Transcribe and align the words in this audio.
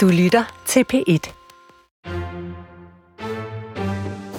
Du 0.00 0.08
lytter 0.08 0.62
til 0.66 0.84
P1. 0.92 1.32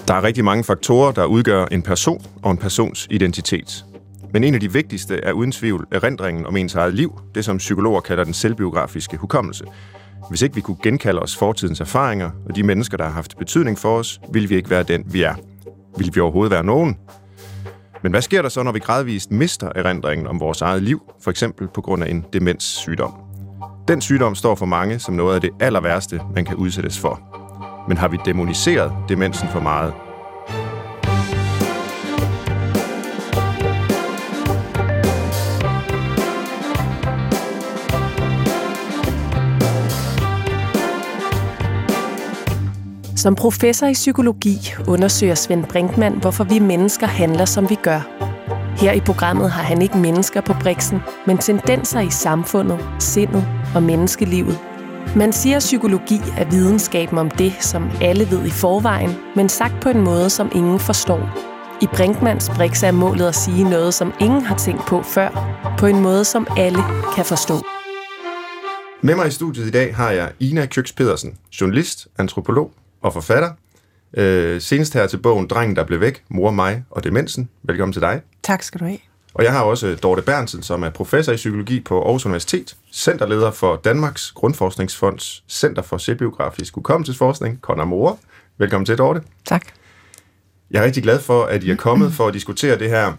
Der 0.07 0.13
er 0.13 0.23
rigtig 0.23 0.43
mange 0.43 0.63
faktorer, 0.63 1.11
der 1.11 1.25
udgør 1.25 1.65
en 1.65 1.81
person 1.81 2.25
og 2.43 2.51
en 2.51 2.57
persons 2.57 3.07
identitet. 3.09 3.85
Men 4.33 4.43
en 4.43 4.53
af 4.53 4.59
de 4.59 4.73
vigtigste 4.73 5.17
er 5.17 5.31
uden 5.31 5.51
tvivl 5.51 5.87
erindringen 5.91 6.45
om 6.45 6.57
ens 6.57 6.75
eget 6.75 6.93
liv, 6.93 7.21
det 7.35 7.45
som 7.45 7.57
psykologer 7.57 8.01
kalder 8.01 8.23
den 8.23 8.33
selvbiografiske 8.33 9.17
hukommelse. 9.17 9.65
Hvis 10.29 10.41
ikke 10.41 10.55
vi 10.55 10.61
kunne 10.61 10.77
genkalde 10.83 11.19
os 11.19 11.37
fortidens 11.37 11.79
erfaringer 11.79 12.31
og 12.49 12.55
de 12.55 12.63
mennesker, 12.63 12.97
der 12.97 13.03
har 13.03 13.11
haft 13.11 13.37
betydning 13.37 13.79
for 13.79 13.97
os, 13.97 14.19
ville 14.31 14.49
vi 14.49 14.55
ikke 14.55 14.69
være 14.69 14.83
den, 14.83 15.03
vi 15.05 15.21
er. 15.21 15.35
Vil 15.97 16.11
vi 16.15 16.19
overhovedet 16.19 16.51
være 16.51 16.63
nogen? 16.63 16.97
Men 18.03 18.11
hvad 18.11 18.21
sker 18.21 18.41
der 18.41 18.49
så, 18.49 18.63
når 18.63 18.71
vi 18.71 18.79
gradvist 18.79 19.31
mister 19.31 19.71
erindringen 19.75 20.27
om 20.27 20.39
vores 20.39 20.61
eget 20.61 20.83
liv, 20.83 21.01
for 21.23 21.31
eksempel 21.31 21.67
på 21.67 21.81
grund 21.81 22.03
af 22.03 22.09
en 22.09 22.25
demenssygdom? 22.33 23.30
Den 23.87 24.01
sygdom 24.01 24.35
står 24.35 24.55
for 24.55 24.65
mange 24.65 24.99
som 24.99 25.13
noget 25.15 25.35
af 25.35 25.41
det 25.41 25.49
aller 25.59 25.81
værste, 25.81 26.21
man 26.35 26.45
kan 26.45 26.55
udsættes 26.55 26.99
for. 26.99 27.19
Men 27.87 27.97
har 27.97 28.07
vi 28.07 28.17
demoniseret 28.25 28.91
demensen 29.09 29.47
for 29.47 29.59
meget? 29.59 29.93
Som 43.15 43.35
professor 43.35 43.87
i 43.87 43.93
psykologi 43.93 44.57
undersøger 44.87 45.35
Svend 45.35 45.65
Brinkmann, 45.65 46.19
hvorfor 46.21 46.43
vi 46.43 46.59
mennesker 46.59 47.07
handler, 47.07 47.45
som 47.45 47.69
vi 47.69 47.75
gør. 47.75 48.01
Her 48.77 48.91
i 48.91 48.99
programmet 48.99 49.51
har 49.51 49.63
han 49.63 49.81
ikke 49.81 49.97
mennesker 49.97 50.41
på 50.41 50.53
briksen, 50.61 50.99
men 51.27 51.37
tendenser 51.37 51.99
i 51.99 52.09
samfundet, 52.09 52.79
sindet 52.99 53.60
og 53.75 53.83
menneskelivet. 53.83 54.59
Man 55.15 55.33
siger, 55.33 55.55
at 55.57 55.59
psykologi 55.59 56.19
er 56.37 56.49
videnskaben 56.49 57.17
om 57.17 57.29
det, 57.29 57.53
som 57.59 57.91
alle 58.01 58.31
ved 58.31 58.45
i 58.45 58.49
forvejen, 58.49 59.11
men 59.35 59.49
sagt 59.49 59.73
på 59.81 59.89
en 59.89 60.01
måde, 60.01 60.29
som 60.29 60.51
ingen 60.55 60.79
forstår. 60.79 61.51
I 61.81 61.87
Brinkmans 61.87 62.49
Brix 62.49 62.83
er 62.83 62.91
målet 62.91 63.27
at 63.27 63.35
sige 63.35 63.63
noget, 63.63 63.93
som 63.93 64.13
ingen 64.19 64.41
har 64.41 64.57
tænkt 64.57 64.85
på 64.85 65.01
før, 65.01 65.29
på 65.79 65.85
en 65.85 65.99
måde, 65.99 66.25
som 66.25 66.47
alle 66.57 66.79
kan 67.15 67.25
forstå. 67.25 67.53
Med 69.01 69.15
mig 69.15 69.27
i 69.27 69.31
studiet 69.31 69.67
i 69.67 69.71
dag 69.71 69.95
har 69.95 70.11
jeg 70.11 70.31
Ina 70.39 70.65
Køks 70.65 70.93
Pedersen, 70.93 71.37
journalist, 71.61 72.07
antropolog 72.17 72.71
og 73.01 73.13
forfatter. 73.13 73.49
Øh, 74.17 74.61
senest 74.61 74.93
her 74.93 75.07
til 75.07 75.17
bogen 75.17 75.47
Drengen, 75.47 75.75
der 75.75 75.83
blev 75.83 75.99
væk, 75.99 76.23
mor, 76.29 76.51
mig 76.51 76.83
og 76.89 77.03
demensen. 77.03 77.49
Velkommen 77.63 77.93
til 77.93 78.01
dig. 78.01 78.21
Tak 78.43 78.63
skal 78.63 78.79
du 78.79 78.85
have. 78.85 79.10
Og 79.33 79.43
jeg 79.43 79.51
har 79.51 79.61
også 79.63 79.95
Dorte 80.03 80.21
Bernsen, 80.21 80.63
som 80.63 80.83
er 80.83 80.89
professor 80.89 81.33
i 81.33 81.35
psykologi 81.35 81.79
på 81.79 82.03
Aarhus 82.03 82.25
Universitet, 82.25 82.75
centerleder 82.91 83.51
for 83.51 83.75
Danmarks 83.75 84.31
Grundforskningsfonds 84.31 85.43
Center 85.49 85.81
for 85.81 85.97
Selvbiografisk 85.97 86.75
Hukommelsesforskning, 86.75 87.59
Conor 87.61 87.85
Mor. 87.85 88.19
Velkommen 88.57 88.85
til, 88.85 88.97
Dorte. 88.97 89.21
Tak. 89.45 89.67
Jeg 90.71 90.81
er 90.81 90.85
rigtig 90.85 91.03
glad 91.03 91.19
for, 91.19 91.43
at 91.43 91.63
I 91.63 91.71
er 91.71 91.75
kommet 91.75 92.13
for 92.13 92.27
at 92.27 92.33
diskutere 92.33 92.79
det 92.79 92.89
her 92.89 93.13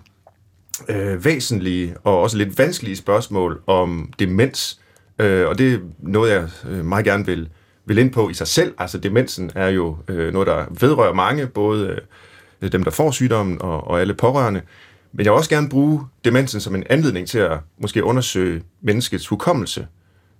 øh, 0.89 1.25
væsentlige 1.25 1.95
og 2.05 2.21
også 2.21 2.37
lidt 2.37 2.59
vanskelige 2.59 2.97
spørgsmål 2.97 3.63
om 3.67 4.13
demens. 4.19 4.81
Øh, 5.19 5.49
og 5.49 5.59
det 5.59 5.75
er 5.75 5.79
noget, 5.99 6.31
jeg 6.31 6.49
øh, 6.69 6.85
meget 6.85 7.05
gerne 7.05 7.27
vil, 7.27 7.49
vil 7.85 7.99
ind 7.99 8.13
på 8.13 8.29
i 8.29 8.35
sig 8.35 8.47
selv. 8.47 8.75
Altså 8.79 8.99
demensen 8.99 9.51
er 9.55 9.69
jo 9.69 9.97
øh, 10.09 10.33
noget, 10.33 10.47
der 10.47 10.65
vedrører 10.81 11.13
mange, 11.13 11.47
både 11.47 12.01
øh, 12.63 12.73
dem, 12.73 12.85
der 12.85 12.91
får 12.91 13.11
sygdommen 13.11 13.63
og, 13.63 13.87
og 13.87 14.01
alle 14.01 14.15
pårørende. 14.15 14.63
Men 15.13 15.25
jeg 15.25 15.33
vil 15.33 15.39
også 15.39 15.51
gerne 15.51 15.69
bruge 15.69 16.01
demensen 16.25 16.61
som 16.61 16.75
en 16.75 16.85
anledning 16.91 17.29
til 17.29 17.39
at 17.39 17.59
måske 17.79 18.05
undersøge 18.05 18.63
menneskets 18.83 19.27
hukommelse 19.27 19.87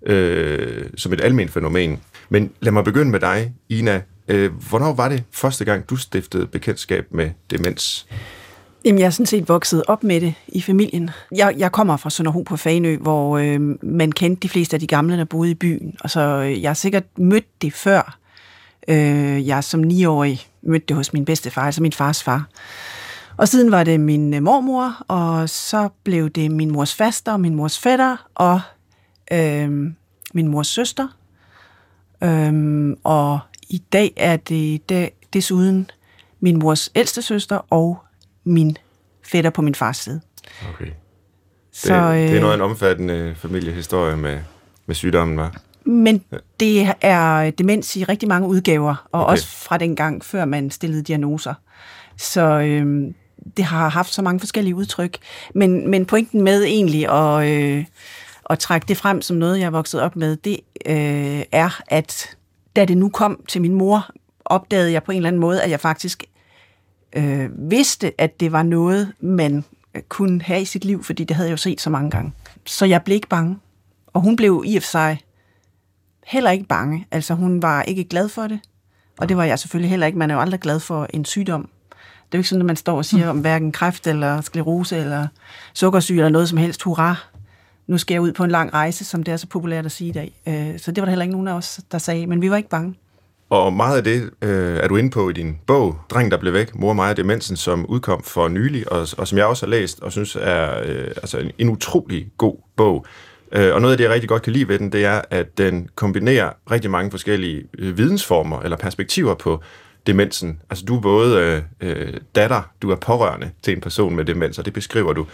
øh, 0.07 0.85
som 0.97 1.13
et 1.13 1.21
almen 1.21 1.49
fænomen. 1.49 2.01
Men 2.29 2.51
lad 2.61 2.73
mig 2.73 2.85
begynde 2.85 3.11
med 3.11 3.21
dig, 3.21 3.53
Ina. 3.69 4.03
Øh, 4.29 4.53
hvornår 4.69 4.95
var 4.95 5.09
det 5.09 5.25
første 5.33 5.65
gang, 5.65 5.91
du 5.91 5.97
stiftede 5.97 6.47
bekendtskab 6.47 7.07
med 7.11 7.31
demens? 7.51 8.07
Jamen, 8.85 8.99
jeg 8.99 9.07
er 9.07 9.11
sådan 9.11 9.27
set 9.27 9.49
vokset 9.49 9.83
op 9.89 10.05
med 10.05 10.21
det 10.21 10.35
i 10.49 10.61
familien. 10.61 11.11
Jeg, 11.37 11.55
jeg 11.59 11.73
kommer 11.73 11.97
fra 11.97 12.11
Sønderho 12.11 12.43
på 12.43 12.57
Fanø, 12.57 12.97
hvor 12.97 13.39
øh, 13.39 13.61
man 13.83 14.13
kendte 14.13 14.41
de 14.41 14.49
fleste 14.49 14.77
af 14.77 14.81
de 14.81 14.87
gamle, 14.87 15.17
der 15.17 15.25
boede 15.25 15.51
i 15.51 15.55
byen. 15.55 15.97
Og 16.01 16.11
så 16.11 16.21
øh, 16.21 16.63
jeg 16.63 16.69
har 16.69 16.75
sikkert 16.75 17.05
mødt 17.19 17.63
det 17.63 17.73
før. 17.73 18.19
Øh, 18.89 19.47
jeg 19.47 19.65
som 19.65 19.81
niårig 19.81 20.47
mødte 20.63 20.87
det 20.89 20.97
hos 20.97 21.13
min 21.13 21.25
bedstefar, 21.25 21.63
altså 21.63 21.83
min 21.83 21.93
fars 21.93 22.23
far. 22.23 22.49
Og 23.37 23.49
siden 23.49 23.71
var 23.71 23.85
det 23.85 24.01
min 24.01 24.35
øh, 24.35 24.43
mormor, 24.43 25.05
og 25.09 25.49
så 25.49 25.89
blev 26.05 26.31
det 26.31 26.51
min 26.51 26.73
mors 26.73 26.95
faster, 26.95 27.37
min 27.37 27.55
mors 27.55 27.79
fætter 27.79 28.29
og 28.35 28.61
øh, 29.33 29.93
min 30.35 30.49
mors 30.49 30.67
søster. 30.67 31.09
Øh, 32.23 32.97
og 33.05 33.39
i 33.69 33.83
dag 33.93 34.13
er 34.17 34.37
det, 34.37 35.11
desuden 35.33 35.91
min 36.41 36.59
mors 36.59 36.91
ældste 36.95 37.23
søster 37.23 37.67
og 37.71 37.99
min 38.45 38.77
fætter 39.25 39.51
på 39.51 39.63
min 39.63 39.75
fars 39.75 39.97
side. 39.97 40.21
Okay. 40.75 40.85
Det, 40.87 40.95
så, 41.73 41.95
øh, 41.95 42.19
det 42.19 42.37
er 42.37 42.41
noget 42.41 42.53
af 42.53 42.57
en 42.57 42.63
omfattende 42.63 43.35
familiehistorie 43.37 44.17
med, 44.17 44.39
med 44.87 44.95
sygdommen, 44.95 45.37
var. 45.37 45.61
Men 45.85 46.25
det 46.61 46.89
er 47.01 47.51
demens 47.51 47.97
i 47.97 48.05
rigtig 48.05 48.29
mange 48.29 48.49
udgaver, 48.49 49.09
og 49.13 49.23
okay. 49.23 49.33
også 49.33 49.47
fra 49.47 49.79
den 49.79 49.97
gang, 49.97 50.25
før 50.25 50.45
man 50.45 50.71
stillede 50.71 51.03
diagnoser. 51.03 51.55
Så 52.17 52.43
øh, 52.43 53.15
det 53.57 53.65
har 53.65 53.89
haft 53.89 54.15
så 54.15 54.23
mange 54.23 54.41
forskellige 54.41 54.75
udtryk. 54.75 55.19
Men, 55.55 55.91
men 55.91 56.07
pointen 56.07 56.43
med 56.43 56.65
egentlig 56.65 57.09
at, 57.11 57.49
øh, 57.49 57.85
at 58.51 58.59
trække 58.59 58.89
det 58.89 58.97
frem 58.97 59.23
som 59.23 59.37
noget, 59.37 59.59
jeg 59.59 59.67
er 59.67 59.71
vokset 59.71 60.01
op 60.01 60.17
med, 60.17 60.37
det 60.37 60.61
øh, 60.87 61.43
er, 61.53 61.83
at 61.87 62.37
da 62.77 62.85
det 62.85 62.97
nu 62.99 63.09
kom 63.09 63.45
til 63.49 63.61
min 63.63 63.75
mor, 63.75 64.11
opdagede 64.45 64.93
jeg 64.93 65.03
på 65.03 65.13
en 65.13 65.17
eller 65.17 65.29
anden 65.29 65.41
måde, 65.41 65.63
at 65.63 65.71
jeg 65.71 65.81
faktisk 65.81 66.25
øh, 67.17 67.71
vidste, 67.71 68.21
at 68.21 68.41
det 68.41 68.53
var 68.53 68.63
noget, 68.63 69.13
man 69.21 69.65
øh, 69.95 70.03
kunne 70.03 70.43
have 70.43 70.61
i 70.61 70.65
sit 70.65 70.85
liv, 70.85 71.05
fordi 71.05 71.25
det 71.25 71.37
havde 71.37 71.49
jeg 71.49 71.53
jo 71.53 71.57
set 71.57 71.81
så 71.81 71.91
mange 71.91 72.11
gange. 72.11 72.33
Så 72.67 72.87
jeg 72.87 73.03
blev 73.03 73.15
ikke 73.15 73.29
bange. 73.29 73.59
Og 74.13 74.21
hun 74.21 74.37
blev 74.37 74.63
i 74.67 74.77
og 74.77 74.83
for 74.83 74.91
sig 74.91 75.21
heller 76.27 76.51
ikke 76.51 76.65
bange. 76.65 77.07
Altså 77.11 77.35
hun 77.35 77.63
var 77.63 77.83
ikke 77.83 78.05
glad 78.05 78.29
for 78.29 78.47
det, 78.47 78.61
og 79.19 79.29
det 79.29 79.37
var 79.37 79.45
jeg 79.45 79.59
selvfølgelig 79.59 79.91
heller 79.91 80.07
ikke. 80.07 80.19
Man 80.19 80.31
er 80.31 80.35
jo 80.35 80.41
aldrig 80.41 80.61
glad 80.61 80.81
for 80.81 81.07
en 81.11 81.25
sygdom. 81.25 81.69
Det 82.33 82.37
er 82.37 82.39
jo 82.39 82.41
ikke 82.41 82.49
sådan, 82.49 82.63
at 82.63 82.67
man 82.67 82.77
står 82.77 82.97
og 82.97 83.05
siger 83.05 83.29
om 83.29 83.39
hverken 83.39 83.73
kræft 83.73 84.07
eller 84.07 84.41
sklerose 84.41 84.97
eller 84.97 85.27
sukkersyge 85.75 86.19
eller 86.19 86.29
noget 86.29 86.49
som 86.49 86.59
helst. 86.59 86.83
Hurra, 86.83 87.17
nu 87.87 87.99
skal 87.99 88.15
jeg 88.15 88.23
ud 88.23 88.33
på 88.33 88.45
en 88.45 88.51
lang 88.51 88.75
rejse, 88.75 89.05
som 89.05 89.23
det 89.23 89.33
er 89.33 89.37
så 89.37 89.47
populært 89.47 89.87
at 89.87 89.93
sige 89.93 90.09
i 90.09 90.13
dag. 90.13 90.33
Øh, 90.49 90.79
så 90.79 90.93
det 90.93 91.01
var 91.01 91.05
der 91.05 91.11
heller 91.11 91.23
ikke 91.23 91.33
nogen 91.33 91.49
af 91.49 91.53
os, 91.53 91.81
der 91.93 91.99
sagde, 91.99 92.27
men 92.27 92.43
vi 92.43 92.51
var 92.51 92.57
ikke 92.57 92.69
bange. 92.69 92.95
Og 93.51 93.73
meget 93.73 93.97
af 93.97 94.05
det 94.05 94.31
øh, 94.43 94.77
er 94.77 94.89
du 94.89 94.97
inde 94.97 95.11
på 95.11 95.31
i 95.31 95.33
din 95.33 95.59
bog, 95.67 95.97
Dreng, 96.11 96.31
der 96.31 96.37
blev 96.37 96.53
væk, 96.53 96.75
Mor, 96.75 96.93
mig 96.93 97.11
og 97.11 97.17
demensen, 97.17 97.57
som 97.57 97.87
udkom 97.87 98.23
for 98.23 98.49
nylig, 98.49 98.93
og, 98.93 99.09
og 99.19 99.29
som 99.29 99.39
jeg 99.39 99.47
også 99.47 99.67
har 99.67 99.71
læst, 99.71 100.01
og 100.01 100.13
synes 100.13 100.37
er 100.41 100.79
øh, 100.85 101.07
altså 101.07 101.39
en, 101.39 101.51
en 101.59 101.69
utrolig 101.69 102.27
god 102.39 102.57
bog. 102.77 103.07
Øh, 103.53 103.75
og 103.75 103.81
noget 103.81 103.93
af 103.93 103.99
det, 103.99 104.05
jeg 104.05 104.13
rigtig 104.13 104.29
godt 104.29 104.43
kan 104.43 104.53
lide 104.53 104.69
ved 104.69 104.79
den, 104.79 104.93
det 104.93 105.05
er, 105.05 105.23
at 105.31 105.59
den 105.59 105.89
kombinerer 105.95 106.51
rigtig 106.71 106.91
mange 106.91 107.11
forskellige 107.11 107.65
øh, 107.79 107.99
vidensformer 107.99 108.61
eller 108.61 108.77
perspektiver 108.77 109.35
på 109.35 109.63
demensen. 110.07 110.61
Altså 110.71 110.85
du 110.85 110.97
er 110.97 111.01
både 111.01 111.39
øh, 111.41 111.63
øh, 111.81 112.15
datter, 112.35 112.63
du 112.83 112.91
er 112.91 112.97
pårørende 112.97 113.51
til 113.63 113.75
en 113.75 113.81
person 113.81 114.17
med 114.17 114.25
demens, 114.25 114.59
og 114.59 114.65
det 114.65 114.73
beskriver 114.73 115.13
du. 115.13 115.27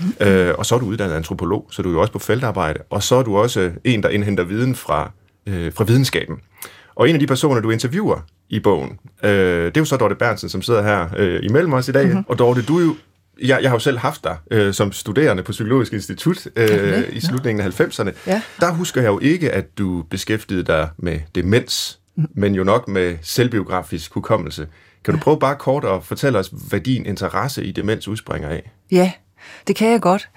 Mm. 0.00 0.26
Øh, 0.26 0.54
og 0.58 0.66
så 0.66 0.74
er 0.74 0.78
du 0.78 0.86
uddannet 0.86 1.14
antropolog, 1.14 1.66
så 1.70 1.82
du 1.82 1.88
er 1.88 1.92
jo 1.92 2.00
også 2.00 2.12
på 2.12 2.18
feltarbejde. 2.18 2.80
Og 2.90 3.02
så 3.02 3.14
er 3.14 3.22
du 3.22 3.36
også 3.36 3.70
en, 3.84 4.02
der 4.02 4.08
indhenter 4.08 4.44
viden 4.44 4.74
fra, 4.74 5.10
øh, 5.46 5.72
fra 5.72 5.84
videnskaben. 5.84 6.36
Og 6.94 7.08
en 7.08 7.14
af 7.14 7.20
de 7.20 7.26
personer, 7.26 7.60
du 7.60 7.70
interviewer 7.70 8.18
i 8.48 8.60
bogen, 8.60 8.98
øh, 9.24 9.30
det 9.64 9.76
er 9.76 9.80
jo 9.80 9.84
så 9.84 9.96
Dorte 9.96 10.14
Bernsen, 10.14 10.48
som 10.48 10.62
sidder 10.62 10.82
her 10.82 11.08
øh, 11.16 11.40
imellem 11.42 11.72
os 11.72 11.88
i 11.88 11.92
dag. 11.92 12.06
Mm-hmm. 12.06 12.24
Og 12.28 12.38
Dorte, 12.38 12.62
du 12.62 12.78
er 12.78 12.82
jo 12.82 12.96
jeg, 13.42 13.58
jeg 13.62 13.70
har 13.70 13.74
jo 13.74 13.80
selv 13.80 13.98
haft 13.98 14.24
dig 14.24 14.36
øh, 14.50 14.74
som 14.74 14.92
studerende 14.92 15.42
på 15.42 15.52
Psykologisk 15.52 15.92
Institut 15.92 16.48
øh, 16.56 17.02
i 17.12 17.20
slutningen 17.20 17.66
af 17.66 17.80
90'erne. 17.80 18.10
Ja. 18.26 18.42
Der 18.60 18.72
husker 18.72 19.00
jeg 19.00 19.08
jo 19.08 19.18
ikke, 19.18 19.50
at 19.50 19.78
du 19.78 20.04
beskæftigede 20.10 20.64
dig 20.64 20.88
med 20.98 21.20
demens. 21.34 21.99
Men 22.34 22.54
jo 22.54 22.64
nok 22.64 22.88
med 22.88 23.18
selvbiografisk 23.22 24.14
hukommelse. 24.14 24.66
Kan 25.04 25.14
du 25.14 25.20
prøve 25.20 25.38
bare 25.38 25.56
kort 25.56 25.84
at 25.84 26.04
fortælle 26.04 26.38
os, 26.38 26.52
hvad 26.68 26.80
din 26.80 27.06
interesse 27.06 27.64
i 27.64 27.72
demens 27.72 28.08
udspringer 28.08 28.48
af? 28.48 28.70
Ja, 28.90 29.12
det 29.66 29.76
kan 29.76 29.90
jeg 29.90 30.00
godt. 30.00 30.28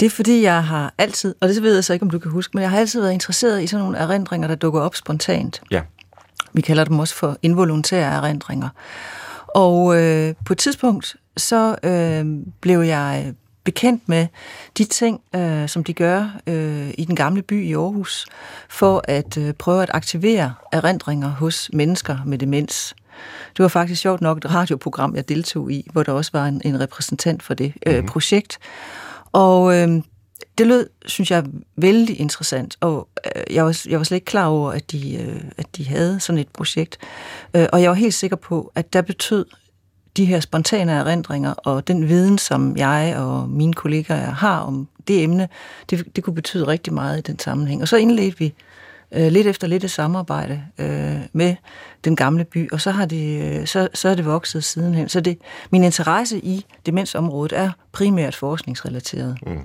Det 0.00 0.06
er 0.06 0.10
fordi, 0.10 0.42
jeg 0.42 0.64
har 0.64 0.94
altid, 0.98 1.34
og 1.40 1.48
det 1.48 1.62
ved 1.62 1.74
jeg 1.74 1.84
så 1.84 1.92
ikke, 1.92 2.02
om 2.02 2.10
du 2.10 2.18
kan 2.18 2.30
huske, 2.30 2.50
men 2.54 2.62
jeg 2.62 2.70
har 2.70 2.78
altid 2.78 3.00
været 3.00 3.12
interesseret 3.12 3.62
i 3.62 3.66
sådan 3.66 3.84
nogle 3.84 3.98
erindringer, 3.98 4.48
der 4.48 4.54
dukker 4.54 4.80
op 4.80 4.94
spontant. 4.94 5.62
Ja. 5.70 5.82
Vi 6.52 6.60
kalder 6.60 6.84
dem 6.84 6.98
også 6.98 7.14
for 7.14 7.38
involuntære 7.42 8.12
erindringer. 8.12 8.68
Og 9.48 10.02
øh, 10.02 10.34
på 10.44 10.52
et 10.52 10.58
tidspunkt, 10.58 11.16
så 11.36 11.76
øh, 11.82 12.26
blev 12.60 12.80
jeg 12.80 13.34
bekendt 13.68 14.08
med 14.08 14.26
de 14.78 14.84
ting, 14.84 15.20
øh, 15.34 15.68
som 15.68 15.84
de 15.84 15.92
gør 15.92 16.40
øh, 16.46 16.90
i 16.98 17.04
den 17.04 17.16
gamle 17.16 17.42
by 17.42 17.64
i 17.64 17.72
Aarhus, 17.72 18.26
for 18.68 19.02
at 19.04 19.36
øh, 19.36 19.54
prøve 19.54 19.82
at 19.82 19.90
aktivere 19.94 20.54
erindringer 20.72 21.28
hos 21.28 21.70
mennesker 21.72 22.18
med 22.26 22.38
demens. 22.38 22.94
Det 23.56 23.62
var 23.62 23.68
faktisk 23.68 24.00
sjovt 24.00 24.20
nok 24.20 24.38
et 24.38 24.54
radioprogram, 24.54 25.16
jeg 25.16 25.28
deltog 25.28 25.72
i, 25.72 25.88
hvor 25.92 26.02
der 26.02 26.12
også 26.12 26.30
var 26.34 26.46
en, 26.46 26.60
en 26.64 26.80
repræsentant 26.80 27.42
for 27.42 27.54
det 27.54 27.72
øh, 27.86 27.98
mm. 28.00 28.06
projekt. 28.06 28.58
Og 29.32 29.74
øh, 29.76 30.02
det 30.58 30.66
lød, 30.66 30.88
synes 31.06 31.30
jeg, 31.30 31.44
vældig 31.76 32.20
interessant, 32.20 32.76
og 32.80 33.08
øh, 33.36 33.54
jeg, 33.54 33.64
var, 33.64 33.80
jeg 33.88 33.98
var 33.98 34.04
slet 34.04 34.16
ikke 34.16 34.24
klar 34.24 34.46
over, 34.46 34.72
at 34.72 34.92
de, 34.92 35.16
øh, 35.16 35.40
at 35.56 35.66
de 35.76 35.88
havde 35.88 36.20
sådan 36.20 36.38
et 36.38 36.48
projekt. 36.48 36.98
Øh, 37.54 37.66
og 37.72 37.82
jeg 37.82 37.90
var 37.90 37.96
helt 37.96 38.14
sikker 38.14 38.36
på, 38.36 38.72
at 38.74 38.92
der 38.92 39.02
betød 39.02 39.44
de 40.18 40.24
her 40.24 40.40
spontane 40.40 40.92
erindringer 40.92 41.52
og 41.52 41.88
den 41.88 42.08
viden, 42.08 42.38
som 42.38 42.76
jeg 42.76 43.14
og 43.16 43.48
mine 43.48 43.74
kollegaer 43.74 44.30
har 44.30 44.60
om 44.60 44.88
det 45.08 45.22
emne, 45.22 45.48
det, 45.90 46.16
det 46.16 46.24
kunne 46.24 46.34
betyde 46.34 46.66
rigtig 46.66 46.92
meget 46.92 47.18
i 47.18 47.20
den 47.20 47.38
sammenhæng. 47.38 47.82
Og 47.82 47.88
så 47.88 47.96
indledte 47.96 48.38
vi 48.38 48.54
øh, 49.12 49.32
lidt 49.32 49.46
efter 49.46 49.66
lidt 49.66 49.84
et 49.84 49.90
samarbejde 49.90 50.62
øh, 50.78 51.20
med 51.32 51.56
den 52.04 52.16
gamle 52.16 52.44
by, 52.44 52.70
og 52.72 52.80
så 52.80 52.90
har 52.90 53.06
det, 53.06 53.42
øh, 53.60 53.66
så, 53.66 53.88
så 53.94 54.08
er 54.08 54.14
det 54.14 54.24
vokset 54.24 54.64
sidenhen. 54.64 55.08
Så 55.08 55.20
det, 55.20 55.38
min 55.70 55.84
interesse 55.84 56.38
i 56.38 56.66
demensområdet 56.86 57.58
er 57.58 57.70
primært 57.92 58.34
forskningsrelateret. 58.34 59.38
Mm. 59.46 59.60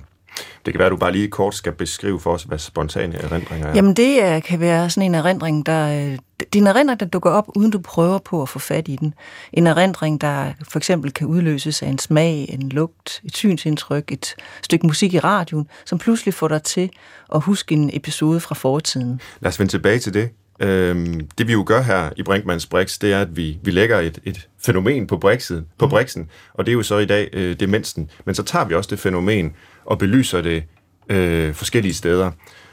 Det 0.66 0.74
kan 0.74 0.78
være, 0.78 0.86
at 0.86 0.90
du 0.90 0.96
bare 0.96 1.12
lige 1.12 1.28
kort 1.28 1.54
skal 1.54 1.72
beskrive 1.72 2.20
for 2.20 2.32
os, 2.32 2.42
hvad 2.42 2.58
spontane 2.58 3.16
erindringer 3.16 3.66
er. 3.66 3.74
Jamen 3.74 3.94
det 3.94 4.22
er, 4.22 4.40
kan 4.40 4.60
være 4.60 4.90
sådan 4.90 5.10
en 5.10 5.14
erindring, 5.14 5.66
der... 5.66 5.88
Øh, 5.88 6.18
det 6.38 6.54
er 6.54 6.62
en 6.62 6.66
erindring, 6.66 7.00
der 7.00 7.06
dukker 7.06 7.30
op, 7.30 7.48
uden 7.56 7.70
du 7.70 7.78
prøver 7.78 8.18
på 8.18 8.42
at 8.42 8.48
få 8.48 8.58
fat 8.58 8.88
i 8.88 8.96
den. 8.96 9.14
En 9.52 9.66
erindring, 9.66 10.20
der 10.20 10.52
for 10.68 10.78
eksempel 10.78 11.12
kan 11.12 11.26
udløses 11.26 11.82
af 11.82 11.88
en 11.88 11.98
smag, 11.98 12.46
en 12.48 12.68
lugt, 12.68 13.20
et 13.24 13.36
synsindtryk, 13.36 14.12
et 14.12 14.34
stykke 14.62 14.86
musik 14.86 15.14
i 15.14 15.18
radioen, 15.18 15.68
som 15.84 15.98
pludselig 15.98 16.34
får 16.34 16.48
dig 16.48 16.62
til 16.62 16.90
at 17.34 17.40
huske 17.40 17.72
en 17.72 17.90
episode 17.92 18.40
fra 18.40 18.54
fortiden. 18.54 19.20
Lad 19.40 19.48
os 19.48 19.58
vende 19.58 19.72
tilbage 19.72 19.98
til 19.98 20.14
det. 20.14 20.30
Øhm, 20.60 21.28
det 21.38 21.48
vi 21.48 21.52
jo 21.52 21.64
gør 21.66 21.82
her 21.82 22.10
i 22.16 22.22
Brinkmanns 22.22 22.66
Brix, 22.66 22.98
det 22.98 23.12
er, 23.12 23.20
at 23.20 23.36
vi, 23.36 23.58
vi 23.62 23.70
lægger 23.70 23.98
et, 23.98 24.18
et 24.24 24.48
fænomen 24.64 25.06
på, 25.06 25.16
brixet, 25.16 25.64
på 25.78 25.84
mm. 25.86 25.90
brixen, 25.90 26.30
og 26.54 26.66
det 26.66 26.72
er 26.72 26.76
jo 26.76 26.82
så 26.82 26.98
i 26.98 27.06
dag 27.06 27.28
øh, 27.32 27.60
demensen. 27.60 28.10
Men 28.24 28.34
så 28.34 28.42
tager 28.42 28.64
vi 28.64 28.74
også 28.74 28.90
det 28.90 28.98
fænomen 28.98 29.52
og 29.84 29.98
belyser 29.98 30.40
det 30.40 30.64
øh, 31.08 31.54
forskellige 31.54 31.94
steder. 31.94 32.30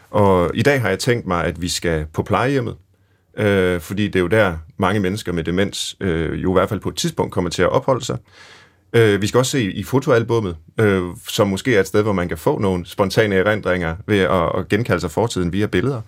Og 0.10 0.51
i 0.54 0.62
dag 0.62 0.81
har 0.81 0.89
jeg 0.89 1.00
tænkt 1.00 1.28
mig, 1.28 1.44
at 1.45 1.62
vi 1.62 1.69
skal 1.69 2.06
på 2.13 2.24
plejehjemmet, 2.24 2.75
øh, 3.38 3.80
fordi 3.81 4.07
det 4.07 4.16
er 4.16 4.19
jo 4.19 4.27
der, 4.27 4.57
mange 4.77 5.00
mennesker 5.00 5.31
med 5.31 5.44
demens 5.44 5.98
øh, 6.01 6.44
jo 6.44 6.51
i 6.51 6.54
hvert 6.54 6.69
fald 6.69 6.80
på 6.80 6.89
et 6.89 6.95
tidspunkt 6.95 7.34
kommer 7.34 7.50
til 7.50 7.62
at 7.62 7.69
opholde 7.69 8.06
sig. 8.06 8.18
Øh, 8.94 9.22
vi 9.22 9.27
skal 9.27 9.38
også 9.38 9.51
se 9.51 9.72
i 9.72 9.84
fotoalbummet, 9.84 10.57
øh, 10.80 11.04
som 11.27 11.48
måske 11.48 11.75
er 11.75 11.80
et 11.80 11.88
sted, 11.88 12.04
hvor 12.04 12.13
man 12.13 12.27
kan 12.27 12.38
få 12.38 12.60
nogle 12.60 12.86
spontane 12.86 13.36
erindringer 13.36 13.95
ved 14.07 14.19
at, 14.19 14.60
at 14.60 14.68
genkalde 14.69 15.01
sig 15.01 15.12
fortiden 15.12 15.54
via 15.54 15.66
billeder. 15.66 16.01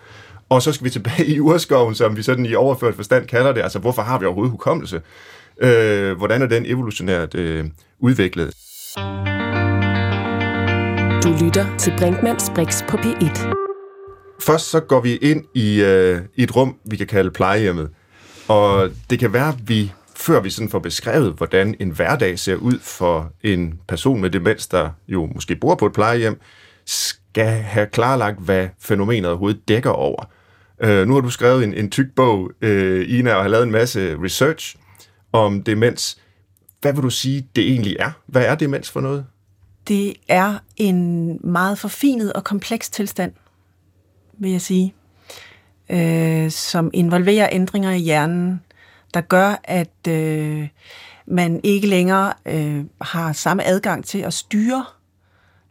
Og 0.53 0.61
så 0.61 0.71
skal 0.71 0.85
vi 0.85 0.89
tilbage 0.89 1.25
i 1.35 1.39
urskoven, 1.39 1.95
som 1.95 2.17
vi 2.17 2.23
sådan 2.23 2.45
i 2.45 2.55
overført 2.55 2.95
forstand 2.95 3.27
kalder 3.27 3.51
det. 3.51 3.61
Altså, 3.61 3.79
hvorfor 3.79 4.01
har 4.01 4.19
vi 4.19 4.25
overhovedet 4.25 4.51
hukommelse? 4.51 5.01
Øh, 5.61 6.17
hvordan 6.17 6.41
er 6.41 6.45
den 6.45 6.65
evolutionært 6.65 7.35
øh, 7.35 7.65
udviklet? 8.00 8.53
Du 11.23 11.45
lytter 11.45 11.77
til 11.77 11.94
Brinkmanns 11.97 12.51
Brix 12.55 12.83
på 12.89 12.97
P1. 12.97 13.53
Først 14.41 14.69
så 14.69 14.79
går 14.79 15.01
vi 15.01 15.15
ind 15.15 15.44
i, 15.55 15.81
øh, 15.81 16.21
et 16.35 16.55
rum, 16.55 16.75
vi 16.85 16.95
kan 16.95 17.07
kalde 17.07 17.31
plejehjemmet. 17.31 17.89
Og 18.47 18.89
det 19.09 19.19
kan 19.19 19.33
være, 19.33 19.47
at 19.47 19.69
vi, 19.69 19.91
før 20.15 20.39
vi 20.39 20.50
sådan 20.50 20.69
får 20.69 20.79
beskrevet, 20.79 21.33
hvordan 21.33 21.75
en 21.79 21.89
hverdag 21.89 22.39
ser 22.39 22.55
ud 22.55 22.79
for 22.81 23.31
en 23.44 23.79
person 23.88 24.21
med 24.21 24.29
demens, 24.29 24.67
der 24.67 24.89
jo 25.07 25.29
måske 25.33 25.55
bor 25.55 25.75
på 25.75 25.85
et 25.85 25.94
plejehjem, 25.94 26.39
skal 26.85 27.47
have 27.47 27.88
klarlagt, 27.88 28.39
hvad 28.39 28.67
fænomenet 28.79 29.29
overhovedet 29.29 29.67
dækker 29.67 29.89
over. 29.89 30.25
Øh, 30.83 31.07
nu 31.07 31.13
har 31.13 31.21
du 31.21 31.30
skrevet 31.30 31.63
en, 31.63 31.74
en 31.74 31.89
tyk 31.89 32.07
bog, 32.15 32.51
øh, 32.62 33.06
Ina, 33.09 33.33
og 33.33 33.41
har 33.41 33.50
lavet 33.50 33.63
en 33.63 33.71
masse 33.71 34.18
research 34.24 34.75
om 35.31 35.63
demens. 35.63 36.18
Hvad 36.81 36.94
vil 36.94 37.03
du 37.03 37.09
sige, 37.09 37.47
det 37.56 37.71
egentlig 37.71 37.95
er? 38.00 38.12
Hvad 38.25 38.45
er 38.45 38.56
demens 38.56 38.91
for 38.91 39.01
noget? 39.01 39.25
Det 39.88 40.13
er 40.27 40.57
en 40.77 41.39
meget 41.44 41.80
forfinet 41.80 42.33
og 42.33 42.44
kompleks 42.44 42.89
tilstand, 42.89 43.31
vil 44.33 44.51
jeg 44.51 44.62
sige, 44.62 44.94
øh, 45.89 46.51
som 46.51 46.91
involverer 46.94 47.50
ændringer 47.51 47.91
i 47.91 48.00
hjernen, 48.00 48.62
der 49.13 49.21
gør, 49.21 49.62
at 49.63 50.07
øh, 50.07 50.68
man 51.25 51.62
ikke 51.63 51.88
længere 51.88 52.33
øh, 52.45 52.83
har 53.01 53.33
samme 53.33 53.63
adgang 53.63 54.06
til 54.06 54.19
at 54.19 54.33
styre 54.33 54.86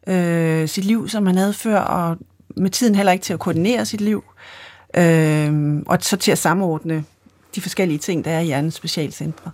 øh, 0.07 0.69
sit 0.69 0.85
liv, 0.85 1.09
som 1.09 1.23
man 1.23 1.37
havde 1.37 1.53
før, 1.53 1.79
og 1.79 2.19
med 2.57 2.71
tiden 2.71 2.95
heller 2.95 3.13
ikke 3.13 3.23
til 3.23 3.33
at 3.33 3.41
koordinere 3.41 3.87
sit 3.87 4.01
liv, 4.01 4.25
øh, 4.97 5.83
og 5.87 5.99
så 6.01 6.17
til 6.17 6.33
at 6.33 6.39
samordne 6.39 7.05
de 7.55 7.61
forskellige 7.61 7.99
ting, 7.99 8.25
der 8.25 8.31
er 8.31 8.41
i 8.41 8.45
hjernens 8.45 8.75
specialcentre. 8.75 9.51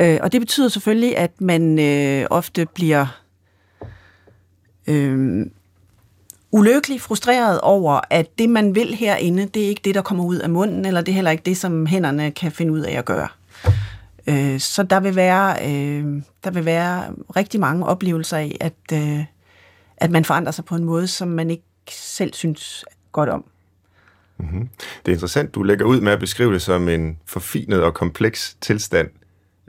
Øh, 0.00 0.18
og 0.22 0.32
det 0.32 0.40
betyder 0.40 0.68
selvfølgelig, 0.68 1.16
at 1.16 1.40
man 1.40 1.78
øh, 1.78 2.26
ofte 2.30 2.66
bliver 2.74 3.20
øh, 4.86 5.46
ulykkelig 6.50 7.00
frustreret 7.00 7.60
over, 7.60 8.00
at 8.10 8.38
det, 8.38 8.50
man 8.50 8.74
vil 8.74 8.94
herinde, 8.94 9.46
det 9.46 9.64
er 9.64 9.68
ikke 9.68 9.82
det, 9.84 9.94
der 9.94 10.02
kommer 10.02 10.24
ud 10.24 10.36
af 10.36 10.50
munden, 10.50 10.84
eller 10.84 11.00
det 11.00 11.12
er 11.12 11.14
heller 11.14 11.30
ikke 11.30 11.44
det, 11.46 11.56
som 11.56 11.86
hænderne 11.86 12.30
kan 12.30 12.52
finde 12.52 12.72
ud 12.72 12.80
af 12.80 12.98
at 12.98 13.04
gøre. 13.04 13.28
Øh, 14.26 14.60
så 14.60 14.82
der 14.82 15.00
vil, 15.00 15.16
være, 15.16 15.56
øh, 15.62 16.22
der 16.44 16.50
vil 16.50 16.64
være 16.64 17.04
rigtig 17.36 17.60
mange 17.60 17.86
oplevelser 17.86 18.36
af, 18.36 18.56
at, 18.60 18.92
øh, 18.92 19.24
at 19.96 20.10
man 20.10 20.24
forandrer 20.24 20.52
sig 20.52 20.64
på 20.64 20.74
en 20.74 20.84
måde, 20.84 21.06
som 21.06 21.28
man 21.28 21.50
ikke 21.50 21.64
selv 21.90 22.34
synes 22.34 22.84
godt 23.12 23.28
om. 23.28 23.44
Mm-hmm. 24.38 24.68
Det 25.06 25.12
er 25.12 25.16
interessant, 25.16 25.54
du 25.54 25.62
lægger 25.62 25.84
ud 25.84 26.00
med 26.00 26.12
at 26.12 26.18
beskrive 26.18 26.52
det 26.52 26.62
som 26.62 26.88
en 26.88 27.18
forfinet 27.26 27.82
og 27.82 27.94
kompleks 27.94 28.56
tilstand, 28.60 29.08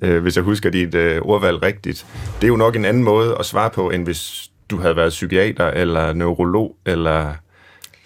øh, 0.02 0.22
hvis 0.22 0.36
jeg 0.36 0.44
husker 0.44 0.70
dit 0.70 0.96
øh, 0.96 1.22
ordvalg 1.22 1.62
rigtigt. 1.62 2.06
Det 2.36 2.44
er 2.44 2.48
jo 2.48 2.58
nok 2.58 2.76
en 2.76 2.86
anden 2.86 3.04
måde 3.04 3.36
at 3.40 3.46
svare 3.46 3.70
på, 3.70 3.90
end 3.90 4.04
hvis 4.04 4.52
du 4.70 4.78
havde 4.78 4.96
været 4.96 5.10
psykiater 5.10 5.66
eller 5.68 6.14
neurolog 6.14 6.76
eller, 6.86 7.34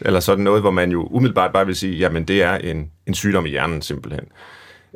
eller 0.02 0.19
sådan 0.19 0.44
noget, 0.44 0.62
hvor 0.62 0.72
man 0.72 0.92
jo 0.92 1.08
umiddelbart 1.08 1.54
bare 1.54 1.66
vil 1.66 1.75
sige, 1.75 1.98
jamen 1.98 2.24
det 2.24 2.44
er 2.44 2.56
en, 2.56 2.92
en 3.07 3.14
sygdom 3.14 3.46
i 3.46 3.50
hjernen 3.50 3.81
simpelthen. 3.81 4.24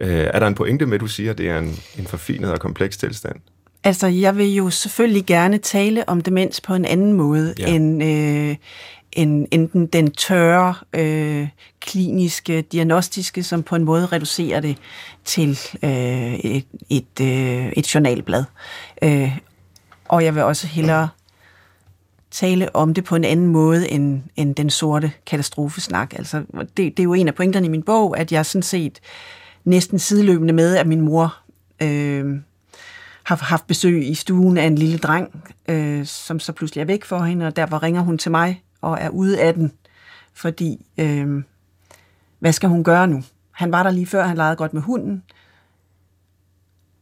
Øh, 0.02 0.10
er 0.10 0.40
der 0.40 0.48
en 0.48 0.56
pointe 0.56 0.86
med, 0.86 0.96
at 0.96 1.02
du 1.02 1.08
siger, 1.08 1.32
at 1.32 1.38
det 1.38 1.50
er 1.50 1.60
en, 1.60 1.80
en 1.98 2.08
forfinet 2.08 2.52
og 2.52 2.60
kompleks 2.60 2.98
tilstand? 2.98 3.36
Altså, 3.84 4.08
jeg 4.08 4.38
vil 4.38 4.56
jo 4.56 4.70
selvfølgelig 4.70 5.26
gerne 5.26 5.58
tale 5.58 6.10
om 6.10 6.22
demens 6.22 6.62
på 6.62 6.74
en 6.74 6.86
anden 6.86 7.14
måde 7.14 7.54
ja. 7.60 7.68
end, 7.68 8.04
øh, 8.04 8.56
end 9.16 9.48
enten 9.52 9.86
den 9.86 10.12
tørre, 10.12 10.76
øh, 10.94 11.48
kliniske, 11.80 12.62
diagnostiske, 12.62 13.44
som 13.44 13.64
på 13.64 13.76
en 13.76 13.84
måde 13.84 14.06
reducerer 14.06 14.60
det 14.60 14.78
til 15.26 15.60
øh, 15.84 16.34
et, 16.34 16.66
et, 16.90 17.22
øh, 17.22 17.72
et 17.78 17.96
journalblad. 17.96 18.44
Øh, 19.02 19.38
og 20.08 20.24
jeg 20.24 20.36
vil 20.36 20.44
også 20.44 20.68
hellere 20.68 21.10
tale 22.32 22.76
om 22.76 22.94
det 22.94 23.04
på 23.04 23.16
en 23.16 23.24
anden 23.24 23.48
måde 23.48 23.92
end, 23.92 24.22
end 24.36 24.56
den 24.56 24.70
sorte 24.70 25.12
katastrofesnak. 25.26 26.14
Altså, 26.14 26.44
det, 26.54 26.78
det 26.78 27.00
er 27.00 27.04
jo 27.04 27.14
en 27.14 27.28
af 27.28 27.36
pointerne 27.36 27.66
i 27.66 27.70
min 27.70 27.84
bog, 27.84 28.18
at 28.20 28.32
jeg 28.32 28.46
sådan 28.46 28.64
set 28.64 29.00
næsten 29.66 30.00
sideløbende 30.00 30.54
med, 30.54 30.76
at 30.76 30.88
min 30.88 31.02
mor 31.02 31.38
øh, 31.82 32.40
har 33.24 33.36
haft 33.36 33.68
besøg 33.68 34.10
i 34.10 34.14
stuen 34.14 34.58
af 34.58 34.66
en 34.66 34.76
lille 34.76 34.98
dreng, 34.98 35.44
øh, 35.68 36.06
som 36.06 36.40
så 36.40 36.52
pludselig 36.52 36.82
er 36.82 36.86
væk 36.86 37.06
for 37.06 37.20
hende, 37.20 37.48
og 37.48 37.56
derfor 37.56 37.84
ringer 37.84 38.02
hun 38.02 38.18
til 38.18 38.32
mig 38.32 38.62
og 38.86 38.98
er 39.02 39.10
ude 39.10 39.42
af 39.42 39.54
den, 39.54 39.72
fordi 40.34 40.86
øh, 40.98 41.44
hvad 42.40 42.54
skal 42.54 42.70
hun 42.70 42.84
gøre 42.84 43.08
nu? 43.08 43.24
Han 43.52 43.72
var 43.72 43.84
der 43.84 43.92
lige 43.92 44.06
før, 44.06 44.24
han 44.24 44.38
legede 44.38 44.56
godt 44.56 44.74
med 44.74 44.82
hunden, 44.82 45.24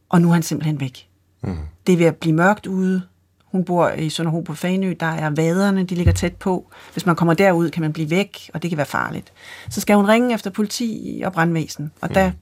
og 0.08 0.20
nu 0.20 0.28
er 0.28 0.32
han 0.32 0.42
simpelthen 0.42 0.80
væk. 0.80 1.08
Mm. 1.42 1.56
Det 1.86 1.92
er 1.92 1.96
ved 1.96 2.06
at 2.06 2.16
blive 2.16 2.34
mørkt 2.34 2.66
ude, 2.66 3.02
hun 3.44 3.64
bor 3.64 3.88
i 3.88 4.10
Sønderho 4.10 4.40
på 4.40 4.54
Fanø, 4.54 4.94
der 5.00 5.06
er 5.06 5.30
vaderne, 5.30 5.84
de 5.84 5.94
ligger 5.94 6.12
tæt 6.12 6.36
på. 6.36 6.70
Hvis 6.92 7.06
man 7.06 7.16
kommer 7.16 7.34
derud, 7.34 7.70
kan 7.70 7.80
man 7.80 7.92
blive 7.92 8.10
væk, 8.10 8.50
og 8.54 8.62
det 8.62 8.70
kan 8.70 8.76
være 8.76 8.86
farligt. 8.86 9.32
Så 9.70 9.80
skal 9.80 9.96
hun 9.96 10.08
ringe 10.08 10.34
efter 10.34 10.50
politi 10.50 11.22
og 11.26 11.32
brandvæsen, 11.32 11.92
og 12.00 12.08
mm. 12.08 12.14
der 12.14 12.32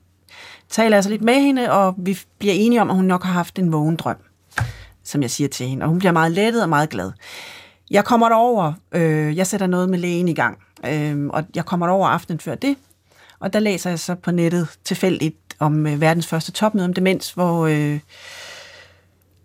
taler 0.69 0.97
jeg 0.97 1.05
så 1.05 1.11
lidt 1.11 1.23
med 1.23 1.35
hende, 1.35 1.73
og 1.73 1.95
vi 1.99 2.19
bliver 2.39 2.55
enige 2.55 2.81
om, 2.81 2.91
at 2.91 2.97
hun 2.97 3.05
nok 3.05 3.25
har 3.25 3.33
haft 3.33 3.59
en 3.59 3.73
vågen 3.73 3.97
drøm, 3.97 4.17
som 5.05 5.23
jeg 5.23 5.31
siger 5.31 5.49
til 5.49 5.67
hende, 5.67 5.85
og 5.85 5.89
hun 5.89 5.99
bliver 5.99 6.13
meget 6.13 6.33
lettet 6.33 6.63
og 6.63 6.69
meget 6.69 6.91
glad. 6.91 7.13
Jeg 7.91 8.05
kommer 8.05 8.29
derover, 8.29 8.73
øh, 8.93 9.37
jeg 9.37 9.47
sætter 9.47 9.67
noget 9.67 9.89
med 9.89 9.99
lægen 9.99 10.29
i 10.29 10.35
gang, 10.35 10.59
øh, 10.87 11.27
og 11.27 11.45
jeg 11.55 11.65
kommer 11.65 11.87
derover 11.87 12.09
aftenen 12.09 12.41
før 12.41 12.55
det, 12.55 12.77
og 13.39 13.53
der 13.53 13.61
læser 13.61 13.91
jeg 13.91 13.99
så 13.99 14.15
på 14.15 14.31
nettet 14.31 14.69
tilfældigt 14.85 15.37
om 15.59 15.87
øh, 15.87 16.01
verdens 16.01 16.27
første 16.27 16.53
topmøde 16.53 16.85
om 16.85 16.95
demens, 16.95 17.33
hvor 17.33 17.67
øh, 17.67 17.99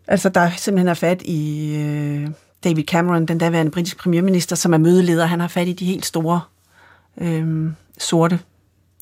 Altså, 0.07 0.29
der 0.29 0.49
simpelthen 0.57 0.87
er 0.87 0.93
fat 0.93 1.21
i 1.21 1.73
øh, 1.75 2.29
David 2.63 2.83
Cameron, 2.83 3.25
den 3.25 3.37
daværende 3.37 3.71
britiske 3.71 3.99
premierminister, 3.99 4.55
som 4.55 4.73
er 4.73 4.77
mødeleder. 4.77 5.25
Han 5.25 5.39
har 5.39 5.47
fat 5.47 5.67
i 5.67 5.73
de 5.73 5.85
helt 5.85 6.05
store 6.05 6.41
øh, 7.17 7.71
sorte 7.97 8.39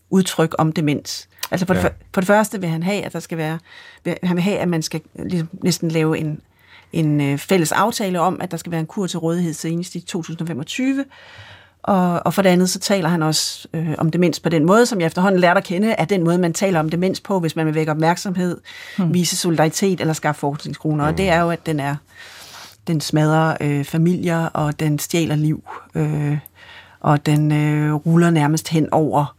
udtryk 0.10 0.56
om 0.58 0.72
demens. 0.72 1.30
Altså, 1.52 1.66
på, 1.66 1.74
ja. 1.74 1.82
det, 1.82 1.92
på 2.12 2.20
det 2.20 2.28
første 2.28 2.62
vil 2.62 2.70
han 2.70 2.84
have, 2.84 3.02
at 3.02 3.14
der 3.14 3.20
skal 3.20 3.38
være, 3.38 3.60
han 4.24 4.36
vil 4.36 4.44
have, 4.44 4.58
at 4.58 4.68
man 4.68 4.82
skal 4.82 5.02
ligesom, 5.16 5.50
næsten 5.64 5.92
lave 5.92 6.18
en, 6.18 6.42
en 6.96 7.22
øh, 7.22 7.38
fælles 7.38 7.72
aftale 7.72 8.20
om, 8.20 8.42
at 8.42 8.52
der 8.52 8.58
skal 8.58 8.72
være 8.72 8.82
en 8.82 8.88
kur 8.88 9.08
til 9.08 9.20
rådighed 9.20 9.54
senest 9.54 9.96
i 9.96 10.00
2025, 10.00 11.06
og, 11.84 12.22
og 12.26 12.34
for 12.34 12.42
det 12.42 12.50
andet, 12.50 12.70
så 12.70 12.80
taler 12.80 13.10
han 13.10 13.24
også 13.24 13.68
øh, 13.74 13.96
om 13.98 14.12
demens 14.12 14.40
på 14.40 14.50
den 14.50 14.66
måde, 14.66 14.86
som 14.86 15.00
jeg 15.00 15.06
efterhånden 15.06 15.42
lærte 15.42 15.58
at 15.58 15.64
kende, 15.64 15.92
er 15.92 16.06
den 16.06 16.24
måde, 16.24 16.38
man 16.38 16.54
taler 16.54 16.80
om 16.80 16.90
demens 16.90 17.20
på, 17.20 17.40
hvis 17.40 17.56
man 17.56 17.66
vil 17.66 17.76
vække 17.76 17.92
opmærksomhed, 17.92 18.58
hmm. 18.98 19.14
vise 19.14 19.38
solidaritet 19.38 20.02
eller 20.02 20.14
skaffe 20.14 20.40
forskningskroner. 20.40 21.04
Hmm. 21.04 21.12
Og 21.14 21.18
det 21.18 21.30
er 21.30 21.42
jo, 21.42 21.50
at 21.50 21.66
den 21.66 21.80
er 21.80 21.96
den 22.88 23.02
smadrer 23.02 23.58
øh, 23.62 23.86
familier, 23.86 24.46
og 24.46 24.80
den 24.80 25.00
stjæler 25.00 25.36
liv, 25.36 25.64
øh, 25.96 26.38
og 27.00 27.26
den 27.26 27.52
øh, 27.52 27.94
ruller 27.94 28.30
nærmest 28.30 28.68
hen 28.68 28.90
over 28.92 29.36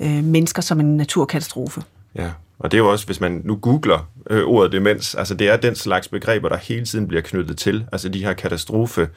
øh, 0.00 0.24
mennesker 0.24 0.62
som 0.62 0.80
en 0.80 0.96
naturkatastrofe. 0.96 1.82
Ja, 2.14 2.30
og 2.60 2.70
det 2.70 2.76
er 2.76 2.82
jo 2.82 2.90
også, 2.90 3.06
hvis 3.06 3.20
man 3.20 3.40
nu 3.44 3.56
googler 3.56 4.10
øh, 4.30 4.42
ordet 4.44 4.72
demens, 4.72 5.14
altså 5.14 5.34
det 5.34 5.48
er 5.48 5.56
den 5.56 5.74
slags 5.74 6.08
begreber, 6.08 6.48
der 6.48 6.56
hele 6.56 6.84
tiden 6.84 7.08
bliver 7.08 7.22
knyttet 7.22 7.58
til, 7.58 7.86
altså 7.92 8.08
de 8.08 8.24
her 8.24 8.32
katastrofe 8.32 9.08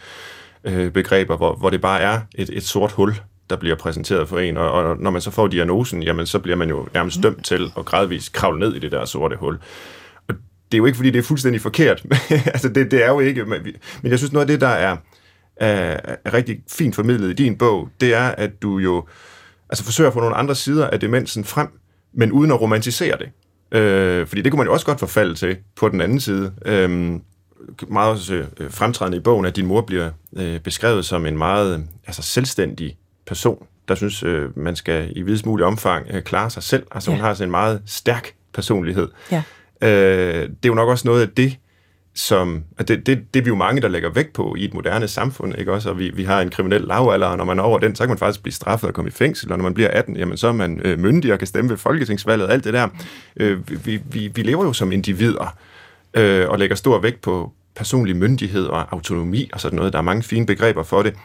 øh, 0.63 0.91
begreber, 0.91 1.37
hvor, 1.37 1.55
hvor 1.55 1.69
det 1.69 1.81
bare 1.81 2.01
er 2.01 2.21
et, 2.35 2.49
et 2.53 2.63
sort 2.63 2.91
hul, 2.91 3.15
der 3.49 3.55
bliver 3.55 3.75
præsenteret 3.75 4.29
for 4.29 4.39
en, 4.39 4.57
og, 4.57 4.71
og 4.71 4.97
når 4.97 5.11
man 5.11 5.21
så 5.21 5.31
får 5.31 5.47
diagnosen, 5.47 6.03
jamen 6.03 6.25
så 6.25 6.39
bliver 6.39 6.55
man 6.55 6.69
jo 6.69 6.87
nærmest 6.93 7.23
dømt 7.23 7.45
til 7.45 7.71
at 7.77 7.85
gradvist 7.85 8.33
kravle 8.33 8.59
ned 8.59 8.75
i 8.75 8.79
det 8.79 8.91
der 8.91 9.05
sorte 9.05 9.35
hul. 9.35 9.59
Og 10.27 10.35
det 10.71 10.77
er 10.77 10.77
jo 10.77 10.85
ikke, 10.85 10.95
fordi 10.95 11.09
det 11.09 11.19
er 11.19 11.23
fuldstændig 11.23 11.61
forkert. 11.61 12.05
altså 12.53 12.69
det, 12.69 12.91
det 12.91 13.03
er 13.03 13.09
jo 13.09 13.19
ikke, 13.19 13.45
men, 13.45 13.61
men 14.01 14.11
jeg 14.11 14.19
synes 14.19 14.33
noget 14.33 14.43
af 14.43 14.47
det, 14.47 14.61
der 14.61 14.67
er, 14.67 14.97
er, 15.55 15.99
er 16.25 16.33
rigtig 16.33 16.59
fint 16.71 16.95
formidlet 16.95 17.29
i 17.29 17.33
din 17.33 17.57
bog, 17.57 17.89
det 18.01 18.13
er, 18.13 18.27
at 18.27 18.61
du 18.61 18.77
jo 18.77 19.07
altså 19.69 19.83
forsøger 19.83 20.07
at 20.07 20.13
få 20.13 20.19
nogle 20.19 20.35
andre 20.35 20.55
sider 20.55 20.87
af 20.87 20.99
demensen 20.99 21.43
frem, 21.43 21.67
men 22.13 22.31
uden 22.31 22.51
at 22.51 22.61
romantisere 22.61 23.17
det. 23.17 23.29
Øh, 23.79 24.27
fordi 24.27 24.41
det 24.41 24.51
kunne 24.51 24.57
man 24.57 24.67
jo 24.67 24.73
også 24.73 24.85
godt 24.85 24.99
forfalde 24.99 25.35
til 25.35 25.57
på 25.75 25.89
den 25.89 26.01
anden 26.01 26.19
side. 26.19 26.53
Øh, 26.65 27.19
meget 27.87 28.11
også 28.11 28.33
øh, 28.33 28.71
fremtrædende 28.71 29.17
i 29.17 29.21
bogen, 29.21 29.45
at 29.45 29.55
din 29.55 29.65
mor 29.65 29.81
bliver 29.81 30.09
øh, 30.37 30.59
beskrevet 30.59 31.05
som 31.05 31.25
en 31.25 31.37
meget 31.37 31.87
altså 32.07 32.21
selvstændig 32.21 32.97
person, 33.27 33.65
der 33.87 33.95
synes, 33.95 34.23
øh, 34.23 34.57
man 34.57 34.75
skal 34.75 35.11
i 35.15 35.21
videst 35.21 35.45
mulig 35.45 35.65
omfang 35.65 36.07
øh, 36.09 36.21
klare 36.21 36.49
sig 36.49 36.63
selv. 36.63 36.83
Altså 36.91 37.11
ja. 37.11 37.17
hun 37.17 37.25
har 37.25 37.33
sådan 37.33 37.47
en 37.47 37.51
meget 37.51 37.81
stærk 37.85 38.33
personlighed. 38.53 39.07
Ja. 39.31 39.43
Øh, 39.81 40.49
det 40.49 40.65
er 40.65 40.67
jo 40.67 40.73
nok 40.73 40.89
også 40.89 41.07
noget 41.07 41.21
af 41.21 41.29
det, 41.29 41.57
som, 42.15 42.63
at 42.77 42.87
det, 42.87 43.05
det, 43.05 43.33
det 43.33 43.39
er 43.39 43.43
vi 43.43 43.47
jo 43.47 43.55
mange, 43.55 43.81
der 43.81 43.87
lægger 43.87 44.09
vægt 44.09 44.33
på 44.33 44.55
i 44.57 44.65
et 44.65 44.73
moderne 44.73 45.07
samfund, 45.07 45.57
ikke 45.57 45.71
også? 45.71 45.89
Og 45.89 45.99
vi, 45.99 46.09
vi 46.09 46.23
har 46.23 46.41
en 46.41 46.49
kriminel 46.49 46.81
lavalder, 46.81 47.27
og 47.27 47.37
når 47.37 47.45
man 47.45 47.59
er 47.59 47.63
over 47.63 47.79
den, 47.79 47.95
så 47.95 48.03
kan 48.03 48.09
man 48.09 48.17
faktisk 48.17 48.41
blive 48.43 48.53
straffet 48.53 48.87
og 48.87 48.93
komme 48.93 49.09
i 49.09 49.11
fængsel, 49.11 49.51
og 49.51 49.57
når 49.57 49.63
man 49.63 49.73
bliver 49.73 49.89
18, 49.89 50.17
jamen 50.17 50.37
så 50.37 50.47
er 50.47 50.51
man 50.51 50.81
øh, 50.83 50.99
myndig 50.99 51.33
og 51.33 51.39
kan 51.39 51.47
stemme 51.47 51.69
ved 51.69 51.77
folketingsvalget, 51.77 52.49
alt 52.49 52.63
det 52.63 52.73
der. 52.73 52.87
Øh, 53.37 53.85
vi, 53.85 54.01
vi, 54.05 54.27
vi 54.27 54.41
lever 54.41 54.65
jo 54.65 54.73
som 54.73 54.91
individer, 54.91 55.57
øh, 56.13 56.49
og 56.49 56.59
lægger 56.59 56.75
stor 56.75 56.99
vægt 56.99 57.21
på 57.21 57.51
personlig 57.75 58.15
myndighed 58.15 58.65
og 58.65 58.93
autonomi 58.93 59.49
og 59.53 59.59
sådan 59.59 59.75
noget. 59.75 59.93
Der 59.93 59.99
er 59.99 60.03
mange 60.03 60.23
fine 60.23 60.45
begreber 60.45 60.83
for 60.83 61.03
det. 61.03 61.15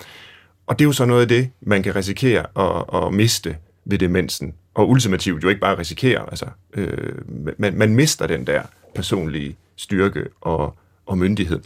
Og 0.67 0.79
det 0.79 0.85
er 0.85 0.89
jo 0.89 0.93
så 0.93 1.05
noget 1.05 1.23
af 1.23 1.29
det, 1.29 1.51
man 1.61 1.83
kan 1.83 1.97
risikere 1.97 2.47
at, 2.57 3.05
at 3.05 3.13
miste 3.13 3.57
ved 3.85 3.99
demensen. 3.99 4.55
Og 4.75 4.89
ultimativt 4.91 5.43
jo 5.45 5.49
ikke 5.49 5.61
bare 5.61 5.79
risikere, 5.79 6.31
altså 6.31 6.47
øh, 6.75 7.15
man, 7.59 7.75
man 7.75 7.95
mister 7.95 8.27
den 8.27 8.47
der 8.47 8.63
personlige 8.95 9.57
styrke 9.79 10.25
og, 10.41 10.77
og 11.07 11.19
myndighed. 11.19 11.61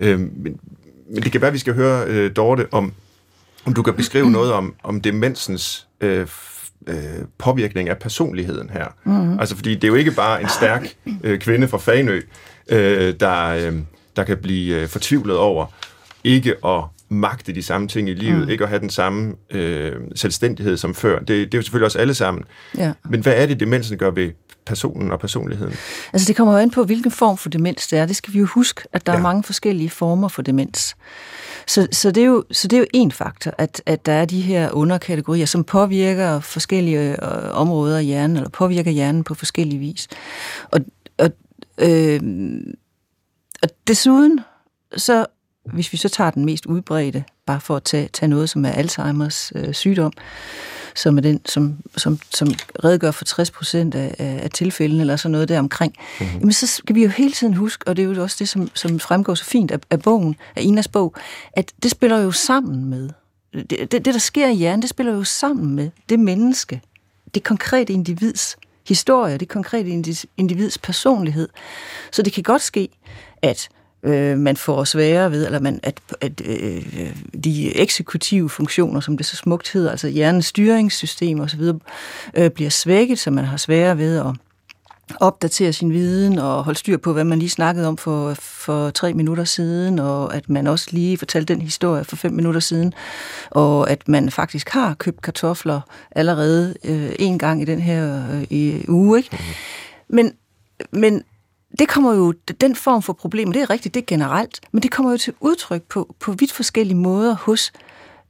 Øh, 0.00 0.20
men, 0.20 0.60
men 1.10 1.22
det 1.22 1.32
kan 1.32 1.40
være, 1.40 1.48
at 1.48 1.54
vi 1.54 1.58
skal 1.58 1.74
høre, 1.74 2.04
øh, 2.06 2.36
Dorte, 2.36 2.66
om, 2.70 2.92
om 3.64 3.74
du 3.74 3.82
kan 3.82 3.94
beskrive 3.94 4.30
noget 4.30 4.52
om, 4.52 4.74
om 4.82 5.00
demensens 5.00 5.86
øh, 6.00 6.26
øh, 6.86 6.96
påvirkning 7.38 7.88
af 7.88 7.98
personligheden 7.98 8.70
her. 8.70 8.86
Mm-hmm. 9.04 9.40
Altså, 9.40 9.56
fordi 9.56 9.74
det 9.74 9.84
er 9.84 9.88
jo 9.88 9.94
ikke 9.94 10.10
bare 10.10 10.42
en 10.42 10.48
stærk 10.48 10.94
øh, 11.24 11.38
kvinde 11.38 11.68
fra 11.68 11.78
Fanø, 11.78 12.20
øh, 12.68 13.14
der, 13.20 13.46
øh, 13.46 13.78
der 14.16 14.24
kan 14.24 14.36
blive 14.36 14.80
øh, 14.80 14.88
fortvivlet 14.88 15.36
over 15.36 15.66
ikke 16.24 16.66
at 16.66 16.84
magte 17.08 17.54
de 17.54 17.62
samme 17.62 17.88
ting 17.88 18.08
i 18.08 18.14
livet, 18.14 18.44
mm. 18.44 18.48
ikke 18.48 18.64
at 18.64 18.68
have 18.70 18.80
den 18.80 18.90
samme 18.90 19.34
øh, 19.50 19.92
selvstændighed 20.14 20.76
som 20.76 20.94
før. 20.94 21.18
Det, 21.18 21.28
det 21.28 21.54
er 21.54 21.58
jo 21.58 21.62
selvfølgelig 21.62 21.84
også 21.84 21.98
alle 21.98 22.14
sammen. 22.14 22.44
Ja. 22.78 22.92
Men 23.10 23.20
hvad 23.20 23.34
er 23.36 23.46
det, 23.46 23.60
demensen 23.60 23.98
gør 23.98 24.10
ved 24.10 24.30
personen 24.66 25.10
og 25.10 25.20
personligheden? 25.20 25.74
Altså 26.12 26.28
det 26.28 26.36
kommer 26.36 26.54
jo 26.54 26.58
an 26.58 26.70
på, 26.70 26.84
hvilken 26.84 27.10
form 27.10 27.36
for 27.36 27.48
demens 27.48 27.86
det 27.86 27.98
er. 27.98 28.06
Det 28.06 28.16
skal 28.16 28.34
vi 28.34 28.38
jo 28.38 28.46
huske, 28.46 28.80
at 28.92 29.06
der 29.06 29.12
ja. 29.12 29.18
er 29.18 29.22
mange 29.22 29.42
forskellige 29.42 29.90
former 29.90 30.28
for 30.28 30.42
demens. 30.42 30.96
Så, 31.66 31.88
så, 31.92 32.10
det, 32.10 32.22
er 32.22 32.26
jo, 32.26 32.44
så 32.50 32.68
det 32.68 32.76
er 32.76 32.80
jo 32.80 32.86
en 32.94 33.12
faktor, 33.12 33.54
at, 33.58 33.82
at 33.86 34.06
der 34.06 34.12
er 34.12 34.24
de 34.24 34.40
her 34.40 34.70
underkategorier, 34.70 35.46
som 35.46 35.64
påvirker 35.64 36.40
forskellige 36.40 37.10
øh, 37.12 37.50
områder 37.52 37.98
af 37.98 38.04
hjernen, 38.04 38.36
eller 38.36 38.50
påvirker 38.50 38.90
hjernen 38.90 39.24
på 39.24 39.34
forskellige 39.34 39.78
vis. 39.78 40.08
Og, 40.70 40.80
og, 41.18 41.30
øh, 41.78 42.20
og 43.62 43.68
desuden, 43.86 44.40
så 44.96 45.26
hvis 45.72 45.92
vi 45.92 45.98
så 45.98 46.08
tager 46.08 46.30
den 46.30 46.44
mest 46.44 46.66
udbredte, 46.66 47.24
bare 47.46 47.60
for 47.60 47.76
at 47.76 47.82
tage, 47.82 48.08
tage 48.12 48.28
noget, 48.28 48.50
som 48.50 48.64
er 48.64 48.70
Alzheimers 48.70 49.52
øh, 49.56 49.74
sygdom, 49.74 50.12
som 50.94 51.16
er 51.16 51.22
den, 51.22 51.40
som, 51.46 51.76
som, 51.96 52.18
som 52.34 52.48
redegør 52.84 53.10
for 53.10 53.24
60 53.24 53.50
procent 53.50 53.94
af, 53.94 54.14
af 54.18 54.50
tilfældene, 54.50 55.00
eller 55.00 55.16
sådan 55.16 55.32
noget 55.32 55.48
der 55.48 55.58
omkring, 55.58 55.94
mm-hmm. 56.20 56.38
jamen 56.38 56.52
så 56.52 56.66
skal 56.66 56.94
vi 56.94 57.02
jo 57.02 57.08
hele 57.08 57.32
tiden 57.32 57.54
huske, 57.54 57.88
og 57.88 57.96
det 57.96 58.04
er 58.04 58.14
jo 58.14 58.22
også 58.22 58.36
det, 58.38 58.48
som, 58.48 58.70
som 58.74 59.00
fremgår 59.00 59.34
så 59.34 59.44
fint 59.44 59.70
af, 59.70 59.78
af 59.90 60.02
bogen, 60.02 60.36
af 60.56 60.62
Inas 60.62 60.88
bog, 60.88 61.14
at 61.52 61.72
det 61.82 61.90
spiller 61.90 62.18
jo 62.18 62.30
sammen 62.30 62.84
med, 62.84 63.10
det, 63.52 63.70
det, 63.70 63.92
det 63.92 64.04
der 64.04 64.18
sker 64.18 64.48
i 64.48 64.54
hjernen, 64.54 64.82
det 64.82 64.90
spiller 64.90 65.12
jo 65.12 65.24
sammen 65.24 65.74
med 65.74 65.90
det 66.08 66.20
menneske, 66.20 66.80
det 67.34 67.42
konkrete 67.42 67.92
individs 67.92 68.56
historie, 68.88 69.36
det 69.36 69.48
konkrete 69.48 69.90
individs 70.36 70.78
personlighed. 70.78 71.48
Så 72.12 72.22
det 72.22 72.32
kan 72.32 72.42
godt 72.42 72.62
ske, 72.62 72.88
at 73.42 73.68
øh, 74.04 74.38
man 74.38 74.56
får 74.56 74.84
sværere 74.84 75.30
ved, 75.30 75.46
eller 75.46 75.60
man, 75.60 75.80
at, 75.82 76.00
at 76.20 76.42
øh, 76.44 76.82
de 77.44 77.76
eksekutive 77.76 78.50
funktioner, 78.50 79.00
som 79.00 79.16
det 79.16 79.26
så 79.26 79.36
smukt 79.36 79.72
hedder, 79.72 79.90
altså 79.90 80.08
hjernens 80.08 80.46
styringssystem 80.46 81.40
osv., 81.40 81.62
øh, 82.34 82.50
bliver 82.50 82.70
svækket, 82.70 83.18
så 83.18 83.30
man 83.30 83.44
har 83.44 83.56
sværere 83.56 83.98
ved 83.98 84.18
at 84.18 84.26
opdatere 85.20 85.72
sin 85.72 85.92
viden 85.92 86.38
og 86.38 86.64
holde 86.64 86.78
styr 86.78 86.96
på, 86.96 87.12
hvad 87.12 87.24
man 87.24 87.38
lige 87.38 87.50
snakkede 87.50 87.88
om 87.88 87.96
for, 87.96 88.34
for 88.34 88.90
tre 88.90 89.14
minutter 89.14 89.44
siden, 89.44 89.98
og 89.98 90.34
at 90.36 90.50
man 90.50 90.66
også 90.66 90.88
lige 90.90 91.18
fortalte 91.18 91.54
den 91.54 91.62
historie 91.62 92.04
for 92.04 92.16
fem 92.16 92.32
minutter 92.32 92.60
siden, 92.60 92.94
og 93.50 93.90
at 93.90 94.08
man 94.08 94.30
faktisk 94.30 94.68
har 94.68 94.94
købt 94.94 95.22
kartofler 95.22 95.80
allerede 96.10 96.74
øh, 96.84 97.12
en 97.18 97.38
gang 97.38 97.62
i 97.62 97.64
den 97.64 97.80
her 97.80 98.22
øh, 98.32 98.42
i 98.50 98.84
uge. 98.88 99.18
Ikke? 99.18 99.28
Mm-hmm. 99.32 100.16
Men, 100.16 100.32
men 100.92 101.22
det 101.78 101.88
kommer 101.88 102.14
jo, 102.14 102.32
den 102.60 102.76
form 102.76 103.02
for 103.02 103.12
problemer, 103.12 103.52
det 103.52 103.62
er 103.62 103.70
rigtigt, 103.70 103.94
det 103.94 104.00
er 104.00 104.06
generelt, 104.06 104.60
men 104.72 104.82
det 104.82 104.90
kommer 104.90 105.12
jo 105.12 105.18
til 105.18 105.32
udtryk 105.40 105.82
på, 105.82 106.14
på 106.20 106.32
vidt 106.32 106.52
forskellige 106.52 106.96
måder 106.96 107.34
hos 107.34 107.72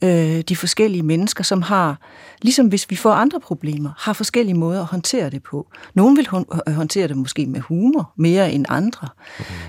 øh, 0.04 0.40
de 0.40 0.56
forskellige 0.56 1.02
mennesker, 1.02 1.44
som 1.44 1.62
har, 1.62 1.98
ligesom 2.42 2.66
hvis 2.66 2.90
vi 2.90 2.96
får 2.96 3.12
andre 3.12 3.40
problemer, 3.40 3.90
har 3.98 4.12
forskellige 4.12 4.54
måder 4.54 4.80
at 4.80 4.86
håndtere 4.86 5.30
det 5.30 5.42
på. 5.42 5.66
Nogle 5.94 6.16
vil 6.16 6.28
håndtere 6.74 7.08
det 7.08 7.16
måske 7.16 7.46
med 7.46 7.60
humor, 7.60 8.12
mere 8.16 8.52
end 8.52 8.66
andre. 8.68 9.08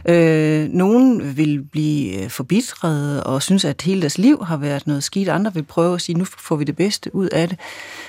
Mm. 0.06 0.12
Øh, 0.14 0.70
nogle 0.70 1.24
vil 1.24 1.64
blive 1.64 2.24
øh, 2.24 2.30
forbitret 2.30 3.24
og 3.24 3.42
synes, 3.42 3.66
at 3.66 3.82
hele 3.82 4.02
deres 4.02 4.18
liv 4.18 4.46
har 4.46 4.58
været 4.58 4.88
noget 4.88 5.04
skidt. 5.04 5.30
Andre 5.30 5.54
vil 5.54 5.64
prøve 5.64 5.96
at 5.96 6.02
sige, 6.02 6.18
nu 6.18 6.26
får 6.26 6.56
vi 6.56 6.64
det 6.64 6.76
bedste 6.76 7.16
ud 7.16 7.28
af 7.28 7.50
det. 7.50 7.60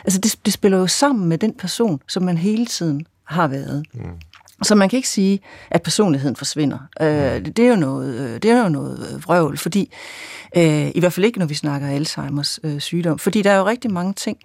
Altså 0.04 0.20
det, 0.20 0.36
det 0.44 0.52
spiller 0.52 0.78
jo 0.78 0.86
sammen 0.86 1.28
med 1.28 1.38
den 1.38 1.54
person, 1.54 2.00
som 2.08 2.22
man 2.22 2.38
hele 2.38 2.66
tiden 2.66 3.06
har 3.24 3.48
været. 3.48 3.86
Mm. 3.94 4.00
Så 4.62 4.74
man 4.74 4.88
kan 4.88 4.96
ikke 4.96 5.08
sige, 5.08 5.40
at 5.70 5.82
personligheden 5.82 6.36
forsvinder. 6.36 6.78
Øh, 7.00 7.46
det, 7.46 7.58
er 7.58 7.68
jo 7.68 7.76
noget, 7.76 8.14
øh, 8.14 8.34
det 8.42 8.50
er 8.50 8.62
jo 8.62 8.68
noget 8.68 9.08
øh, 9.12 9.24
vrøvl, 9.24 9.58
fordi 9.58 9.92
øh, 10.56 10.90
i 10.94 11.00
hvert 11.00 11.12
fald 11.12 11.26
ikke, 11.26 11.38
når 11.38 11.46
vi 11.46 11.54
snakker 11.54 11.88
Alzheimers 11.88 12.60
øh, 12.62 12.80
sygdom, 12.80 13.18
fordi 13.18 13.42
der 13.42 13.50
er 13.50 13.58
jo 13.58 13.66
rigtig 13.66 13.92
mange 13.92 14.12
ting, 14.12 14.38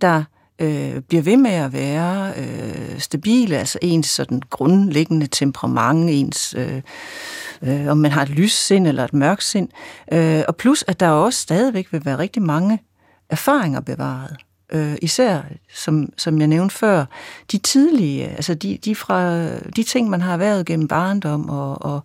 der 0.00 0.24
øh, 0.58 1.00
bliver 1.00 1.22
ved 1.22 1.36
med 1.36 1.50
at 1.50 1.72
være 1.72 2.32
øh, 2.36 2.98
stabile, 2.98 3.58
altså 3.58 3.78
ens 3.82 4.06
sådan 4.06 4.42
grundlæggende 4.50 5.26
temperament, 5.26 6.10
ens, 6.10 6.54
øh, 6.58 6.82
øh, 7.62 7.86
om 7.88 7.96
man 7.96 8.10
har 8.10 8.22
et 8.22 8.28
lys 8.28 8.52
sind 8.52 8.86
eller 8.86 9.04
et 9.04 9.14
mørkt 9.14 9.44
sind, 9.44 9.68
øh, 10.12 10.42
og 10.48 10.56
plus 10.56 10.84
at 10.86 11.00
der 11.00 11.08
også 11.08 11.40
stadigvæk 11.40 11.92
vil 11.92 12.04
være 12.04 12.18
rigtig 12.18 12.42
mange 12.42 12.78
erfaringer 13.30 13.80
bevaret 13.80 14.36
øh, 14.72 14.96
især, 15.02 15.40
som, 15.74 16.12
som 16.16 16.38
jeg 16.38 16.46
nævnte 16.46 16.74
før, 16.74 17.04
de 17.52 17.58
tidlige, 17.58 18.28
altså 18.28 18.54
de, 18.54 18.78
de, 18.84 18.94
fra, 18.94 19.46
de 19.76 19.82
ting, 19.82 20.10
man 20.10 20.20
har 20.20 20.36
været 20.36 20.66
gennem 20.66 20.88
barndom 20.88 21.48
og, 21.48 21.82
og, 21.82 22.00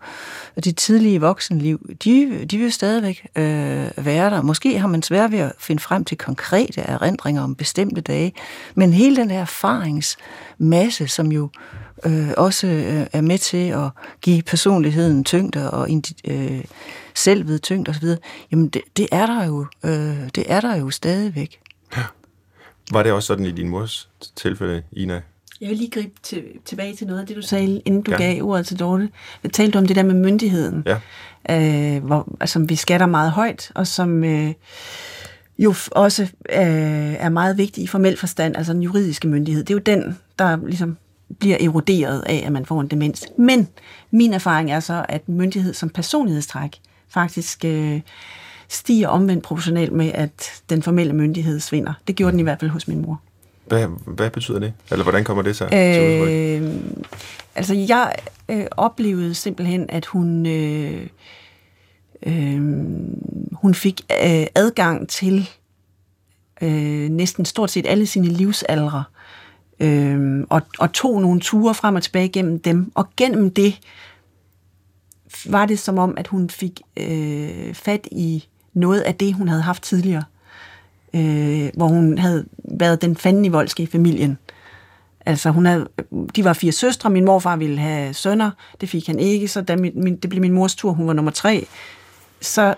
og 0.55 0.65
det 0.65 0.77
tidlige 0.77 1.21
voksenliv, 1.21 1.89
de, 2.03 2.45
de 2.45 2.57
vil 2.57 2.71
stadigvæk 2.71 3.27
øh, 3.35 4.05
være 4.05 4.29
der. 4.29 4.41
Måske 4.41 4.79
har 4.79 4.87
man 4.87 5.03
svært 5.03 5.31
ved 5.31 5.39
at 5.39 5.51
finde 5.59 5.81
frem 5.81 6.05
til 6.05 6.17
konkrete 6.17 6.81
erindringer 6.81 7.43
om 7.43 7.55
bestemte 7.55 8.01
dage, 8.01 8.33
men 8.75 8.93
hele 8.93 9.15
den 9.15 9.31
her 9.31 9.41
erfaringsmasse, 9.41 11.07
som 11.07 11.31
jo 11.31 11.49
øh, 12.05 12.29
også 12.37 12.67
øh, 12.67 13.07
er 13.13 13.21
med 13.21 13.37
til 13.37 13.67
at 13.67 13.89
give 14.21 14.41
personligheden 14.41 15.23
tyngde 15.23 15.71
og 15.71 15.89
øh, 16.27 16.63
selvet 17.13 17.61
tyngde 17.61 17.89
osv., 17.89 18.07
jamen 18.51 18.67
det, 18.69 18.81
det, 18.97 19.07
er 19.11 19.25
der 19.25 19.45
jo, 19.45 19.65
øh, 19.83 20.29
det 20.35 20.43
er 20.47 20.61
der 20.61 20.75
jo 20.75 20.89
stadigvæk. 20.89 21.59
Ja. 21.97 22.03
Var 22.91 23.03
det 23.03 23.11
også 23.11 23.27
sådan 23.27 23.45
i 23.45 23.51
din 23.51 23.69
mors 23.69 24.09
tilfælde, 24.35 24.83
Ina? 24.91 25.21
Jeg 25.61 25.69
vil 25.69 25.77
lige 25.77 25.89
gribe 25.89 26.13
til, 26.23 26.43
tilbage 26.65 26.95
til 26.95 27.07
noget 27.07 27.19
af 27.19 27.27
det, 27.27 27.35
du 27.35 27.41
sagde, 27.41 27.81
inden 27.85 28.01
du 28.01 28.11
ja. 28.11 28.17
gav 28.17 28.43
ordet 28.43 28.65
til 28.65 28.79
Dorte. 28.79 29.09
Jeg 29.43 29.51
talte 29.51 29.77
om 29.77 29.87
det 29.87 29.95
der 29.95 30.03
med 30.03 30.13
myndigheden, 30.13 30.85
ja. 30.85 31.95
øh, 31.95 32.03
hvor, 32.03 32.35
altså, 32.39 32.59
vi 32.59 32.75
skatter 32.75 33.07
meget 33.07 33.31
højt, 33.31 33.71
og 33.75 33.87
som 33.87 34.23
øh, 34.23 34.53
jo 35.57 35.75
også 35.91 36.23
øh, 36.23 37.13
er 37.13 37.29
meget 37.29 37.57
vigtig 37.57 37.83
i 37.83 37.87
formel 37.87 38.17
forstand, 38.17 38.57
altså 38.57 38.73
den 38.73 38.81
juridiske 38.81 39.27
myndighed. 39.27 39.63
Det 39.63 39.69
er 39.69 39.75
jo 39.75 39.79
den, 39.79 40.19
der 40.39 40.57
ligesom 40.65 40.97
bliver 41.39 41.57
eroderet 41.61 42.23
af, 42.25 42.43
at 42.45 42.51
man 42.51 42.65
får 42.65 42.81
en 42.81 42.87
demens. 42.87 43.25
Men 43.37 43.67
min 44.11 44.33
erfaring 44.33 44.71
er 44.71 44.79
så, 44.79 45.05
at 45.09 45.29
myndighed 45.29 45.73
som 45.73 45.89
personlighedstræk 45.89 46.79
faktisk 47.09 47.65
øh, 47.65 48.01
stiger 48.69 49.07
omvendt 49.07 49.43
proportionalt 49.43 49.91
med, 49.91 50.11
at 50.13 50.63
den 50.69 50.83
formelle 50.83 51.13
myndighed 51.13 51.59
svinder. 51.59 51.93
Det 52.07 52.15
gjorde 52.15 52.31
den 52.31 52.39
i 52.39 52.43
hvert 52.43 52.59
fald 52.59 52.71
hos 52.71 52.87
min 52.87 53.01
mor. 53.01 53.21
Hvad, 53.65 53.87
hvad 54.05 54.29
betyder 54.29 54.59
det? 54.59 54.73
Eller 54.91 55.03
hvordan 55.03 55.23
kommer 55.23 55.43
det 55.43 55.55
så 55.55 55.67
til 55.69 56.21
udtryk? 56.21 56.29
Øh, 56.29 56.75
altså, 57.55 57.73
jeg 57.73 58.15
øh, 58.49 58.65
oplevede 58.71 59.33
simpelthen, 59.33 59.85
at 59.89 60.05
hun, 60.05 60.45
øh, 60.45 61.07
øh, 62.25 62.61
hun 63.51 63.73
fik 63.73 64.01
øh, 64.11 64.47
adgang 64.55 65.09
til 65.09 65.49
øh, 66.61 67.09
næsten 67.09 67.45
stort 67.45 67.71
set 67.71 67.87
alle 67.87 68.05
sine 68.05 68.27
livsaldre, 68.27 69.03
øh, 69.79 70.45
og, 70.49 70.61
og 70.79 70.93
tog 70.93 71.21
nogle 71.21 71.39
ture 71.41 71.73
frem 71.73 71.95
og 71.95 72.03
tilbage 72.03 72.29
gennem 72.29 72.59
dem, 72.59 72.91
og 72.95 73.07
gennem 73.17 73.51
det 73.51 73.79
var 75.45 75.65
det 75.65 75.79
som 75.79 75.97
om, 75.97 76.13
at 76.17 76.27
hun 76.27 76.49
fik 76.49 76.81
øh, 76.97 77.73
fat 77.73 78.07
i 78.11 78.45
noget 78.73 79.01
af 79.01 79.15
det, 79.15 79.33
hun 79.33 79.47
havde 79.47 79.61
haft 79.61 79.83
tidligere, 79.83 80.23
øh, 81.15 81.69
hvor 81.73 81.87
hun 81.87 82.17
havde 82.17 82.45
været 82.57 83.01
den 83.01 83.15
fanden 83.15 83.45
i 83.45 83.49
voldske 83.49 83.83
i 83.83 83.85
familien. 83.85 84.37
Altså, 85.25 85.49
hun 85.49 85.65
havde, 85.65 85.87
de 86.35 86.43
var 86.43 86.53
fire 86.53 86.71
søstre, 86.71 87.09
min 87.09 87.25
morfar 87.25 87.55
ville 87.55 87.77
have 87.77 88.13
sønner, 88.13 88.51
det 88.81 88.89
fik 88.89 89.07
han 89.07 89.19
ikke, 89.19 89.47
så 89.47 89.61
da 89.61 89.75
min, 89.75 89.91
min, 89.95 90.15
det 90.15 90.29
blev 90.29 90.41
min 90.41 90.53
mors 90.53 90.75
tur, 90.75 90.91
hun 90.91 91.07
var 91.07 91.13
nummer 91.13 91.31
tre, 91.31 91.67
så 92.41 92.75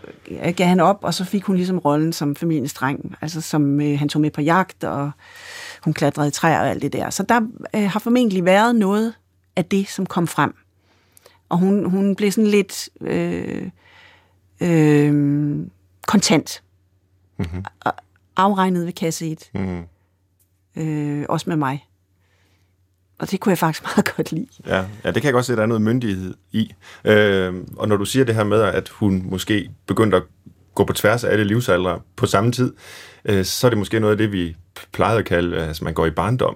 gav 0.55 0.67
han 0.67 0.79
op, 0.79 0.99
og 1.01 1.13
så 1.13 1.25
fik 1.25 1.43
hun 1.43 1.55
ligesom 1.55 1.79
rollen 1.79 2.13
som 2.13 2.35
familiens 2.35 2.73
dreng, 2.73 3.15
altså 3.21 3.41
som 3.41 3.81
øh, 3.81 3.99
han 3.99 4.09
tog 4.09 4.21
med 4.21 4.31
på 4.31 4.41
jagt, 4.41 4.83
og 4.83 5.11
hun 5.83 5.93
klatrede 5.93 6.27
i 6.27 6.31
træer 6.31 6.59
og 6.59 6.69
alt 6.69 6.81
det 6.81 6.93
der. 6.93 7.09
Så 7.09 7.23
der 7.23 7.41
øh, 7.75 7.89
har 7.89 7.99
formentlig 7.99 8.45
været 8.45 8.75
noget 8.75 9.13
af 9.55 9.65
det, 9.65 9.87
som 9.89 10.05
kom 10.05 10.27
frem. 10.27 10.55
Og 11.49 11.57
hun, 11.57 11.85
hun 11.85 12.15
blev 12.15 12.31
sådan 12.31 12.49
lidt 12.49 12.89
øh, 13.01 13.69
øh, 14.61 15.65
kontant. 16.07 16.63
Mm-hmm. 17.39 17.65
Afregnet 18.35 18.85
ved 18.85 18.93
kasse 18.93 19.31
1. 19.31 19.49
Mm-hmm. 19.53 19.83
Øh, 20.75 21.25
også 21.29 21.49
med 21.49 21.57
mig. 21.57 21.85
Og 23.19 23.31
det 23.31 23.39
kunne 23.39 23.49
jeg 23.49 23.57
faktisk 23.57 23.83
meget 23.95 24.15
godt 24.15 24.31
lide. 24.31 24.47
Ja, 24.65 24.85
ja 25.03 25.11
det 25.11 25.21
kan 25.21 25.23
jeg 25.23 25.33
godt 25.33 25.45
se, 25.45 25.55
der 25.55 25.61
er 25.61 25.65
noget 25.65 25.81
myndighed 25.81 26.33
i. 26.51 26.73
Øh, 27.05 27.53
og 27.77 27.87
når 27.87 27.97
du 27.97 28.05
siger 28.05 28.25
det 28.25 28.35
her 28.35 28.43
med, 28.43 28.61
at 28.61 28.89
hun 28.89 29.25
måske 29.29 29.69
begyndte 29.87 30.17
at 30.17 30.23
gå 30.75 30.83
på 30.83 30.93
tværs 30.93 31.23
af 31.23 31.31
alle 31.31 31.45
livsaldre 31.45 31.99
på 32.15 32.25
samme 32.25 32.51
tid, 32.51 32.73
øh, 33.25 33.45
så 33.45 33.67
er 33.67 33.69
det 33.69 33.77
måske 33.77 33.99
noget 33.99 34.11
af 34.11 34.17
det, 34.17 34.31
vi 34.31 34.55
plejede 34.91 35.19
at 35.19 35.25
kalde, 35.25 35.57
altså 35.57 35.83
man 35.83 35.93
går 35.93 36.05
i 36.05 36.11
barndom, 36.11 36.55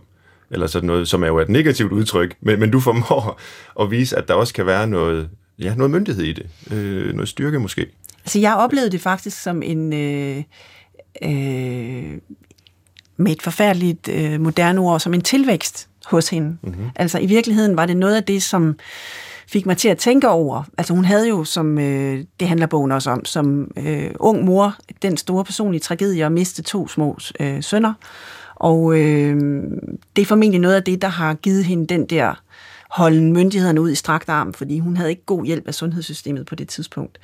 eller 0.52 0.68
sådan 0.68 0.88
noget, 0.88 1.08
som 1.08 1.24
er 1.24 1.28
jo 1.28 1.40
et 1.40 1.50
negativt 1.50 1.92
udtryk, 1.92 2.36
men, 2.42 2.60
men 2.60 2.72
du 2.72 2.80
formår 2.80 3.40
at 3.80 3.92
vise, 3.92 4.18
at 4.18 4.28
der 4.28 4.34
også 4.34 4.54
kan 4.54 4.66
være 4.66 4.88
noget, 4.88 5.30
ja, 5.60 5.76
noget 5.76 5.92
myndighed 5.92 6.24
i 6.24 6.34
det, 6.34 6.50
øh, 6.72 7.14
noget 7.14 7.30
styrke 7.30 7.60
måske. 7.60 7.88
Altså 8.20 8.40
jeg 8.40 8.56
oplevede 8.56 8.92
det 8.92 9.02
faktisk 9.02 9.42
som 9.42 9.64
en, 9.64 9.94
øh, 9.94 10.44
øh, 11.24 12.18
med 13.18 13.32
et 13.32 13.42
forfærdeligt 13.42 14.08
øh, 14.08 14.42
moderne 14.42 14.82
ord, 14.82 15.00
som 15.00 15.14
en 15.14 15.22
tilvækst 15.22 15.90
hos 16.06 16.30
hende. 16.30 16.58
Mm-hmm. 16.62 16.90
Altså 16.96 17.20
i 17.20 17.26
virkeligheden 17.26 17.78
var 17.78 17.86
det 17.86 17.98
noget 17.98 18.16
af 18.16 18.24
det, 18.24 18.44
som 18.44 18.80
fik 19.48 19.66
mig 19.66 19.78
til 19.78 19.90
at 19.90 19.98
tænke 19.98 20.30
over. 20.30 20.64
Altså 20.78 20.94
hun 20.94 21.06
havde 21.06 21.30
jo, 21.30 21.44
som 21.44 21.80
øh, 21.80 22.26
det 22.40 22.48
handler 22.48 22.68
bogen 22.68 22.92
også 22.92 23.12
om, 23.12 23.26
som 23.26 23.72
øh, 23.78 24.12
ung 24.20 24.46
mor, 24.46 24.76
den 25.02 25.18
store 25.18 25.44
personlige 25.44 25.80
tragedie 25.80 26.26
at 26.26 26.32
miste 26.32 26.62
to 26.62 26.88
små 26.88 27.18
øh, 27.40 27.64
sønner. 27.64 27.94
Og 28.56 29.00
øh, 29.00 29.64
det 30.16 30.22
er 30.22 30.26
formentlig 30.26 30.62
noget 30.62 30.76
af 30.76 30.84
det, 30.84 31.02
der 31.02 31.08
har 31.08 31.34
givet 31.34 31.66
hende 31.66 31.88
den 31.88 32.06
der 32.06 32.42
holden 32.90 33.34
myndighederne 33.34 33.82
ud 33.82 33.92
i 33.92 33.96
strakt 33.96 34.30
arm, 34.30 34.54
fordi 34.54 34.80
hun 34.80 34.98
havde 34.98 35.10
ikke 35.10 35.26
god 35.26 35.46
hjælp 35.46 35.68
af 35.68 35.74
sundhedssystemet 35.74 36.46
på 36.46 36.56
det 36.56 36.68
tidspunkt. 36.68 37.20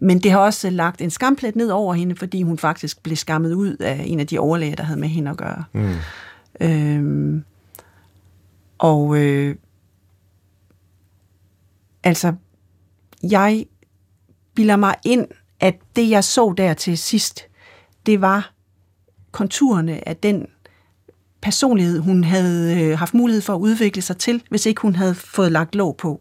Men 0.00 0.18
det 0.18 0.30
har 0.30 0.38
også 0.38 0.70
lagt 0.70 1.00
en 1.00 1.10
skamplet 1.10 1.56
ned 1.56 1.70
over 1.70 1.94
hende, 1.94 2.16
fordi 2.16 2.42
hun 2.42 2.58
faktisk 2.58 3.02
blev 3.02 3.16
skammet 3.16 3.52
ud 3.52 3.76
af 3.76 4.04
en 4.06 4.20
af 4.20 4.26
de 4.26 4.38
overlæger, 4.38 4.76
der 4.76 4.82
havde 4.82 5.00
med 5.00 5.08
hende 5.08 5.30
at 5.30 5.36
gøre. 5.36 5.64
Mm. 5.72 5.94
Øhm, 6.60 7.44
og 8.78 9.16
øh, 9.16 9.56
altså, 12.02 12.34
jeg 13.22 13.66
bilder 14.54 14.76
mig 14.76 14.94
ind, 15.04 15.26
at 15.60 15.78
det, 15.96 16.10
jeg 16.10 16.24
så 16.24 16.54
der 16.56 16.74
til 16.74 16.98
sidst, 16.98 17.46
det 18.06 18.20
var 18.20 18.52
konturerne 19.30 20.08
af 20.08 20.16
den 20.16 20.46
personlighed, 21.42 21.98
hun 21.98 22.24
havde 22.24 22.82
øh, 22.82 22.98
haft 22.98 23.14
mulighed 23.14 23.42
for 23.42 23.54
at 23.54 23.58
udvikle 23.58 24.02
sig 24.02 24.16
til, 24.16 24.42
hvis 24.50 24.66
ikke 24.66 24.80
hun 24.80 24.96
havde 24.96 25.14
fået 25.14 25.52
lagt 25.52 25.74
låg 25.74 25.96
på 25.96 26.20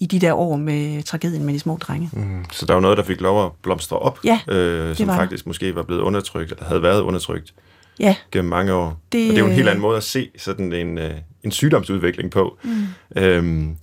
i 0.00 0.06
de 0.06 0.18
der 0.18 0.32
år 0.32 0.56
med 0.56 1.02
tragedien 1.02 1.44
med 1.44 1.54
de 1.54 1.58
små 1.58 1.76
drenge. 1.76 2.10
Mm. 2.12 2.44
Så 2.52 2.66
der 2.66 2.74
var 2.74 2.80
noget, 2.80 2.98
der 2.98 3.04
fik 3.04 3.20
lov 3.20 3.46
at 3.46 3.52
blomstre 3.62 3.98
op, 3.98 4.18
ja, 4.24 4.40
øh, 4.48 4.96
som 4.96 5.06
faktisk 5.06 5.44
der. 5.44 5.48
måske 5.48 5.74
var 5.74 5.82
blevet 5.82 6.00
undertrykt, 6.00 6.52
eller 6.52 6.64
havde 6.64 6.82
været 6.82 7.00
undertrykt 7.00 7.54
ja. 8.00 8.16
gennem 8.32 8.48
mange 8.50 8.72
år. 8.72 9.00
Det, 9.12 9.28
og 9.28 9.30
det 9.30 9.36
er 9.36 9.38
jo 9.38 9.46
en 9.46 9.52
helt 9.52 9.68
anden 9.68 9.82
måde 9.82 9.96
at 9.96 10.02
se 10.02 10.30
sådan 10.36 10.72
en, 10.72 10.98
øh, 10.98 11.14
en 11.42 11.50
sygdomsudvikling 11.50 12.30
på. 12.30 12.58
Mm. 12.62 12.86
Øhm, 13.16 13.76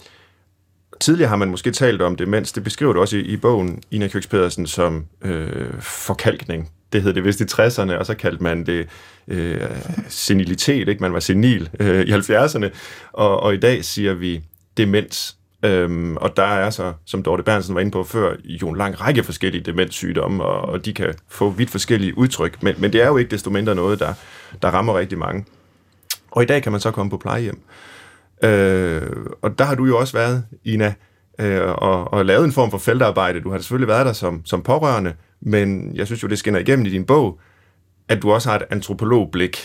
tidligere 0.99 1.29
har 1.29 1.35
man 1.35 1.49
måske 1.49 1.71
talt 1.71 2.01
om 2.01 2.15
demens, 2.15 2.51
det 2.51 2.63
beskriver 2.63 2.93
du 2.93 3.01
også 3.01 3.17
i, 3.17 3.21
i 3.21 3.37
bogen, 3.37 3.83
Ina 3.91 4.07
Køks 4.07 4.27
Pedersen, 4.27 4.67
som 4.67 5.05
øh, 5.21 5.81
forkalkning. 5.81 6.71
Det 6.93 7.03
hed 7.03 7.13
det 7.13 7.23
vist 7.23 7.41
i 7.41 7.43
60'erne, 7.43 7.93
og 7.93 8.05
så 8.05 8.13
kaldte 8.13 8.43
man 8.43 8.65
det 8.65 8.87
øh, 9.27 9.61
senilitet, 10.09 10.89
ikke? 10.89 11.01
man 11.01 11.13
var 11.13 11.19
senil 11.19 11.69
øh, 11.79 12.07
i 12.07 12.11
70'erne, 12.11 12.69
og, 13.13 13.39
og 13.39 13.53
i 13.53 13.57
dag 13.57 13.85
siger 13.85 14.13
vi 14.13 14.43
demens. 14.77 15.37
Øhm, 15.65 16.17
og 16.17 16.37
der 16.37 16.43
er 16.43 16.69
så, 16.69 16.93
som 17.05 17.23
Dorte 17.23 17.43
Bernsen 17.43 17.75
var 17.75 17.81
inde 17.81 17.91
på 17.91 18.03
før, 18.03 18.35
jo 18.43 18.69
en 18.69 18.77
lang 18.77 19.01
række 19.01 19.23
forskellige 19.23 19.63
demenssygdomme, 19.63 20.43
og, 20.43 20.61
og 20.69 20.85
de 20.85 20.93
kan 20.93 21.13
få 21.29 21.49
vidt 21.49 21.69
forskellige 21.69 22.17
udtryk, 22.17 22.63
men, 22.63 22.75
men 22.77 22.93
det 22.93 23.01
er 23.01 23.07
jo 23.07 23.17
ikke 23.17 23.31
desto 23.31 23.49
mindre 23.49 23.75
noget, 23.75 23.99
der, 23.99 24.13
der 24.61 24.67
rammer 24.67 24.97
rigtig 24.97 25.17
mange. 25.17 25.45
Og 26.31 26.43
i 26.43 26.45
dag 26.45 26.63
kan 26.63 26.71
man 26.71 26.81
så 26.81 26.91
komme 26.91 27.09
på 27.09 27.17
plejehjem. 27.17 27.59
Øh, 28.43 29.01
og 29.41 29.59
der 29.59 29.65
har 29.65 29.75
du 29.75 29.85
jo 29.85 29.97
også 29.97 30.17
været, 30.17 30.45
Ina, 30.63 30.93
øh, 31.39 31.61
og, 31.61 32.13
og 32.13 32.25
lavet 32.25 32.45
en 32.45 32.51
form 32.51 32.71
for 32.71 32.77
feltarbejde. 32.77 33.41
Du 33.41 33.51
har 33.51 33.57
selvfølgelig 33.57 33.87
været 33.87 34.05
der 34.05 34.13
som, 34.13 34.41
som 34.45 34.61
pårørende, 34.61 35.13
men 35.41 35.95
jeg 35.95 36.05
synes 36.05 36.23
jo, 36.23 36.27
det 36.27 36.39
skinner 36.39 36.59
igennem 36.59 36.85
i 36.85 36.89
din 36.89 37.05
bog, 37.05 37.39
at 38.09 38.21
du 38.21 38.31
også 38.31 38.49
har 38.49 38.55
et 38.55 38.65
antropologblik, 38.69 39.57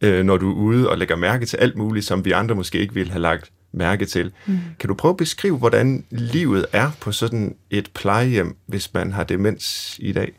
øh, 0.00 0.24
når 0.24 0.36
du 0.36 0.50
er 0.50 0.54
ude 0.54 0.90
og 0.90 0.98
lægger 0.98 1.16
mærke 1.16 1.46
til 1.46 1.56
alt 1.56 1.76
muligt, 1.76 2.06
som 2.06 2.24
vi 2.24 2.32
andre 2.32 2.54
måske 2.54 2.78
ikke 2.78 2.94
ville 2.94 3.12
have 3.12 3.22
lagt 3.22 3.52
mærke 3.72 4.06
til. 4.06 4.32
Mm. 4.46 4.58
Kan 4.78 4.88
du 4.88 4.94
prøve 4.94 5.10
at 5.10 5.16
beskrive, 5.16 5.58
hvordan 5.58 6.04
livet 6.10 6.66
er 6.72 6.90
på 7.00 7.12
sådan 7.12 7.56
et 7.70 7.90
plejehjem, 7.94 8.56
hvis 8.66 8.94
man 8.94 9.12
har 9.12 9.24
demens 9.24 9.96
i 9.98 10.12
dag? 10.12 10.32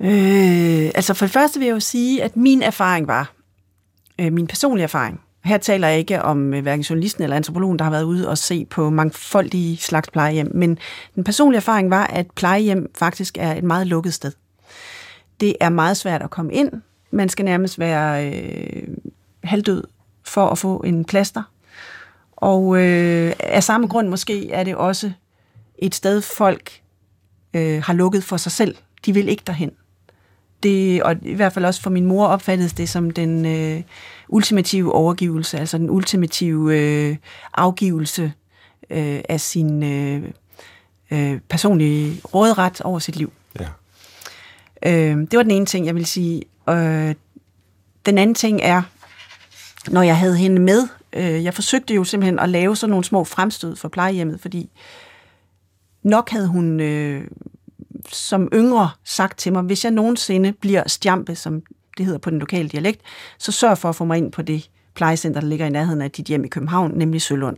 Øh, 0.00 0.90
altså 0.94 1.14
for 1.14 1.26
det 1.26 1.32
første 1.32 1.58
vil 1.58 1.66
jeg 1.66 1.74
jo 1.74 1.80
sige, 1.80 2.22
at 2.22 2.36
min 2.36 2.62
erfaring 2.62 3.08
var, 3.08 3.32
øh, 4.20 4.32
min 4.32 4.46
personlige 4.46 4.84
erfaring, 4.84 5.20
her 5.44 5.58
taler 5.58 5.88
jeg 5.88 5.98
ikke 5.98 6.22
om 6.22 6.54
øh, 6.54 6.62
hverken 6.62 6.82
journalisten 6.82 7.22
eller 7.22 7.36
antropologen, 7.36 7.78
der 7.78 7.84
har 7.84 7.90
været 7.90 8.02
ude 8.02 8.28
og 8.28 8.38
se 8.38 8.64
på 8.64 8.90
mangfoldige 8.90 9.76
slags 9.76 10.10
plejehjem, 10.10 10.50
men 10.54 10.78
den 11.14 11.24
personlige 11.24 11.56
erfaring 11.56 11.90
var, 11.90 12.06
at 12.06 12.26
plejehjem 12.30 12.90
faktisk 12.94 13.38
er 13.38 13.54
et 13.54 13.64
meget 13.64 13.86
lukket 13.86 14.14
sted. 14.14 14.32
Det 15.40 15.56
er 15.60 15.68
meget 15.68 15.96
svært 15.96 16.22
at 16.22 16.30
komme 16.30 16.52
ind. 16.52 16.72
Man 17.10 17.28
skal 17.28 17.44
nærmest 17.44 17.78
være 17.78 18.32
øh, 18.32 18.88
halvdød 19.44 19.84
for 20.26 20.48
at 20.48 20.58
få 20.58 20.78
en 20.78 21.04
plaster. 21.04 21.42
Og 22.36 22.76
øh, 22.76 23.32
af 23.38 23.64
samme 23.64 23.86
grund 23.86 24.08
måske 24.08 24.50
er 24.50 24.64
det 24.64 24.76
også 24.76 25.12
et 25.78 25.94
sted, 25.94 26.22
folk 26.22 26.80
øh, 27.54 27.82
har 27.82 27.92
lukket 27.92 28.24
for 28.24 28.36
sig 28.36 28.52
selv. 28.52 28.76
De 29.06 29.14
vil 29.14 29.28
ikke 29.28 29.42
derhen. 29.46 29.70
Det, 30.62 31.02
og 31.02 31.16
i 31.22 31.34
hvert 31.34 31.52
fald 31.52 31.64
også 31.64 31.82
for 31.82 31.90
min 31.90 32.06
mor 32.06 32.26
opfattedes 32.26 32.72
det 32.72 32.88
som 32.88 33.10
den 33.10 33.46
øh, 33.46 33.82
ultimative 34.28 34.92
overgivelse, 34.92 35.58
altså 35.58 35.78
den 35.78 35.90
ultimative 35.90 36.78
øh, 36.78 37.16
afgivelse 37.54 38.32
øh, 38.90 39.20
af 39.28 39.40
sin 39.40 39.82
øh, 39.82 40.22
øh, 41.10 41.40
personlige 41.48 42.20
råderet 42.34 42.80
over 42.80 42.98
sit 42.98 43.16
liv. 43.16 43.32
Ja. 43.60 43.68
Øh, 44.82 45.16
det 45.16 45.36
var 45.36 45.42
den 45.42 45.50
ene 45.50 45.66
ting, 45.66 45.86
jeg 45.86 45.94
vil 45.94 46.06
sige. 46.06 46.42
Øh, 46.68 47.14
den 48.06 48.18
anden 48.18 48.34
ting 48.34 48.60
er, 48.62 48.82
når 49.90 50.02
jeg 50.02 50.18
havde 50.18 50.36
hende 50.36 50.60
med, 50.60 50.88
øh, 51.12 51.44
jeg 51.44 51.54
forsøgte 51.54 51.94
jo 51.94 52.04
simpelthen 52.04 52.38
at 52.38 52.48
lave 52.48 52.76
sådan 52.76 52.90
nogle 52.90 53.04
små 53.04 53.24
fremstød 53.24 53.76
for 53.76 53.88
plejehjemmet, 53.88 54.40
fordi 54.40 54.70
nok 56.02 56.30
havde 56.30 56.48
hun 56.48 56.80
øh, 56.80 57.24
som 58.12 58.48
yngre 58.52 58.90
sagt 59.04 59.38
til 59.38 59.52
mig, 59.52 59.62
hvis 59.62 59.84
jeg 59.84 59.92
nogensinde 59.92 60.52
bliver 60.52 60.82
stjampe, 60.86 61.34
som 61.34 61.62
det 61.98 62.06
hedder 62.06 62.18
på 62.18 62.30
den 62.30 62.38
lokale 62.38 62.68
dialekt, 62.68 63.00
så 63.38 63.52
sørg 63.52 63.78
for 63.78 63.88
at 63.88 63.96
få 63.96 64.04
mig 64.04 64.18
ind 64.18 64.32
på 64.32 64.42
det 64.42 64.70
plejecenter, 64.94 65.40
der 65.40 65.48
ligger 65.48 65.66
i 65.66 65.70
nærheden 65.70 66.02
af 66.02 66.10
dit 66.10 66.26
hjem 66.26 66.44
i 66.44 66.48
København, 66.48 66.92
nemlig 66.94 67.22
Sølund. 67.22 67.56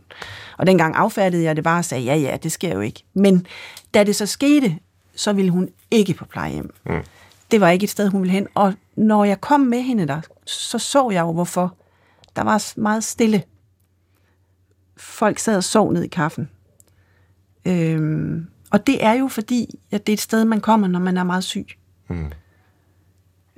Og 0.57 0.67
dengang 0.67 0.95
affærdede 0.95 1.43
jeg 1.43 1.55
det 1.55 1.63
bare 1.63 1.79
og 1.79 1.85
sagde, 1.85 2.03
ja, 2.03 2.15
ja, 2.15 2.37
det 2.43 2.51
sker 2.51 2.73
jo 2.73 2.79
ikke. 2.79 3.03
Men 3.13 3.45
da 3.93 4.03
det 4.03 4.15
så 4.15 4.25
skete, 4.25 4.77
så 5.15 5.33
ville 5.33 5.51
hun 5.51 5.69
ikke 5.91 6.13
på 6.13 6.25
plejehjem. 6.25 6.73
Mm. 6.85 7.03
Det 7.51 7.61
var 7.61 7.69
ikke 7.69 7.83
et 7.83 7.89
sted, 7.89 8.07
hun 8.07 8.21
ville 8.21 8.33
hen. 8.33 8.47
Og 8.53 8.73
når 8.95 9.25
jeg 9.25 9.41
kom 9.41 9.59
med 9.59 9.81
hende 9.81 10.07
der, 10.07 10.21
så 10.45 10.77
så 10.77 11.09
jeg 11.09 11.21
jo, 11.21 11.31
hvorfor. 11.31 11.75
Der 12.35 12.41
var 12.43 12.79
meget 12.79 13.03
stille. 13.03 13.43
Folk 14.97 15.39
sad 15.39 15.57
og 15.57 15.63
sov 15.63 15.93
ned 15.93 16.03
i 16.03 16.07
kaffen. 16.07 16.49
Øhm, 17.65 18.47
Og 18.71 18.87
det 18.87 19.05
er 19.05 19.13
jo 19.13 19.27
fordi, 19.27 19.79
at 19.91 20.07
det 20.07 20.13
er 20.13 20.15
et 20.15 20.21
sted, 20.21 20.45
man 20.45 20.61
kommer, 20.61 20.87
når 20.87 20.99
man 20.99 21.17
er 21.17 21.23
meget 21.23 21.43
syg. 21.43 21.67
Mm. 22.07 22.31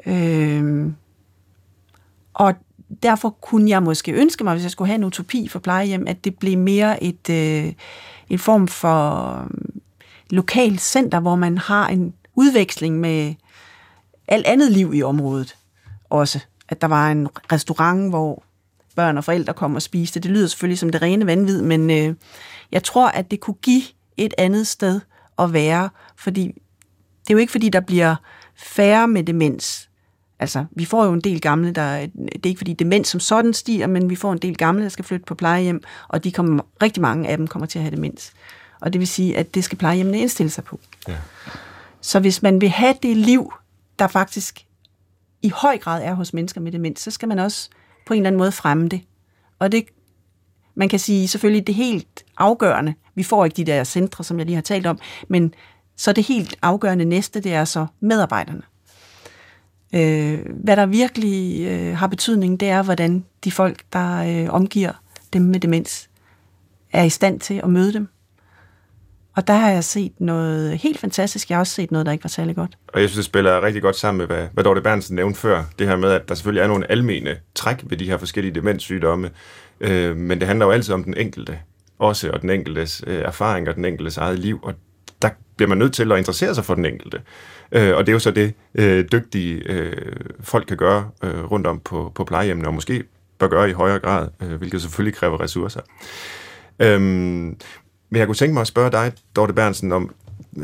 Øh, 0.05 0.93
og 2.33 2.53
derfor 3.03 3.29
kunne 3.29 3.69
jeg 3.69 3.83
måske 3.83 4.11
ønske 4.11 4.43
mig, 4.43 4.53
hvis 4.53 4.63
jeg 4.63 4.71
skulle 4.71 4.87
have 4.87 4.95
en 4.95 5.03
utopi 5.03 5.47
for 5.47 5.59
plejehjem, 5.59 6.07
at 6.07 6.23
det 6.23 6.39
blev 6.39 6.57
mere 6.57 7.03
et, 7.03 7.29
øh, 7.29 7.73
en 8.29 8.39
form 8.39 8.67
for 8.67 9.31
øh, 9.43 9.49
lokalt 10.29 10.81
center, 10.81 11.19
hvor 11.19 11.35
man 11.35 11.57
har 11.57 11.87
en 11.87 12.13
udveksling 12.35 12.99
med 12.99 13.33
alt 14.27 14.45
andet 14.45 14.71
liv 14.71 14.93
i 14.93 15.01
området 15.03 15.55
også. 16.09 16.39
At 16.69 16.81
der 16.81 16.87
var 16.87 17.11
en 17.11 17.27
restaurant, 17.51 18.09
hvor 18.09 18.43
børn 18.95 19.17
og 19.17 19.23
forældre 19.23 19.53
kom 19.53 19.75
og 19.75 19.81
spiste. 19.81 20.19
Det 20.19 20.31
lyder 20.31 20.47
selvfølgelig 20.47 20.79
som 20.79 20.89
det 20.89 21.01
rene 21.01 21.25
vanvid, 21.25 21.61
men 21.61 21.89
øh, 21.89 22.15
jeg 22.71 22.83
tror, 22.83 23.07
at 23.07 23.31
det 23.31 23.39
kunne 23.39 23.53
give 23.61 23.83
et 24.17 24.33
andet 24.37 24.67
sted 24.67 24.99
at 25.39 25.53
være, 25.53 25.89
fordi 26.15 26.45
det 27.21 27.29
er 27.29 27.33
jo 27.33 27.37
ikke, 27.37 27.51
fordi 27.51 27.69
der 27.69 27.79
bliver 27.79 28.15
færre 28.55 29.07
med 29.07 29.23
demens. 29.23 29.89
Altså, 30.39 30.65
vi 30.71 30.85
får 30.85 31.05
jo 31.05 31.13
en 31.13 31.21
del 31.21 31.41
gamle, 31.41 31.71
der, 31.71 31.99
det 32.05 32.45
er 32.45 32.49
ikke 32.49 32.59
fordi 32.59 32.73
demens 32.73 33.07
som 33.07 33.19
sådan 33.19 33.53
stiger, 33.53 33.87
men 33.87 34.09
vi 34.09 34.15
får 34.15 34.31
en 34.31 34.37
del 34.37 34.57
gamle, 34.57 34.83
der 34.83 34.89
skal 34.89 35.05
flytte 35.05 35.25
på 35.25 35.35
plejehjem, 35.35 35.83
og 36.07 36.23
de 36.23 36.31
kommer, 36.31 36.63
rigtig 36.81 37.01
mange 37.01 37.29
af 37.29 37.37
dem 37.37 37.47
kommer 37.47 37.65
til 37.65 37.79
at 37.79 37.83
have 37.83 37.95
demens. 37.95 38.33
Og 38.81 38.93
det 38.93 38.99
vil 38.99 39.07
sige, 39.07 39.37
at 39.37 39.55
det 39.55 39.63
skal 39.63 39.77
plejehjemmene 39.77 40.19
indstille 40.19 40.49
sig 40.49 40.63
på. 40.63 40.79
Ja. 41.07 41.17
Så 42.01 42.19
hvis 42.19 42.41
man 42.41 42.61
vil 42.61 42.69
have 42.69 42.95
det 43.03 43.17
liv, 43.17 43.53
der 43.99 44.07
faktisk 44.07 44.65
i 45.41 45.49
høj 45.49 45.77
grad 45.77 46.03
er 46.03 46.13
hos 46.13 46.33
mennesker 46.33 46.61
med 46.61 46.71
demens, 46.71 46.99
så 46.99 47.11
skal 47.11 47.27
man 47.27 47.39
også 47.39 47.69
på 48.11 48.15
en 48.15 48.21
eller 48.21 48.29
anden 48.29 48.37
måde 48.37 48.51
fremme 48.51 48.87
det. 48.87 49.01
Og 49.59 49.71
det, 49.71 49.85
man 50.75 50.89
kan 50.89 50.99
sige 50.99 51.27
selvfølgelig, 51.27 51.67
det 51.67 51.75
helt 51.75 52.23
afgørende, 52.37 52.93
vi 53.15 53.23
får 53.23 53.45
ikke 53.45 53.57
de 53.57 53.65
der 53.65 53.83
centre, 53.83 54.23
som 54.23 54.37
jeg 54.37 54.45
lige 54.45 54.55
har 54.55 54.61
talt 54.61 54.85
om, 54.85 54.99
men 55.27 55.53
så 55.95 56.13
det 56.13 56.23
helt 56.23 56.55
afgørende 56.61 57.05
næste, 57.05 57.39
det 57.39 57.53
er 57.53 57.65
så 57.65 57.85
medarbejderne. 57.99 58.61
Øh, 59.95 60.39
hvad 60.63 60.75
der 60.75 60.85
virkelig 60.85 61.61
øh, 61.67 61.97
har 61.97 62.07
betydning, 62.07 62.59
det 62.59 62.69
er, 62.69 62.83
hvordan 62.83 63.25
de 63.43 63.51
folk, 63.51 63.83
der 63.93 64.17
øh, 64.17 64.53
omgiver 64.53 64.91
dem 65.33 65.41
med 65.41 65.59
demens, 65.59 66.09
er 66.93 67.03
i 67.03 67.09
stand 67.09 67.39
til 67.39 67.53
at 67.63 67.69
møde 67.69 67.93
dem. 67.93 68.07
Og 69.35 69.47
der 69.47 69.53
har 69.53 69.69
jeg 69.69 69.83
set 69.83 70.11
noget 70.19 70.77
helt 70.77 70.99
fantastisk. 70.99 71.49
Jeg 71.49 71.55
har 71.55 71.59
også 71.59 71.73
set 71.73 71.91
noget, 71.91 72.05
der 72.05 72.11
ikke 72.11 72.23
var 72.23 72.29
særlig 72.29 72.55
godt. 72.55 72.77
Og 72.87 73.01
jeg 73.01 73.09
synes, 73.09 73.17
det 73.17 73.25
spiller 73.25 73.63
rigtig 73.63 73.81
godt 73.81 73.95
sammen 73.95 74.17
med, 74.17 74.27
hvad, 74.27 74.47
hvad 74.53 74.63
Dorte 74.63 74.81
Bernsen 74.81 75.15
nævnte 75.15 75.39
før. 75.39 75.63
Det 75.79 75.87
her 75.87 75.95
med, 75.95 76.11
at 76.11 76.29
der 76.29 76.35
selvfølgelig 76.35 76.61
er 76.61 76.67
nogle 76.67 76.91
almene 76.91 77.37
træk 77.55 77.83
ved 77.83 77.97
de 77.97 78.05
her 78.05 78.17
forskellige 78.17 78.55
demenssygdomme. 78.55 79.29
Øh, 79.81 80.17
men 80.17 80.39
det 80.39 80.47
handler 80.47 80.65
jo 80.65 80.71
altid 80.71 80.93
om 80.93 81.03
den 81.03 81.17
enkelte 81.17 81.59
også, 81.99 82.29
og 82.29 82.41
den 82.41 82.49
enkeltes 82.49 83.03
øh, 83.07 83.21
erfaring 83.21 83.69
og 83.69 83.75
den 83.75 83.85
enkeltes 83.85 84.17
eget 84.17 84.39
liv. 84.39 84.59
Og 84.63 84.73
der 85.21 85.29
bliver 85.55 85.69
man 85.69 85.77
nødt 85.77 85.93
til 85.93 86.11
at 86.11 86.17
interessere 86.17 86.55
sig 86.55 86.65
for 86.65 86.75
den 86.75 86.85
enkelte. 86.85 87.21
Øh, 87.71 87.95
og 87.95 88.05
det 88.05 88.11
er 88.11 88.13
jo 88.13 88.19
så 88.19 88.31
det, 88.31 88.53
øh, 88.75 89.05
dygtige 89.11 89.61
øh, 89.65 90.15
folk 90.41 90.67
kan 90.67 90.77
gøre 90.77 91.09
øh, 91.23 91.51
rundt 91.51 91.67
om 91.67 91.79
på, 91.79 92.11
på 92.15 92.23
plejehjemmene, 92.23 92.67
og 92.67 92.73
måske 92.73 93.03
bør 93.39 93.47
gøre 93.47 93.69
i 93.69 93.73
højere 93.73 93.99
grad, 93.99 94.27
øh, 94.43 94.53
hvilket 94.53 94.81
selvfølgelig 94.81 95.15
kræver 95.15 95.41
ressourcer. 95.41 95.81
Øhm, 96.79 97.57
men 98.11 98.19
jeg 98.19 98.27
kunne 98.27 98.35
tænke 98.35 98.53
mig 98.53 98.61
at 98.61 98.67
spørge 98.67 98.91
dig, 98.91 99.11
Dorte 99.35 99.53
Bernsen, 99.53 99.91
om 99.91 100.11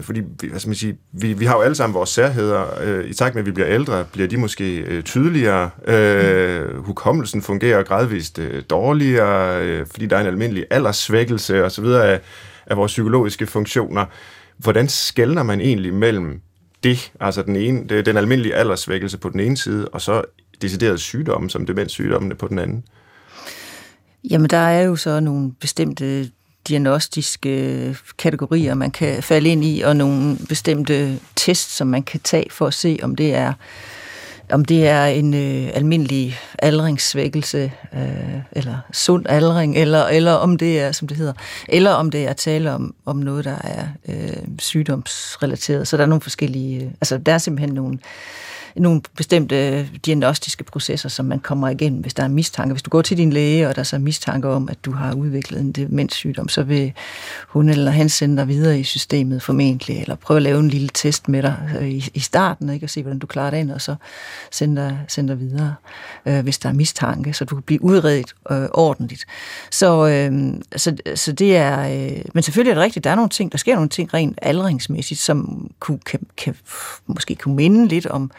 fordi 0.02 0.22
hvad 0.50 0.60
skal 0.60 0.70
man 0.70 0.76
sige, 0.76 0.98
vi, 1.12 1.34
vi 1.34 1.46
har 1.46 1.56
jo 1.56 1.62
alle 1.62 1.76
sammen 1.76 1.94
vores 1.94 2.10
særheder. 2.10 2.66
Øh, 2.84 3.10
I 3.10 3.14
takt 3.14 3.36
med, 3.36 3.42
at 3.42 3.46
vi 3.46 3.52
bliver 3.52 3.70
ældre, 3.70 4.06
bliver 4.14 4.28
de 4.28 4.38
måske 4.38 4.78
øh, 4.78 5.04
tydeligere. 5.04 5.70
Øh, 5.88 6.78
hukommelsen 6.78 7.42
fungerer 7.42 7.84
gradvist 7.84 8.40
øh, 8.40 8.64
dårligere, 8.70 9.66
øh, 9.66 9.86
fordi 9.92 10.06
der 10.06 10.16
er 10.16 10.22
en 10.22 10.28
almindelig 10.28 10.66
alderssvækkelse 10.70 11.64
osv. 11.64 11.86
Af, 11.86 12.22
af 12.66 12.78
vores 12.78 12.92
psykologiske 12.92 13.48
funktioner. 13.48 14.06
Hvordan 14.58 14.88
skældner 14.88 15.44
man 15.44 15.62
egentlig 15.62 15.94
mellem 15.94 16.42
det, 16.84 17.12
altså 17.20 17.42
den, 17.42 17.56
ene, 17.56 18.02
den 18.02 18.18
almindelige 18.18 18.56
alderssvækkelse 18.56 19.18
på 19.18 19.30
den 19.30 19.40
ene 19.40 19.58
side, 19.58 19.88
og 19.88 20.02
så 20.02 20.22
deciderede 20.62 20.98
sygdomme, 20.98 21.50
som 21.50 21.66
demenssygdommene 21.66 22.36
på 22.36 22.48
den 22.48 22.60
anden? 22.60 22.84
Jamen, 24.30 24.50
der 24.50 24.58
er 24.58 24.82
jo 24.82 24.96
så 24.96 25.20
nogle 25.20 25.52
bestemte 25.62 26.30
diagnostiske 26.68 27.96
kategorier, 28.18 28.74
man 28.74 28.92
kan 28.92 29.24
falde 29.24 29.50
ind 29.50 29.66
i, 29.66 29.82
og 29.82 29.96
nogle 29.96 30.38
bestemte 30.50 31.20
tests, 31.36 31.76
som 31.76 31.88
man 31.88 32.04
kan 32.04 32.20
tage 32.20 32.46
for 32.52 32.68
at 32.68 32.74
se, 32.74 33.00
om 33.04 33.16
det 33.16 33.36
er 33.36 33.54
om 34.52 34.66
det 34.66 34.88
er 34.88 35.06
en 35.06 35.34
øh, 35.34 35.70
almindelig 35.74 36.40
aldringssvækkelse, 36.60 37.72
øh, 37.94 38.40
eller 38.52 38.78
sund 38.94 39.26
aldring, 39.30 39.78
eller, 39.78 40.06
eller 40.06 40.32
om 40.32 40.58
det 40.58 40.80
er, 40.80 40.92
som 40.92 41.08
det 41.08 41.18
hedder, 41.18 41.34
eller 41.70 41.92
om 41.92 42.12
det 42.12 42.28
er 42.28 42.34
tale 42.34 42.74
om, 42.74 42.96
om 43.06 43.16
noget, 43.16 43.46
der 43.46 43.56
er 43.64 43.88
øh, 44.10 44.38
sygdomsrelateret. 44.60 45.88
Så 45.88 45.98
der 45.98 46.04
er 46.04 46.08
nogle 46.08 46.22
forskellige, 46.22 46.84
øh, 46.84 46.92
altså 47.02 47.18
der 47.18 47.34
er 47.34 47.38
simpelthen 47.38 47.76
nogle, 47.76 47.94
øh, 47.94 48.00
nogle 48.80 49.02
bestemte 49.18 49.70
øh, 49.70 49.88
diagnostiske 50.06 50.64
processer, 50.64 51.10
som 51.10 51.26
man 51.26 51.40
kommer 51.40 51.70
igennem, 51.70 52.02
hvis 52.02 52.14
der 52.14 52.24
er 52.24 52.28
mistanke. 52.28 52.74
Hvis 52.74 52.84
du 52.84 52.90
går 52.90 53.02
til 53.02 53.18
din 53.18 53.34
læge, 53.34 53.68
og 53.68 53.76
der 53.76 53.80
er 53.80 53.84
så 53.84 53.98
mistanke 53.98 54.48
om, 54.48 54.70
at 54.70 54.86
du 54.86 54.92
har 54.92 55.14
udviklet 55.14 55.60
en 55.60 55.72
demenssygdom, 55.72 56.50
så 56.50 56.64
vil 56.64 56.94
hun 57.48 57.70
eller 57.70 57.92
han 57.92 58.10
sende 58.10 58.38
dig 58.38 58.48
videre 58.48 58.80
i 58.80 58.84
systemet 58.84 59.42
formentlig, 59.42 60.02
eller 60.02 60.16
prøve 60.16 60.36
at 60.36 60.44
lave 60.44 60.60
en 60.60 60.70
lille 60.70 60.90
test 60.94 61.30
med 61.30 61.44
dig 61.44 61.56
øh, 61.80 61.88
i, 61.88 62.10
i 62.14 62.20
starten, 62.20 62.70
ikke? 62.70 62.86
og 62.86 62.90
se, 62.90 63.02
hvordan 63.02 63.20
du 63.20 63.28
klarer 63.28 63.50
det 63.50 63.58
ind, 63.58 63.72
og 63.72 63.82
så 63.82 63.96
sende 64.52 64.82
dig, 64.82 65.00
sende 65.08 65.34
dig 65.34 65.40
videre, 65.40 65.76
øh, 66.26 66.44
hvis 66.44 66.58
der 66.58 66.70
er 66.70 66.74
mistanke, 66.74 67.34
så 67.34 67.46
du 67.46 67.56
kan 67.56 67.64
blive 67.64 67.84
udredet 67.84 68.34
øh, 68.52 68.68
ordentligt. 68.74 69.26
Så, 69.72 70.08
øh, 70.08 70.54
så, 70.76 70.98
så 71.16 71.32
det 71.32 71.58
er... 71.58 71.80
Øh, 71.80 72.22
men 72.34 72.44
selvfølgelig 72.44 72.72
er 72.72 72.76
det 72.76 72.84
rigtigt, 72.84 73.04
der 73.04 73.10
er 73.10 73.16
nogle 73.16 73.30
ting, 73.30 73.52
der 73.52 73.58
sker 73.58 73.76
nogle 73.76 73.90
ting 73.90 74.14
rent 74.14 74.40
aldringsmæssigt, 74.42 75.20
som 75.20 75.70
kunne, 75.80 76.00
kan, 76.06 76.20
kan, 76.38 76.56
måske 77.08 77.36
kunne 77.36 77.56
minde 77.56 77.88
lidt 77.88 78.06
om 78.06 78.32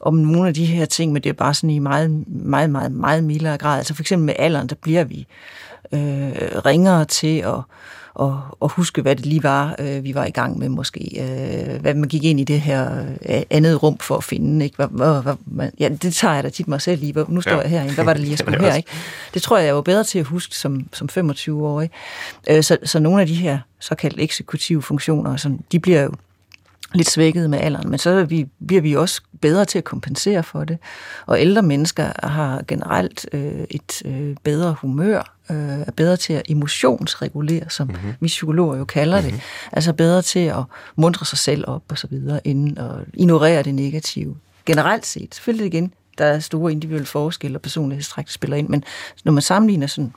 om 0.00 0.14
nogle 0.14 0.48
af 0.48 0.54
de 0.54 0.64
her 0.64 0.84
ting, 0.84 1.12
men 1.12 1.22
det 1.22 1.28
er 1.28 1.34
bare 1.34 1.54
sådan 1.54 1.70
i 1.70 1.78
meget, 1.78 2.24
meget, 2.28 2.70
meget, 2.70 2.92
meget 2.92 3.24
mildere 3.24 3.58
grad. 3.58 3.78
Altså 3.78 3.94
for 3.94 4.02
eksempel 4.02 4.26
med 4.26 4.34
alderen, 4.38 4.66
der 4.66 4.74
bliver 4.82 5.04
vi 5.04 5.26
øh, 5.92 6.32
ringere 6.64 7.04
til 7.04 7.38
at 7.38 7.60
og, 8.16 8.40
og 8.60 8.68
huske, 8.68 9.02
hvad 9.02 9.16
det 9.16 9.26
lige 9.26 9.42
var, 9.42 9.76
øh, 9.78 10.04
vi 10.04 10.14
var 10.14 10.24
i 10.24 10.30
gang 10.30 10.58
med 10.58 10.68
måske. 10.68 11.20
Øh, 11.20 11.80
hvad 11.80 11.94
man 11.94 12.08
gik 12.08 12.24
ind 12.24 12.40
i 12.40 12.44
det 12.44 12.60
her 12.60 13.04
øh, 13.28 13.42
andet 13.50 13.82
rum 13.82 13.98
for 13.98 14.16
at 14.16 14.24
finde. 14.24 14.64
Ikke? 14.64 14.76
Hvad, 14.76 14.86
hvad, 14.90 15.22
hvad, 15.22 15.34
man, 15.46 15.72
ja, 15.78 15.88
det 15.88 16.14
tager 16.14 16.34
jeg 16.34 16.44
da 16.44 16.48
tit 16.48 16.68
mig 16.68 16.80
selv 16.80 17.02
i. 17.02 17.14
Nu 17.28 17.40
står 17.40 17.50
ja. 17.50 17.60
jeg 17.60 17.70
herinde. 17.70 17.94
Hvad 17.94 18.04
var 18.04 18.12
det 18.12 18.20
lige, 18.20 18.30
jeg 18.30 18.38
skulle 18.44 18.60
her? 18.60 18.74
Ikke? 18.74 18.90
Det 19.34 19.42
tror 19.42 19.58
jeg, 19.58 19.66
jeg 19.66 19.74
var 19.74 19.80
bedre 19.80 20.04
til 20.04 20.18
at 20.18 20.24
huske 20.24 20.56
som, 20.56 20.86
som 20.92 21.08
25-årig. 21.18 21.90
Øh, 22.50 22.62
så, 22.62 22.76
så 22.84 22.98
nogle 22.98 23.20
af 23.20 23.26
de 23.26 23.34
her 23.34 23.58
såkaldte 23.80 24.22
eksekutive 24.22 24.82
funktioner, 24.82 25.36
sådan, 25.36 25.60
de 25.72 25.80
bliver 25.80 26.02
jo 26.02 26.12
lidt 26.96 27.10
svækket 27.10 27.50
med 27.50 27.58
alderen, 27.58 27.90
men 27.90 27.98
så 27.98 28.24
vi, 28.24 28.46
bliver 28.66 28.82
vi 28.82 28.94
også 28.94 29.20
bedre 29.40 29.64
til 29.64 29.78
at 29.78 29.84
kompensere 29.84 30.42
for 30.42 30.64
det. 30.64 30.78
Og 31.26 31.40
ældre 31.40 31.62
mennesker 31.62 32.26
har 32.26 32.62
generelt 32.68 33.26
øh, 33.32 33.64
et 33.70 34.02
øh, 34.04 34.36
bedre 34.42 34.76
humør, 34.80 35.36
øh, 35.50 35.56
er 35.56 35.92
bedre 35.96 36.16
til 36.16 36.32
at 36.32 36.42
emotionsregulere, 36.48 37.70
som 37.70 37.86
mm-hmm. 37.86 38.12
vi 38.20 38.26
psykologer 38.26 38.78
jo 38.78 38.84
kalder 38.84 39.20
mm-hmm. 39.20 39.32
det. 39.32 39.42
Altså 39.72 39.92
bedre 39.92 40.22
til 40.22 40.38
at 40.38 40.62
mundre 40.96 41.26
sig 41.26 41.38
selv 41.38 41.64
op 41.66 41.82
og 41.88 41.98
så 41.98 42.06
videre, 42.06 42.40
inden 42.44 42.78
at 42.78 42.90
ignorere 43.14 43.62
det 43.62 43.74
negative. 43.74 44.36
Generelt 44.66 45.06
set, 45.06 45.34
selvfølgelig 45.34 45.66
igen, 45.66 45.92
der 46.18 46.24
er 46.24 46.38
store 46.38 46.72
individuelle 46.72 47.06
forskelle 47.06 47.58
og 47.58 47.62
personlighedstræk, 47.62 48.24
der 48.24 48.32
spiller 48.32 48.56
ind, 48.56 48.68
men 48.68 48.84
når 49.24 49.32
man 49.32 49.42
sammenligner 49.42 49.86
sådan 49.86 50.12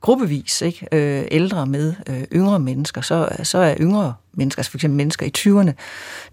gruppevis 0.00 0.62
ikke? 0.62 0.88
Øh, 0.92 1.24
ældre 1.30 1.66
med 1.66 1.94
øh, 2.08 2.22
yngre 2.32 2.60
mennesker, 2.60 3.00
så, 3.00 3.28
så 3.42 3.58
er 3.58 3.76
yngre 3.80 4.14
mennesker, 4.32 4.60
altså 4.60 4.70
for 4.70 4.78
eksempel 4.78 4.96
mennesker 4.96 5.26
i 5.26 5.32
20'erne, 5.38 5.72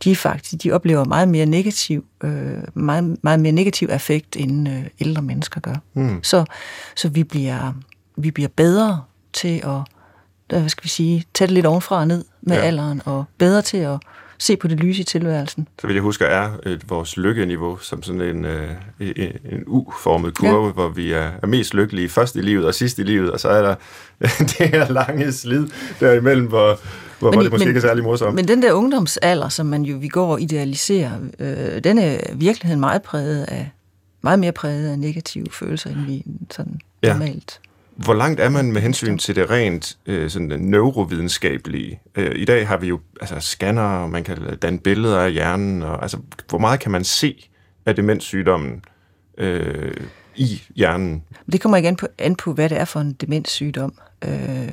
de 0.04 0.16
faktisk 0.16 0.64
de 0.64 0.72
oplever 0.72 1.04
meget 1.04 1.28
mere 1.28 1.46
negativ, 1.46 2.06
øh, 2.24 2.58
meget, 2.74 3.18
meget 3.24 3.40
mere 3.40 3.52
negativ 3.52 3.90
effekt, 3.92 4.36
end 4.36 4.70
øh, 4.70 4.86
ældre 5.00 5.22
mennesker 5.22 5.62
gør. 5.62 5.76
Mm. 5.94 6.24
Så, 6.24 6.46
så 6.96 7.10
vi 7.10 7.24
bliver, 7.24 7.74
vi 8.18 8.32
bliver 8.32 8.50
bedre 8.56 9.04
til 9.34 9.64
at, 9.64 9.82
hvad 10.60 10.70
skal 10.70 10.84
vi 10.84 10.90
sige, 10.90 11.26
tage 11.34 11.48
det 11.48 11.54
lidt 11.54 11.66
ovenfra 11.66 12.00
og 12.00 12.08
ned 12.08 12.26
med 12.42 12.58
ja. 12.58 12.64
alderen, 12.64 13.02
og 13.06 13.26
bedre 13.38 13.62
til 13.62 13.78
at 13.78 14.00
se 14.40 14.58
på 14.58 14.68
det 14.68 14.80
lyse 14.80 15.02
i 15.02 15.04
tilværelsen. 15.04 15.68
Så 15.82 15.88
vil 15.88 15.94
jeg 15.94 16.04
huske, 16.04 16.26
er 16.26 16.50
et, 16.66 16.90
vores 16.90 17.18
lykkeniveau 17.18 17.78
som 17.78 18.04
sådan 18.04 18.22
en, 18.22 18.46
øh, 18.46 18.70
en, 19.00 19.14
en 19.52 19.64
U-formet 19.68 20.34
kurve, 20.34 20.66
ja. 20.66 20.74
hvor 20.74 20.90
vi 20.90 21.12
er, 21.12 21.32
er 21.42 21.48
mest 21.48 21.74
lykkelige 21.74 22.10
først 22.10 22.36
i 22.36 22.42
livet 22.42 22.66
og 22.66 22.74
sidst 22.74 23.00
i 23.00 23.04
livet, 23.04 23.32
og 23.32 23.40
så 23.40 23.50
er 23.50 23.62
der 23.62 23.76
det 24.58 24.70
her 24.70 24.92
lange 24.92 25.32
slid 25.32 25.68
derimellem, 26.00 26.48
hvor, 26.48 26.80
hvor, 27.20 27.32
men, 27.32 27.36
hvor 27.36 27.42
det 27.42 27.52
måske 27.52 27.66
men, 27.66 27.68
ikke 27.68 27.78
er 27.78 27.82
særlig 27.82 28.04
morsomt. 28.04 28.36
Men 28.36 28.48
den 28.48 28.62
der 28.62 28.74
ungdomsalder, 28.74 29.50
som 29.50 29.66
man 29.66 29.84
jo 29.84 29.98
vi 29.98 30.08
går 30.08 30.32
og 30.32 30.42
idealiserer, 30.42 31.12
øh, 31.40 31.84
den 31.84 31.98
er 31.98 32.18
virkeligheden 32.34 32.80
meget 32.80 33.02
præget 33.02 33.44
af 33.44 33.70
meget 34.22 34.40
mere 34.40 34.52
præget 34.52 34.92
af 34.92 35.00
negative 35.00 35.46
følelser, 35.52 35.90
end 35.90 36.06
vi 36.06 36.24
sådan 36.52 36.80
ja. 37.04 37.14
normalt 37.14 37.60
hvor 37.98 38.14
langt 38.14 38.40
er 38.40 38.50
man 38.50 38.72
med 38.72 38.82
hensyn 38.82 39.18
til 39.18 39.36
det 39.36 39.50
rent 39.50 39.98
øh, 40.06 40.30
sådan 40.30 40.60
neurovidenskabelige? 40.60 42.00
Øh, 42.16 42.32
I 42.36 42.46
dag 42.46 42.68
har 42.68 42.78
vi 42.78 42.88
jo 42.88 43.00
altså, 43.22 43.40
scanner, 43.40 43.82
og 43.82 44.10
man 44.10 44.24
kan 44.24 44.58
danne 44.62 44.80
billeder 44.80 45.20
af 45.20 45.32
hjernen. 45.32 45.84
Og, 45.84 46.02
altså, 46.02 46.18
hvor 46.50 46.58
meget 46.58 46.80
kan 46.80 46.92
man 46.92 47.04
se 47.04 47.50
af 47.86 47.96
demenssygdommen 47.96 48.82
øh, 49.38 49.94
i 50.36 50.62
hjernen. 50.76 51.24
Det 51.52 51.62
kommer 51.62 51.78
ikke 51.78 51.90
an 51.90 51.96
på, 51.96 52.08
an 52.18 52.36
på, 52.36 52.54
hvad 52.54 52.70
det 52.70 52.80
er 52.80 52.86
for 52.86 53.00
en 53.00 53.14
demenssygdom. 53.14 53.94
Øh, 54.22 54.70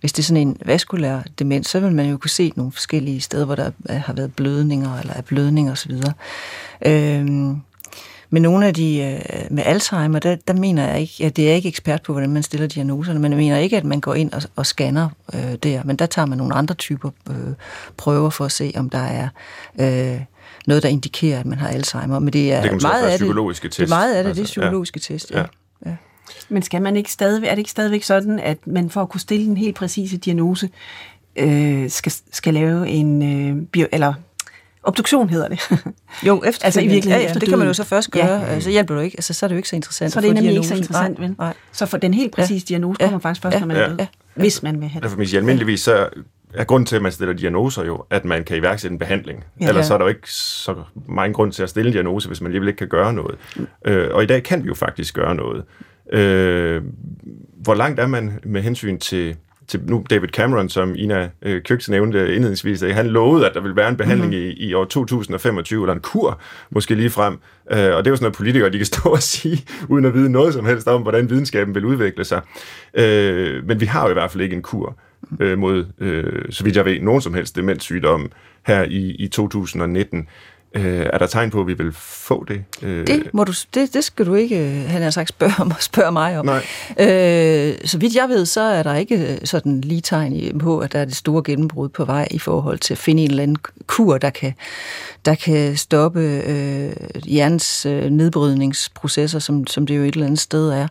hvis 0.00 0.12
det 0.12 0.22
er 0.22 0.26
sådan 0.26 0.48
en 0.48 0.56
vaskulær 0.64 1.20
demens, 1.38 1.68
så 1.68 1.80
vil 1.80 1.92
man 1.92 2.10
jo 2.10 2.16
kunne 2.16 2.30
se 2.30 2.52
nogle 2.56 2.72
forskellige 2.72 3.20
steder, 3.20 3.44
hvor 3.44 3.54
der 3.54 3.70
har 3.90 4.12
været 4.12 4.34
blødninger, 4.34 4.98
eller 4.98 5.14
er 5.14 5.22
blødninger 5.22 5.72
osv. 5.72 5.92
Øh, 6.86 7.26
men 8.30 8.42
nogle 8.42 8.66
af 8.66 8.74
de 8.74 8.98
øh, 9.00 9.40
med 9.50 9.62
Alzheimer, 9.66 10.18
der, 10.18 10.36
der 10.48 10.54
mener 10.54 10.88
jeg 10.88 11.00
ikke, 11.00 11.24
at 11.24 11.36
det 11.36 11.44
er 11.44 11.48
jeg 11.48 11.56
ikke 11.56 11.68
ekspert 11.68 12.02
på, 12.02 12.12
hvordan 12.12 12.30
man 12.30 12.42
stiller 12.42 12.66
diagnoserne, 12.66 13.18
men 13.20 13.32
jeg 13.32 13.38
mener 13.38 13.58
ikke, 13.58 13.76
at 13.76 13.84
man 13.84 14.00
går 14.00 14.14
ind 14.14 14.32
og, 14.32 14.42
og 14.56 14.66
scanner 14.66 15.08
øh, 15.34 15.54
der, 15.54 15.82
men 15.84 15.96
der 15.96 16.06
tager 16.06 16.26
man 16.26 16.38
nogle 16.38 16.54
andre 16.54 16.74
typer 16.74 17.10
øh, 17.30 17.36
prøver 17.96 18.30
for 18.30 18.44
at 18.44 18.52
se, 18.52 18.72
om 18.76 18.90
der 18.90 18.98
er 18.98 19.28
øh, 19.80 20.20
noget, 20.66 20.82
der 20.82 20.88
indikerer, 20.88 21.40
at 21.40 21.46
man 21.46 21.58
har 21.58 21.68
Alzheimer. 21.68 22.18
Men 22.18 22.32
det 22.32 22.52
er 22.52 22.62
det 22.62 22.82
meget 22.82 23.06
af 23.06 23.18
psykologiske 23.18 23.64
det, 23.64 23.72
test. 23.72 23.78
Det 23.78 23.84
er 23.84 23.96
meget 23.96 24.14
af 24.14 24.24
det, 24.24 24.28
altså, 24.28 24.42
det 24.42 24.48
er 24.48 24.50
psykologiske 24.50 25.00
ja. 25.08 25.14
test, 25.14 25.30
ja. 25.30 25.38
ja. 25.38 25.46
ja. 25.86 25.96
Men 26.48 26.62
skal 26.62 26.82
man 26.82 26.96
ikke 26.96 27.12
stadigvæk, 27.12 27.50
er 27.50 27.54
det 27.54 27.58
ikke 27.58 27.70
stadigvæk 27.70 28.02
sådan, 28.02 28.38
at 28.38 28.66
man 28.66 28.90
for 28.90 29.02
at 29.02 29.08
kunne 29.08 29.20
stille 29.20 29.46
en 29.46 29.56
helt 29.56 29.76
præcise 29.76 30.16
diagnose, 30.16 30.70
øh, 31.36 31.90
skal, 31.90 32.12
skal 32.32 32.54
lave 32.54 32.88
en 32.88 33.22
øh, 33.22 33.66
bio, 33.66 33.86
eller 33.92 34.14
obduktion 34.88 35.28
hedder 35.28 35.48
det. 35.48 35.60
jo, 36.26 36.42
efter 36.46 36.64
altså 36.64 36.80
i 36.80 36.86
virkeligheden 36.86 37.26
ja, 37.26 37.32
ja, 37.32 37.38
det 37.38 37.48
kan 37.48 37.58
man 37.58 37.66
jo 37.66 37.74
så 37.74 37.84
først 37.84 38.10
gøre. 38.10 38.26
Ja. 38.26 38.44
Altså, 38.44 38.64
så 38.64 38.70
hjælper 38.70 38.94
du 38.94 39.00
ikke. 39.00 39.16
Altså, 39.18 39.34
så 39.34 39.46
er 39.46 39.48
det 39.48 39.54
jo 39.54 39.56
ikke 39.56 39.68
så 39.68 39.76
interessant 39.76 40.12
Så 40.12 40.18
er 40.18 40.20
det 40.20 40.34
nemlig 40.34 40.54
ikke 40.54 40.66
så 40.66 40.74
interessant, 40.74 41.20
vel? 41.20 41.34
Nej. 41.38 41.54
Så 41.72 41.86
for 41.86 41.96
den 41.96 42.14
helt 42.14 42.32
præcise 42.32 42.66
ja. 42.70 42.74
diagnose 42.74 42.98
kommer 43.00 43.18
faktisk 43.18 43.42
først, 43.42 43.54
ja. 43.54 43.60
når 43.60 43.66
man 43.66 43.76
er 43.76 43.88
død. 43.88 43.96
Ja. 43.98 44.06
Hvis 44.34 44.62
man 44.62 44.80
vil 44.80 44.88
have 44.88 45.00
det. 45.00 45.10
Derfor, 45.18 45.36
almindeligvis 45.36 45.80
så 45.80 46.08
er 46.54 46.64
grunden 46.64 46.86
til, 46.86 46.96
at 46.96 47.02
man 47.02 47.12
stiller 47.12 47.34
diagnoser 47.34 47.84
jo, 47.84 48.04
at 48.10 48.24
man 48.24 48.44
kan 48.44 48.56
iværksætte 48.56 48.92
en 48.92 48.98
behandling. 48.98 49.44
Ja. 49.60 49.68
Ellers 49.68 49.86
så 49.86 49.94
er 49.94 49.98
der 49.98 50.04
jo 50.04 50.08
ikke 50.08 50.32
så 50.32 50.74
meget 51.08 51.34
grund 51.34 51.52
til 51.52 51.62
at 51.62 51.68
stille 51.68 51.88
en 51.88 51.92
diagnose, 51.92 52.28
hvis 52.28 52.40
man 52.40 52.46
alligevel 52.46 52.68
ikke 52.68 52.78
kan 52.78 52.88
gøre 52.88 53.12
noget. 53.12 53.38
Mm. 53.56 53.66
Øh, 53.86 54.14
og 54.14 54.22
i 54.22 54.26
dag 54.26 54.42
kan 54.42 54.62
vi 54.62 54.68
jo 54.68 54.74
faktisk 54.74 55.14
gøre 55.14 55.34
noget. 55.34 55.64
Øh, 56.12 56.82
hvor 57.62 57.74
langt 57.74 58.00
er 58.00 58.06
man 58.06 58.40
med 58.42 58.62
hensyn 58.62 58.98
til, 58.98 59.36
til 59.68 59.80
nu 59.86 60.04
David 60.10 60.28
Cameron, 60.28 60.68
som 60.68 60.94
Ina 60.96 61.30
øh, 61.42 61.62
Køkse 61.62 61.90
nævnte 61.90 62.34
indledningsvis, 62.34 62.80
han 62.80 63.06
lovede, 63.06 63.46
at 63.46 63.54
der 63.54 63.60
vil 63.60 63.76
være 63.76 63.88
en 63.88 63.96
behandling 63.96 64.32
mm-hmm. 64.32 64.50
i, 64.56 64.68
i 64.68 64.74
år 64.74 64.84
2025, 64.84 65.82
eller 65.82 65.94
en 65.94 66.00
kur, 66.00 66.40
måske 66.70 66.94
lige 66.94 67.10
frem. 67.10 67.38
Øh, 67.70 67.78
og 67.78 67.78
det 67.78 68.06
er 68.06 68.10
jo 68.10 68.16
sådan 68.16 68.24
noget, 68.24 68.36
politikere 68.36 68.70
de 68.70 68.78
kan 68.78 68.86
stå 68.94 69.08
og 69.08 69.22
sige, 69.22 69.64
uden 69.88 70.04
at 70.04 70.14
vide 70.14 70.30
noget 70.30 70.54
som 70.54 70.66
helst 70.66 70.88
om, 70.88 71.02
hvordan 71.02 71.30
videnskaben 71.30 71.74
vil 71.74 71.84
udvikle 71.84 72.24
sig. 72.24 72.40
Øh, 72.94 73.66
men 73.66 73.80
vi 73.80 73.86
har 73.86 74.04
jo 74.04 74.10
i 74.10 74.12
hvert 74.12 74.30
fald 74.30 74.42
ikke 74.42 74.56
en 74.56 74.62
kur 74.62 74.96
øh, 75.40 75.58
mod, 75.58 75.86
øh, 75.98 76.44
så 76.50 76.64
vidt 76.64 76.76
jeg 76.76 76.84
ved, 76.84 77.00
nogen 77.00 77.20
som 77.20 77.34
helst 77.34 77.56
demenssygdom 77.56 78.30
her 78.66 78.82
i, 78.82 79.10
i 79.18 79.28
2019. 79.28 80.28
Øh, 80.74 81.06
er 81.12 81.18
der 81.18 81.26
tegn 81.26 81.50
på, 81.50 81.60
at 81.60 81.66
vi 81.66 81.72
vil 81.72 81.92
få 81.92 82.44
det? 82.48 82.64
Øh, 82.82 83.06
det, 83.06 83.34
må 83.34 83.44
du, 83.44 83.52
det, 83.74 83.94
det 83.94 84.04
skal 84.04 84.26
du 84.26 84.34
ikke, 84.34 84.56
han 84.88 85.02
har 85.02 85.10
sagt, 85.10 85.28
spørge, 85.28 85.74
spørge 85.80 86.12
mig 86.12 86.38
om. 86.38 86.46
Nej. 86.46 86.64
Øh, 86.98 87.74
så 87.84 87.98
vidt 87.98 88.14
jeg 88.14 88.28
ved, 88.28 88.46
så 88.46 88.60
er 88.60 88.82
der 88.82 88.94
ikke 88.94 89.32
øh, 89.32 89.38
sådan 89.44 89.80
lige 89.80 90.00
tegn 90.00 90.58
på, 90.58 90.78
at 90.78 90.92
der 90.92 90.98
er 90.98 91.04
det 91.04 91.16
store 91.16 91.42
gennembrud 91.42 91.88
på 91.88 92.04
vej 92.04 92.28
i 92.30 92.38
forhold 92.38 92.78
til 92.78 92.94
at 92.94 92.98
finde 92.98 93.22
en 93.22 93.30
eller 93.30 93.42
anden 93.42 93.56
kur, 93.86 94.18
der 94.18 94.30
kan, 94.30 94.54
der 95.24 95.34
kan 95.34 95.76
stoppe 95.76 96.20
øh, 96.20 96.92
hjernens 97.24 97.86
øh, 97.86 98.10
nedbrydningsprocesser, 98.10 99.38
som, 99.38 99.66
som 99.66 99.86
det 99.86 99.96
jo 99.96 100.02
et 100.02 100.14
eller 100.14 100.26
andet 100.26 100.40
sted 100.40 100.70
er. 100.70 100.88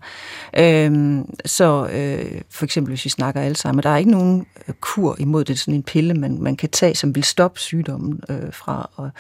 Øh, 0.58 1.20
så 1.46 1.88
øh, 1.88 2.42
for 2.50 2.66
eksempel, 2.66 2.92
hvis 2.92 3.06
vi 3.06 3.10
snakker 3.10 3.42
Alzheimer, 3.42 3.82
der 3.82 3.90
er 3.90 3.98
ikke 3.98 4.12
nogen 4.12 4.46
kur 4.82 5.16
imod 5.20 5.44
det, 5.44 5.60
sådan 5.60 5.74
en 5.74 5.84
pille, 5.84 6.14
man, 6.14 6.42
man 6.42 6.56
kan 6.56 6.70
tage, 6.70 6.96
som 6.96 7.16
vil 7.16 7.24
stoppe 7.24 7.60
sygdommen 7.60 8.20
øh, 8.30 8.54
fra 8.54 8.90
at 9.00 9.12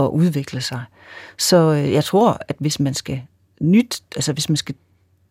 at 0.00 0.06
udvikle 0.06 0.60
sig. 0.60 0.82
Så 1.38 1.56
øh, 1.56 1.92
jeg 1.92 2.04
tror, 2.04 2.38
at 2.48 2.56
hvis 2.58 2.80
man 2.80 2.94
skal 2.94 3.22
nyt, 3.60 4.02
altså 4.16 4.32
hvis 4.32 4.48
man 4.48 4.56
skal 4.56 4.74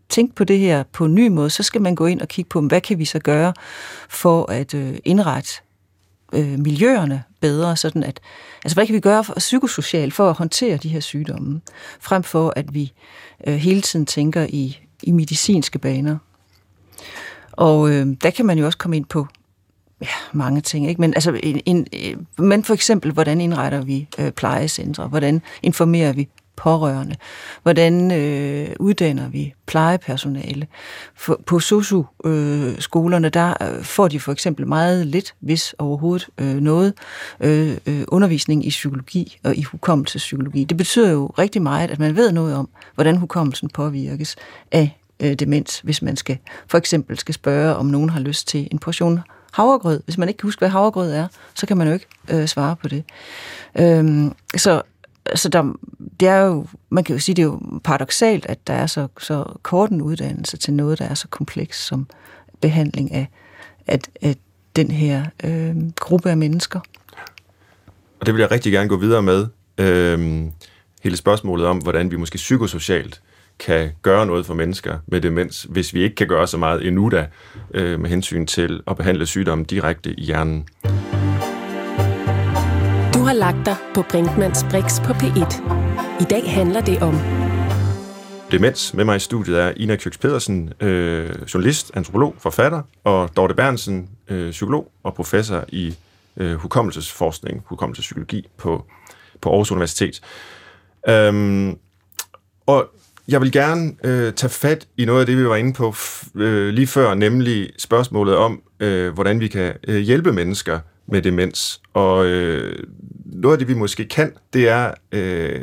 tænke 0.10 0.36
på 0.36 0.44
det 0.44 0.60
her 0.60 0.84
på 0.84 1.06
en 1.06 1.16
ny 1.16 1.28
måde, 1.28 1.50
så 1.50 1.64
skal 1.64 1.82
man 1.82 1.96
gå 1.96 2.06
ind 2.06 2.22
og 2.22 2.28
kigge 2.28 2.50
på, 2.50 2.62
hvad 2.62 2.82
kan 2.82 3.00
vi 3.00 3.06
så 3.06 3.20
gøre 3.20 3.54
for 4.10 4.52
at 4.52 4.74
øh, 4.74 4.98
indrette 5.06 5.52
øh, 6.34 6.60
miljøerne 6.60 7.24
bedre, 7.40 7.78
sådan 7.78 8.04
at, 8.04 8.20
altså 8.64 8.76
hvad 8.76 8.86
kan 8.86 8.96
vi 8.96 9.00
gøre 9.00 9.24
for, 9.24 9.34
psykosocialt 9.38 10.14
for 10.14 10.30
at 10.30 10.36
håndtere 10.36 10.78
de 10.78 10.90
her 10.90 11.00
sygdomme, 11.00 11.62
frem 12.00 12.24
for 12.24 12.54
at 12.56 12.74
vi 12.74 12.94
øh, 13.48 13.56
hele 13.56 13.82
tiden 13.82 14.06
tænker 14.06 14.46
i, 14.50 14.80
i 15.04 15.12
medicinske 15.12 15.80
baner. 15.80 16.18
Og 17.52 17.90
øh, 17.90 18.08
der 18.24 18.30
kan 18.30 18.46
man 18.46 18.58
jo 18.58 18.66
også 18.66 18.78
komme 18.78 18.98
ind 18.98 19.06
på 19.06 19.28
ja, 20.02 20.08
mange 20.34 20.62
ting, 20.62 20.90
ikke? 20.90 21.02
Men, 21.02 21.14
altså, 21.14 21.40
en, 21.44 21.62
en, 21.66 21.88
men 22.38 22.64
for 22.64 22.74
eksempel, 22.74 23.12
hvordan 23.12 23.42
indretter 23.42 23.82
vi 23.82 24.08
øh, 24.20 24.32
plejecentre? 24.32 25.08
Hvordan 25.08 25.42
informerer 25.64 26.14
vi 26.14 26.30
pårørende? 26.56 27.16
Hvordan 27.64 28.12
øh, 28.12 28.76
uddanner 28.80 29.30
vi 29.30 29.54
plejepersonale? 29.66 30.68
For, 31.16 31.42
på 31.46 31.60
SOSU-skolerne, 31.60 33.28
øh, 33.28 33.34
der 33.34 33.80
får 33.82 34.08
de 34.08 34.20
for 34.20 34.32
eksempel 34.32 34.68
meget 34.68 35.08
lidt, 35.08 35.36
hvis 35.40 35.76
overhovedet 35.80 36.28
øh, 36.38 36.56
noget, 36.56 36.94
øh, 37.40 37.78
øh, 37.86 38.04
undervisning 38.08 38.66
i 38.66 38.70
psykologi 38.70 39.40
og 39.44 39.56
i 39.56 39.64
hukommelsespsykologi. 39.64 40.64
Det 40.64 40.78
betyder 40.78 41.12
jo 41.12 41.26
rigtig 41.28 41.62
meget, 41.62 41.92
at 41.92 42.00
man 42.00 42.16
ved 42.16 42.32
noget 42.32 42.56
om, 42.56 42.70
hvordan 42.96 43.18
hukommelsen 43.18 43.70
påvirkes 43.70 44.36
af 44.72 44.98
øh, 45.20 45.34
demens, 45.34 45.80
hvis 45.80 46.02
man 46.02 46.16
skal 46.16 46.38
for 46.68 46.78
eksempel 46.78 47.20
skal 47.20 47.34
spørge, 47.34 47.76
om 47.76 47.86
nogen 47.86 48.10
har 48.10 48.20
lyst 48.20 48.48
til 48.48 48.68
en 48.72 48.80
portion 48.80 49.20
havregrød. 49.54 50.02
Hvis 50.06 50.18
man 50.18 50.28
ikke 50.28 50.38
kan 50.38 50.48
huske, 50.48 50.60
hvad 50.60 50.70
havregrød 50.70 51.12
er, 51.12 51.28
så 51.54 51.66
kan 51.66 51.78
man 51.78 51.88
jo 51.88 51.94
ikke 51.94 52.08
øh, 52.30 52.48
svare 52.48 52.76
på 52.76 52.88
det. 52.88 53.04
Øhm, 53.80 54.34
så 54.58 54.82
så 55.36 55.50
der, 55.50 55.74
det 56.20 56.28
er 56.28 56.38
jo, 56.38 56.68
man 56.90 57.04
kan 57.04 57.16
jo 57.16 57.20
sige, 57.20 57.36
det 57.36 57.42
er 57.42 57.46
jo 57.46 57.60
paradoxalt, 57.84 58.46
at 58.46 58.68
der 58.68 58.74
er 58.74 58.88
så, 58.88 59.08
så 59.20 59.44
kort 59.62 59.90
en 59.90 60.02
uddannelse 60.02 60.58
til 60.58 60.74
noget, 60.74 61.00
der 61.00 61.06
er 61.06 61.14
så 61.14 61.28
kompleks 61.28 61.86
som 61.86 62.08
behandling 62.62 63.12
af, 63.12 63.28
at, 63.88 64.10
at 64.22 64.38
den 64.76 64.92
her 64.92 65.26
øh, 65.44 65.76
gruppe 65.96 66.30
af 66.30 66.38
mennesker. 66.38 66.80
Og 68.20 68.26
det 68.26 68.34
vil 68.34 68.42
jeg 68.42 68.52
rigtig 68.52 68.72
gerne 68.72 68.90
gå 68.90 68.98
videre 68.98 69.22
med. 69.22 69.48
Øh, 69.78 70.46
hele 71.04 71.18
spørgsmålet 71.18 71.66
om, 71.66 71.78
hvordan 71.78 72.12
vi 72.12 72.16
måske 72.16 72.36
psykosocialt 72.36 73.22
kan 73.60 73.92
gøre 74.02 74.26
noget 74.26 74.46
for 74.46 74.54
mennesker 74.54 74.98
med 75.08 75.22
demens, 75.22 75.68
hvis 75.70 75.94
vi 75.94 76.04
ikke 76.04 76.16
kan 76.16 76.28
gøre 76.28 76.48
så 76.48 76.58
meget 76.58 76.88
endnu 76.88 77.10
da, 77.10 77.28
øh, 77.74 78.00
med 78.00 78.10
hensyn 78.10 78.46
til 78.46 78.82
at 78.88 78.98
behandle 78.98 79.26
sygdommen 79.26 79.66
direkte 79.66 80.12
i 80.12 80.24
hjernen. 80.24 80.68
Du 83.14 83.20
har 83.20 83.34
lagt 83.34 83.66
dig 83.66 83.76
på 83.94 84.04
Brinkmanns 84.10 84.66
Brix 84.70 85.02
på 85.02 85.14
P1. 85.14 85.62
I 86.22 86.24
dag 86.24 86.54
handler 86.54 86.82
det 86.82 87.02
om 87.02 87.16
demens. 88.52 88.94
Med 88.94 89.06
mig 89.06 89.16
i 89.16 89.20
studiet 89.20 89.60
er 89.60 89.74
Ina 89.76 89.96
Kjøks 89.96 90.18
Pedersen, 90.18 90.74
øh, 90.80 91.30
journalist, 91.54 91.92
antropolog, 91.94 92.36
forfatter, 92.40 92.82
og 93.04 93.30
Dorte 93.36 93.54
Bernsen, 93.54 94.10
øh, 94.28 94.52
psykolog 94.52 94.92
og 95.04 95.14
professor 95.14 95.66
i 95.68 95.96
øh, 96.38 96.56
hukommelsesforskning, 96.56 97.64
hukommelsespsykologi 97.66 98.48
på, 98.58 98.86
på 99.42 99.50
Aarhus 99.50 99.72
Universitet. 99.72 100.22
Øhm, 101.10 101.78
og 102.66 102.90
jeg 103.28 103.42
vil 103.42 103.52
gerne 103.52 103.92
øh, 104.04 104.34
tage 104.34 104.50
fat 104.50 104.88
i 104.98 105.06
noget 105.06 105.20
af 105.20 105.26
det, 105.26 105.38
vi 105.38 105.48
var 105.48 105.56
inde 105.56 105.74
på 105.74 105.96
øh, 106.36 106.70
lige 106.70 106.88
før, 106.88 107.14
nemlig 107.14 107.70
spørgsmålet 107.78 108.36
om, 108.36 108.62
øh, 108.80 109.14
hvordan 109.14 109.40
vi 109.40 109.48
kan 109.48 109.74
øh, 109.88 109.98
hjælpe 109.98 110.34
mennesker 110.34 110.80
med 111.08 111.22
demens. 111.22 111.82
Og 111.94 112.26
øh, 112.26 112.84
noget 113.26 113.54
af 113.54 113.60
det, 113.60 113.68
vi 113.68 113.74
måske 113.74 114.06
kan, 114.06 114.34
det 114.54 114.70
er 114.70 114.92
øh, 115.12 115.62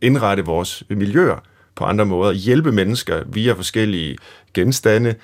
indrette 0.00 0.44
vores 0.44 0.82
miljøer 0.90 1.42
på 1.74 1.84
andre 1.84 2.06
måder. 2.06 2.32
Hjælpe 2.32 2.72
mennesker 2.72 3.22
via 3.26 3.52
forskellige 3.52 4.18
genstande, 4.54 5.14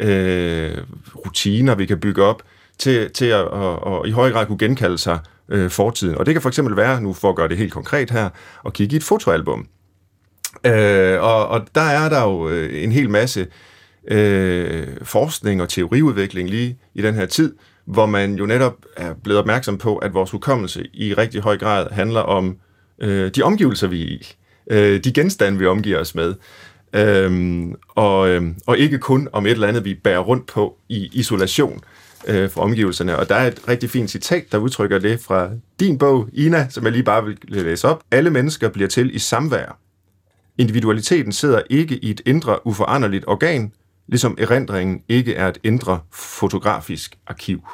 øh, 0.00 0.76
rutiner, 1.16 1.74
vi 1.74 1.86
kan 1.86 2.00
bygge 2.00 2.22
op, 2.22 2.42
til, 2.78 3.10
til 3.10 3.24
at, 3.24 3.44
at, 3.52 3.78
at 3.86 4.00
i 4.06 4.10
høj 4.10 4.30
grad 4.30 4.46
kunne 4.46 4.58
genkalde 4.58 4.98
sig 4.98 5.18
øh, 5.48 5.70
fortiden. 5.70 6.14
Og 6.14 6.26
det 6.26 6.34
kan 6.34 6.42
for 6.42 6.48
eksempel 6.48 6.76
være, 6.76 7.00
nu 7.00 7.12
for 7.12 7.30
at 7.30 7.36
gøre 7.36 7.48
det 7.48 7.56
helt 7.56 7.72
konkret 7.72 8.10
her, 8.10 8.28
at 8.66 8.72
kigge 8.72 8.94
i 8.94 8.96
et 8.96 9.04
fotoalbum. 9.04 9.66
Øh, 10.66 11.22
og, 11.22 11.48
og 11.48 11.66
der 11.74 11.80
er 11.80 12.08
der 12.08 12.22
jo 12.22 12.48
øh, 12.48 12.82
en 12.82 12.92
hel 12.92 13.10
masse 13.10 13.46
øh, 14.08 14.86
forskning 15.02 15.62
og 15.62 15.68
teoriudvikling 15.68 16.50
lige 16.50 16.78
i 16.94 17.02
den 17.02 17.14
her 17.14 17.26
tid, 17.26 17.54
hvor 17.84 18.06
man 18.06 18.34
jo 18.34 18.46
netop 18.46 18.76
er 18.96 19.14
blevet 19.24 19.38
opmærksom 19.38 19.78
på, 19.78 19.96
at 19.96 20.14
vores 20.14 20.30
hukommelse 20.30 20.86
i 20.94 21.14
rigtig 21.14 21.40
høj 21.40 21.58
grad 21.58 21.86
handler 21.90 22.20
om 22.20 22.56
øh, 23.00 23.30
de 23.30 23.42
omgivelser, 23.42 23.86
vi 23.86 24.02
er 24.02 24.06
i. 24.06 24.34
Øh, 24.70 25.04
de 25.04 25.12
genstande, 25.12 25.58
vi 25.58 25.66
omgiver 25.66 25.98
os 25.98 26.14
med. 26.14 26.34
Øh, 26.92 27.62
og, 27.88 28.28
øh, 28.28 28.42
og 28.66 28.78
ikke 28.78 28.98
kun 28.98 29.28
om 29.32 29.46
et 29.46 29.52
eller 29.52 29.68
andet, 29.68 29.84
vi 29.84 29.94
bærer 29.94 30.18
rundt 30.18 30.46
på 30.46 30.76
i 30.88 31.10
isolation 31.12 31.80
øh, 32.26 32.50
for 32.50 32.60
omgivelserne. 32.60 33.16
Og 33.16 33.28
der 33.28 33.34
er 33.34 33.46
et 33.46 33.68
rigtig 33.68 33.90
fint 33.90 34.10
citat, 34.10 34.52
der 34.52 34.58
udtrykker 34.58 34.98
det 34.98 35.20
fra 35.20 35.50
din 35.80 35.98
bog, 35.98 36.28
Ina, 36.32 36.66
som 36.70 36.84
jeg 36.84 36.92
lige 36.92 37.02
bare 37.02 37.24
vil 37.24 37.38
læse 37.48 37.88
op. 37.88 38.02
Alle 38.10 38.30
mennesker 38.30 38.68
bliver 38.68 38.88
til 38.88 39.14
i 39.14 39.18
samvær 39.18 39.78
Individualiteten 40.58 41.32
sidder 41.32 41.62
ikke 41.70 41.98
i 42.04 42.10
et 42.10 42.20
indre 42.26 42.66
uforanderligt 42.66 43.24
organ, 43.26 43.72
ligesom 44.08 44.36
erindringen 44.38 45.02
ikke 45.08 45.34
er 45.34 45.48
et 45.48 45.58
indre 45.62 46.00
fotografisk 46.12 47.18
arkiv. 47.26 47.68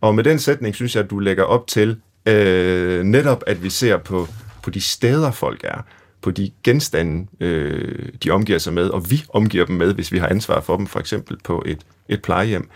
Og 0.00 0.14
med 0.14 0.24
den 0.24 0.38
sætning 0.38 0.74
synes 0.74 0.94
jeg, 0.94 1.04
at 1.04 1.10
du 1.10 1.18
lægger 1.18 1.44
op 1.44 1.66
til 1.66 2.00
øh, 2.26 3.02
netop, 3.02 3.42
at 3.46 3.62
vi 3.62 3.70
ser 3.70 3.96
på, 3.96 4.28
på 4.62 4.70
de 4.70 4.80
steder, 4.80 5.30
folk 5.30 5.60
er, 5.64 5.82
på 6.22 6.30
de 6.30 6.50
genstande, 6.64 7.26
øh, 7.40 8.08
de 8.24 8.30
omgiver 8.30 8.58
sig 8.58 8.72
med, 8.72 8.88
og 8.88 9.10
vi 9.10 9.24
omgiver 9.28 9.66
dem 9.66 9.76
med, 9.76 9.94
hvis 9.94 10.12
vi 10.12 10.18
har 10.18 10.28
ansvar 10.28 10.60
for 10.60 10.76
dem, 10.76 10.86
for 10.86 11.00
eksempel 11.00 11.38
på 11.44 11.62
et, 11.66 11.78
et 12.08 12.22
plejehjem. 12.22 12.68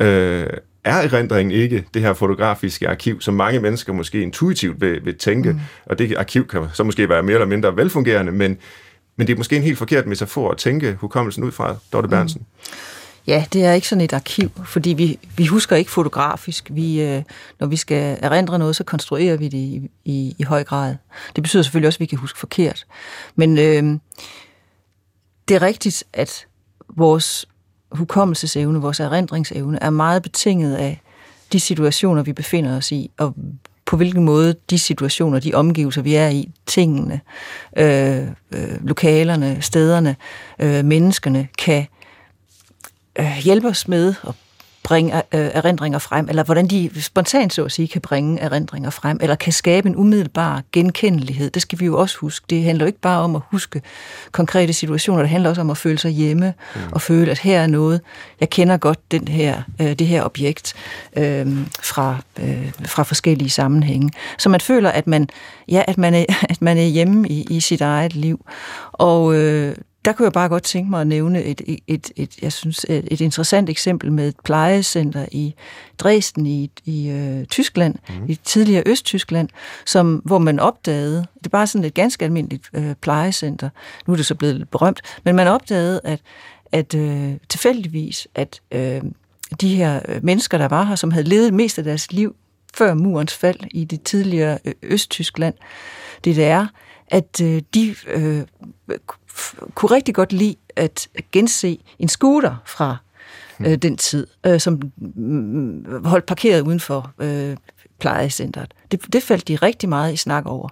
Øh, 0.00 0.46
er 0.86 0.94
erindringen 0.94 1.50
ikke 1.50 1.84
det 1.94 2.02
her 2.02 2.12
fotografiske 2.12 2.88
arkiv, 2.88 3.20
som 3.20 3.34
mange 3.34 3.60
mennesker 3.60 3.92
måske 3.92 4.22
intuitivt 4.22 4.80
vil, 4.80 5.04
vil 5.04 5.18
tænke, 5.18 5.52
mm. 5.52 5.60
og 5.86 5.98
det 5.98 6.16
arkiv 6.16 6.46
kan 6.48 6.62
så 6.72 6.84
måske 6.84 7.08
være 7.08 7.22
mere 7.22 7.34
eller 7.34 7.46
mindre 7.46 7.76
velfungerende, 7.76 8.32
men, 8.32 8.58
men 9.16 9.26
det 9.26 9.32
er 9.32 9.36
måske 9.36 9.56
en 9.56 9.62
helt 9.62 9.78
forkert 9.78 10.06
metafor 10.06 10.50
at 10.50 10.56
tænke 10.56 10.96
hukommelsen 11.00 11.44
ud 11.44 11.52
fra, 11.52 11.76
Dorte 11.92 12.08
Bernsen. 12.08 12.40
Mm. 12.40 12.76
Ja, 13.26 13.44
det 13.52 13.64
er 13.64 13.72
ikke 13.72 13.88
sådan 13.88 14.04
et 14.04 14.12
arkiv, 14.12 14.50
fordi 14.64 14.90
vi, 14.90 15.18
vi 15.36 15.46
husker 15.46 15.76
ikke 15.76 15.90
fotografisk. 15.90 16.70
Vi, 16.70 17.02
øh, 17.02 17.22
når 17.60 17.66
vi 17.66 17.76
skal 17.76 18.18
erindre 18.22 18.58
noget, 18.58 18.76
så 18.76 18.84
konstruerer 18.84 19.36
vi 19.36 19.44
det 19.44 19.58
i, 19.58 19.90
i, 20.04 20.36
i 20.38 20.42
høj 20.42 20.64
grad. 20.64 20.96
Det 21.36 21.42
betyder 21.42 21.62
selvfølgelig 21.62 21.86
også, 21.86 21.96
at 21.96 22.00
vi 22.00 22.06
kan 22.06 22.18
huske 22.18 22.38
forkert. 22.38 22.86
Men 23.36 23.58
øh, 23.58 23.98
det 25.48 25.54
er 25.54 25.62
rigtigt, 25.62 26.04
at 26.12 26.46
vores 26.96 27.48
hukommelsesevne, 27.92 28.80
vores 28.80 29.00
erindringsevne, 29.00 29.78
er 29.82 29.90
meget 29.90 30.22
betinget 30.22 30.74
af 30.74 31.00
de 31.52 31.60
situationer, 31.60 32.22
vi 32.22 32.32
befinder 32.32 32.76
os 32.76 32.92
i, 32.92 33.10
og 33.18 33.34
på 33.86 33.96
hvilken 33.96 34.24
måde 34.24 34.54
de 34.70 34.78
situationer, 34.78 35.40
de 35.40 35.54
omgivelser, 35.54 36.02
vi 36.02 36.14
er 36.14 36.28
i, 36.28 36.50
tingene, 36.66 37.20
øh, 37.76 38.26
øh, 38.54 38.84
lokalerne, 38.84 39.62
stederne, 39.62 40.16
øh, 40.58 40.84
menneskene, 40.84 41.48
kan 41.58 41.86
øh, 43.18 43.36
hjælpe 43.42 43.68
os 43.68 43.88
med 43.88 44.14
at 44.28 44.34
bringe 44.86 45.16
øh, 45.16 45.22
erindringer 45.32 45.98
frem, 45.98 46.28
eller 46.28 46.44
hvordan 46.44 46.66
de 46.66 46.90
spontant, 47.02 47.52
så 47.52 47.64
at 47.64 47.72
sige, 47.72 47.88
kan 47.88 48.00
bringe 48.00 48.40
erindringer 48.40 48.90
frem, 48.90 49.18
eller 49.20 49.36
kan 49.36 49.52
skabe 49.52 49.88
en 49.88 49.96
umiddelbar 49.96 50.62
genkendelighed. 50.72 51.50
Det 51.50 51.62
skal 51.62 51.80
vi 51.80 51.84
jo 51.84 51.98
også 51.98 52.18
huske. 52.18 52.46
Det 52.50 52.64
handler 52.64 52.84
jo 52.84 52.86
ikke 52.86 53.00
bare 53.00 53.20
om 53.20 53.36
at 53.36 53.42
huske 53.50 53.82
konkrete 54.32 54.72
situationer, 54.72 55.20
det 55.20 55.30
handler 55.30 55.50
også 55.50 55.60
om 55.60 55.70
at 55.70 55.76
føle 55.76 55.98
sig 55.98 56.10
hjemme, 56.10 56.54
mm. 56.74 56.80
og 56.92 57.02
føle, 57.02 57.30
at 57.30 57.38
her 57.38 57.60
er 57.60 57.66
noget, 57.66 58.00
jeg 58.40 58.50
kender 58.50 58.76
godt 58.76 59.10
den 59.10 59.28
her, 59.28 59.62
øh, 59.80 59.92
det 59.92 60.06
her 60.06 60.24
objekt 60.24 60.74
øh, 61.16 61.46
fra, 61.82 62.16
øh, 62.40 62.72
fra 62.84 63.02
forskellige 63.02 63.50
sammenhænge. 63.50 64.10
Så 64.38 64.48
man 64.48 64.60
føler, 64.60 64.90
at 64.90 65.06
man, 65.06 65.28
ja, 65.68 65.82
at 65.88 65.98
man, 65.98 66.14
er, 66.14 66.24
at 66.52 66.62
man 66.62 66.78
er 66.78 66.82
hjemme 66.82 67.28
i, 67.28 67.46
i 67.50 67.60
sit 67.60 67.80
eget 67.80 68.14
liv. 68.14 68.44
Og 68.92 69.34
øh, 69.34 69.76
der 70.06 70.12
kunne 70.12 70.24
jeg 70.24 70.32
bare 70.32 70.48
godt 70.48 70.62
tænke 70.62 70.90
mig 70.90 71.00
at 71.00 71.06
nævne 71.06 71.42
et, 71.42 71.62
et, 71.66 71.80
et, 71.86 72.10
et 72.16 72.38
jeg 72.42 72.52
synes, 72.52 72.86
et, 72.88 73.08
et 73.10 73.20
interessant 73.20 73.68
eksempel 73.70 74.12
med 74.12 74.28
et 74.28 74.36
plejecenter 74.44 75.26
i 75.32 75.54
Dresden 75.98 76.46
i, 76.46 76.70
i 76.84 77.08
øh, 77.08 77.44
Tyskland, 77.44 77.94
mm. 78.08 78.14
i 78.28 78.34
tidligere 78.34 78.82
Østtyskland, 78.86 79.48
som, 79.86 80.22
hvor 80.24 80.38
man 80.38 80.58
opdagede, 80.58 81.26
det 81.38 81.46
er 81.46 81.50
bare 81.50 81.66
sådan 81.66 81.84
et 81.84 81.94
ganske 81.94 82.24
almindeligt 82.24 82.70
øh, 82.74 82.94
plejecenter, 82.94 83.68
nu 84.06 84.12
er 84.12 84.16
det 84.16 84.26
så 84.26 84.34
blevet 84.34 84.56
lidt 84.56 84.70
berømt, 84.70 85.00
men 85.24 85.36
man 85.36 85.48
opdagede, 85.48 86.00
at, 86.04 86.20
at 86.72 86.94
øh, 86.94 87.32
tilfældigvis, 87.48 88.28
at 88.34 88.60
øh, 88.72 89.02
de 89.60 89.76
her 89.76 90.00
øh, 90.08 90.24
mennesker, 90.24 90.58
der 90.58 90.68
var 90.68 90.84
her, 90.84 90.94
som 90.94 91.10
havde 91.10 91.28
levet 91.28 91.54
mest 91.54 91.78
af 91.78 91.84
deres 91.84 92.12
liv 92.12 92.36
før 92.74 92.94
murens 92.94 93.34
fald 93.34 93.60
i 93.70 93.84
det 93.84 94.02
tidligere 94.02 94.58
øh, 94.64 94.74
Østtyskland, 94.82 95.54
DDR, 96.24 96.66
at 97.08 97.40
øh, 97.42 97.62
de 97.74 97.94
øh, 98.06 98.42
kunne 99.74 99.90
rigtig 99.90 100.14
godt 100.14 100.32
lide 100.32 100.56
at 100.76 101.08
gense 101.32 101.78
en 101.98 102.08
scooter 102.08 102.56
fra 102.64 102.96
øh, 103.60 103.66
hmm. 103.66 103.80
den 103.80 103.96
tid, 103.96 104.26
øh, 104.46 104.60
som 104.60 104.92
mm, 104.96 106.04
holdt 106.04 106.26
parkeret 106.26 106.60
uden 106.60 106.80
for 106.80 107.12
øh, 107.18 107.56
plejecentret. 107.98 108.74
Det, 108.90 109.12
det 109.12 109.22
faldt 109.22 109.48
de 109.48 109.56
rigtig 109.56 109.88
meget 109.88 110.12
i 110.12 110.16
snak 110.16 110.46
over. 110.46 110.68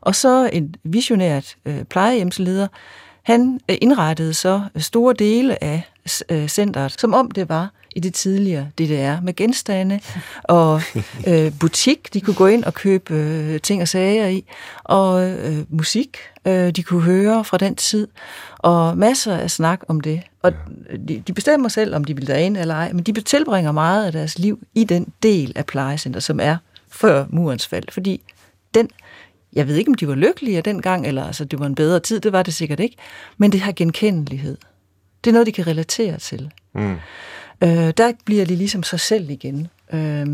Og 0.00 0.14
så 0.14 0.50
en 0.52 0.74
visionært 0.84 1.56
øh, 1.66 1.84
plejehjemsleder, 1.84 2.68
han 3.22 3.60
øh, 3.70 3.76
indrettede 3.80 4.34
så 4.34 4.62
store 4.76 5.14
dele 5.18 5.64
af 5.64 5.82
øh, 6.30 6.48
centret, 6.48 7.00
som 7.00 7.14
om 7.14 7.30
det 7.30 7.48
var 7.48 7.70
i 7.96 8.00
det 8.00 8.14
tidligere 8.14 8.68
DDR, 8.78 9.20
med 9.20 9.36
genstande 9.36 10.00
og 10.44 10.82
øh, 11.26 11.52
butik, 11.60 12.14
de 12.14 12.20
kunne 12.20 12.34
gå 12.34 12.46
ind 12.46 12.64
og 12.64 12.74
købe 12.74 13.14
øh, 13.14 13.60
ting 13.60 13.82
og 13.82 13.88
sager 13.88 14.26
i, 14.28 14.44
og 14.84 15.30
øh, 15.30 15.64
musik, 15.68 16.16
øh, 16.44 16.70
de 16.70 16.82
kunne 16.82 17.02
høre 17.02 17.44
fra 17.44 17.56
den 17.56 17.76
tid, 17.76 18.08
og 18.58 18.98
masser 18.98 19.36
af 19.36 19.50
snak 19.50 19.80
om 19.88 20.00
det. 20.00 20.22
Og 20.42 20.52
de, 21.08 21.22
de 21.26 21.32
bestemmer 21.32 21.68
selv, 21.68 21.94
om 21.94 22.04
de 22.04 22.16
vil 22.16 22.26
derind 22.26 22.56
eller 22.56 22.74
ej, 22.74 22.92
men 22.92 23.04
de 23.04 23.20
tilbringer 23.20 23.72
meget 23.72 24.06
af 24.06 24.12
deres 24.12 24.38
liv 24.38 24.58
i 24.74 24.84
den 24.84 25.12
del 25.22 25.52
af 25.56 25.66
plejecenter, 25.66 26.20
som 26.20 26.40
er 26.40 26.56
før 26.88 27.26
murens 27.30 27.66
fald, 27.66 27.84
fordi 27.90 28.20
den 28.74 28.88
jeg 29.52 29.68
ved 29.68 29.76
ikke, 29.76 29.88
om 29.88 29.94
de 29.94 30.08
var 30.08 30.14
lykkelige 30.14 30.62
dengang, 30.62 31.06
eller 31.06 31.24
altså, 31.24 31.44
det 31.44 31.58
var 31.58 31.66
en 31.66 31.74
bedre 31.74 32.00
tid, 32.00 32.20
det 32.20 32.32
var 32.32 32.42
det 32.42 32.54
sikkert 32.54 32.80
ikke, 32.80 32.96
men 33.38 33.52
det 33.52 33.60
har 33.60 33.72
genkendelighed. 33.72 34.56
Det 35.24 35.30
er 35.30 35.32
noget, 35.32 35.46
de 35.46 35.52
kan 35.52 35.66
relatere 35.66 36.18
til. 36.18 36.50
Mm. 36.74 36.96
Øh, 37.62 37.92
der 37.96 38.12
bliver 38.24 38.44
de 38.44 38.56
ligesom 38.56 38.82
sig 38.82 39.00
selv 39.00 39.30
igen. 39.30 39.68
Øh, 39.92 40.26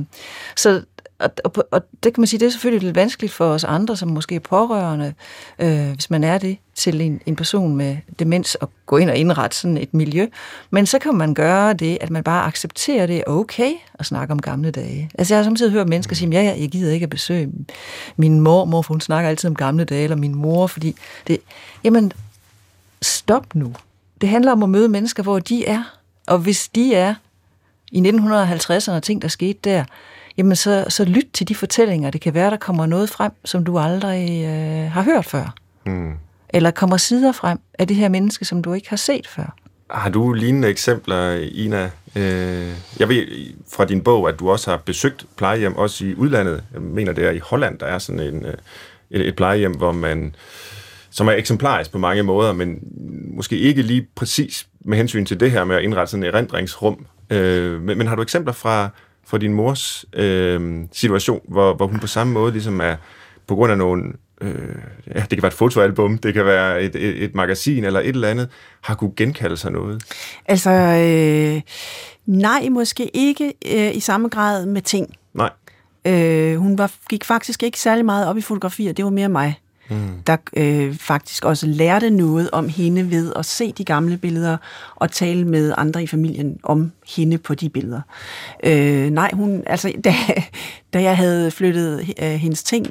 så 0.56 0.82
og, 1.22 1.30
og, 1.44 1.68
og 1.70 1.82
det 2.02 2.14
kan 2.14 2.20
man 2.20 2.26
sige, 2.26 2.40
det 2.40 2.46
er 2.46 2.50
selvfølgelig 2.50 2.84
lidt 2.84 2.96
vanskeligt 2.96 3.32
for 3.32 3.44
os 3.44 3.64
andre, 3.64 3.96
som 3.96 4.08
måske 4.08 4.34
er 4.34 4.40
pårørende, 4.40 5.14
øh, 5.58 5.90
hvis 5.92 6.10
man 6.10 6.24
er 6.24 6.38
det, 6.38 6.58
til 6.74 7.00
en, 7.00 7.20
en 7.26 7.36
person 7.36 7.76
med 7.76 7.96
demens, 8.18 8.56
at 8.60 8.68
gå 8.86 8.96
ind 8.96 9.10
og 9.10 9.16
indrette 9.16 9.56
sådan 9.56 9.78
et 9.78 9.94
miljø. 9.94 10.26
Men 10.70 10.86
så 10.86 10.98
kan 10.98 11.14
man 11.14 11.34
gøre 11.34 11.74
det, 11.74 11.98
at 12.00 12.10
man 12.10 12.24
bare 12.24 12.46
accepterer 12.46 13.06
det 13.06 13.22
okay 13.26 13.72
at 13.94 14.06
snakke 14.06 14.32
om 14.32 14.40
gamle 14.40 14.70
dage. 14.70 15.10
Altså 15.14 15.34
jeg 15.34 15.38
har 15.38 15.44
samtidig 15.44 15.72
hørt 15.72 15.88
mennesker 15.88 16.16
sige, 16.16 16.30
ja, 16.30 16.42
ja, 16.42 16.54
jeg 16.60 16.68
gider 16.68 16.92
ikke 16.92 17.04
at 17.04 17.10
besøge 17.10 17.50
min 18.16 18.40
mor, 18.40 18.82
for 18.82 18.94
hun 18.94 19.00
snakker 19.00 19.30
altid 19.30 19.48
om 19.48 19.56
gamle 19.56 19.84
dage, 19.84 20.02
eller 20.02 20.16
min 20.16 20.34
mor, 20.34 20.66
fordi 20.66 20.96
det... 21.26 21.38
Jamen, 21.84 22.12
stop 23.02 23.54
nu. 23.54 23.74
Det 24.20 24.28
handler 24.28 24.52
om 24.52 24.62
at 24.62 24.68
møde 24.68 24.88
mennesker, 24.88 25.22
hvor 25.22 25.38
de 25.38 25.66
er. 25.66 26.01
Og 26.26 26.38
hvis 26.38 26.68
de 26.68 26.94
er 26.94 27.14
i 27.92 28.00
1950'erne 28.00 29.00
ting, 29.00 29.22
der 29.22 29.28
skete 29.28 29.58
der, 29.64 29.84
jamen 30.36 30.56
så, 30.56 30.84
så 30.88 31.04
lyt 31.04 31.28
til 31.32 31.48
de 31.48 31.54
fortællinger. 31.54 32.10
Det 32.10 32.20
kan 32.20 32.34
være, 32.34 32.50
der 32.50 32.56
kommer 32.56 32.86
noget 32.86 33.10
frem, 33.10 33.32
som 33.44 33.64
du 33.64 33.78
aldrig 33.78 34.44
øh, 34.44 34.90
har 34.90 35.02
hørt 35.02 35.24
før. 35.24 35.54
Mm. 35.86 36.12
Eller 36.48 36.70
kommer 36.70 36.96
sider 36.96 37.32
frem 37.32 37.58
af 37.78 37.88
det 37.88 37.96
her 37.96 38.08
menneske, 38.08 38.44
som 38.44 38.62
du 38.62 38.72
ikke 38.72 38.88
har 38.88 38.96
set 38.96 39.26
før. 39.26 39.56
Har 39.90 40.10
du 40.10 40.32
lignende 40.32 40.68
eksempler, 40.68 41.32
Ina? 41.34 41.90
Øh, 42.16 42.72
jeg 42.98 43.08
ved 43.08 43.26
fra 43.72 43.84
din 43.84 44.00
bog, 44.00 44.28
at 44.28 44.38
du 44.38 44.50
også 44.50 44.70
har 44.70 44.76
besøgt 44.76 45.26
plejehjem, 45.36 45.76
også 45.76 46.04
i 46.04 46.14
udlandet. 46.14 46.64
Jeg 46.72 46.82
mener, 46.82 47.12
det 47.12 47.26
er 47.26 47.30
i 47.30 47.38
Holland, 47.38 47.78
der 47.78 47.86
er 47.86 47.98
sådan 47.98 48.20
en, 48.20 48.44
øh, 48.44 48.54
et, 49.10 49.28
et 49.28 49.36
plejehjem, 49.36 49.72
hvor 49.72 49.92
man 49.92 50.34
som 51.10 51.28
er 51.28 51.32
eksemplarisk 51.32 51.92
på 51.92 51.98
mange 51.98 52.22
måder, 52.22 52.52
men 52.52 52.78
måske 53.36 53.58
ikke 53.58 53.82
lige 53.82 54.06
præcis 54.14 54.66
med 54.84 54.96
hensyn 54.96 55.24
til 55.24 55.40
det 55.40 55.50
her 55.50 55.64
med 55.64 55.76
at 55.76 55.82
indrette 55.82 56.10
sådan 56.10 56.24
et 56.24 56.34
erindringsrum. 56.34 57.06
Øh, 57.30 57.82
men, 57.82 57.98
men 57.98 58.06
har 58.06 58.16
du 58.16 58.22
eksempler 58.22 58.52
fra, 58.52 58.88
fra 59.26 59.38
din 59.38 59.52
mors 59.52 60.04
øh, 60.12 60.84
situation, 60.92 61.40
hvor, 61.48 61.74
hvor 61.74 61.86
hun 61.86 62.00
på 62.00 62.06
samme 62.06 62.32
måde 62.32 62.52
ligesom 62.52 62.80
er 62.80 62.96
på 63.46 63.54
grund 63.54 63.72
af 63.72 63.78
nogle 63.78 64.12
øh, 64.40 64.74
ja, 65.14 65.20
det 65.20 65.28
kan 65.28 65.42
være 65.42 65.48
et 65.48 65.54
fotoalbum, 65.54 66.18
det 66.18 66.34
kan 66.34 66.44
være 66.44 66.82
et, 66.82 66.96
et, 66.96 67.24
et 67.24 67.34
magasin 67.34 67.84
eller 67.84 68.00
et 68.00 68.08
eller 68.08 68.28
andet, 68.28 68.48
har 68.80 68.94
kunne 68.94 69.12
genkalde 69.16 69.56
sig 69.56 69.72
noget? 69.72 70.02
Altså, 70.46 70.70
øh, 70.70 71.62
nej, 72.26 72.68
måske 72.68 73.16
ikke 73.16 73.52
øh, 73.74 73.96
i 73.96 74.00
samme 74.00 74.28
grad 74.28 74.66
med 74.66 74.82
ting. 74.82 75.14
Nej. 75.34 75.50
Øh, 76.06 76.56
hun 76.56 76.78
var, 76.78 76.92
gik 77.10 77.24
faktisk 77.24 77.62
ikke 77.62 77.80
særlig 77.80 78.04
meget 78.04 78.26
op 78.26 78.38
i 78.38 78.40
fotografier, 78.40 78.92
det 78.92 79.04
var 79.04 79.10
mere 79.10 79.28
mig 79.28 79.61
mm. 79.92 80.22
der 80.26 80.36
øh, 80.56 80.96
faktisk 80.96 81.44
også 81.44 81.66
lærte 81.66 82.10
noget 82.10 82.50
om 82.50 82.68
hende 82.68 83.10
ved 83.10 83.32
at 83.36 83.46
se 83.46 83.72
de 83.72 83.84
gamle 83.84 84.16
billeder 84.16 84.56
og 84.96 85.10
tale 85.10 85.44
med 85.44 85.74
andre 85.76 86.02
i 86.02 86.06
familien 86.06 86.58
om 86.62 86.92
hende 87.16 87.38
på 87.38 87.54
de 87.54 87.68
billeder. 87.68 88.00
Øh, 88.64 89.10
nej, 89.10 89.30
hun, 89.32 89.62
altså, 89.66 89.92
da, 90.04 90.14
da 90.92 91.02
jeg 91.02 91.16
havde 91.16 91.50
flyttet 91.50 92.14
øh, 92.22 92.30
hendes 92.30 92.62
ting 92.62 92.86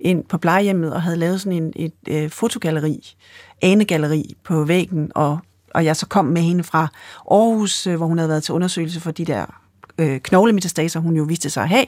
ind 0.00 0.24
på 0.24 0.38
plejehjemmet 0.38 0.92
og 0.92 1.02
havde 1.02 1.16
lavet 1.16 1.40
sådan 1.40 1.62
en, 1.62 1.72
et 1.76 1.92
øh, 2.08 2.30
fotogalleri, 2.30 3.14
anegalleri 3.62 4.36
på 4.44 4.64
væggen, 4.64 5.12
og, 5.14 5.38
og 5.74 5.84
jeg 5.84 5.96
så 5.96 6.06
kom 6.06 6.24
med 6.24 6.42
hende 6.42 6.64
fra 6.64 6.88
Aarhus, 7.30 7.86
øh, 7.86 7.96
hvor 7.96 8.06
hun 8.06 8.18
havde 8.18 8.28
været 8.28 8.42
til 8.42 8.54
undersøgelse 8.54 9.00
for 9.00 9.10
de 9.10 9.24
der 9.24 9.62
øh, 9.98 10.20
knoglemetastaser, 10.20 11.00
hun 11.00 11.16
jo 11.16 11.22
viste 11.22 11.50
sig 11.50 11.62
at 11.62 11.68
have, 11.68 11.86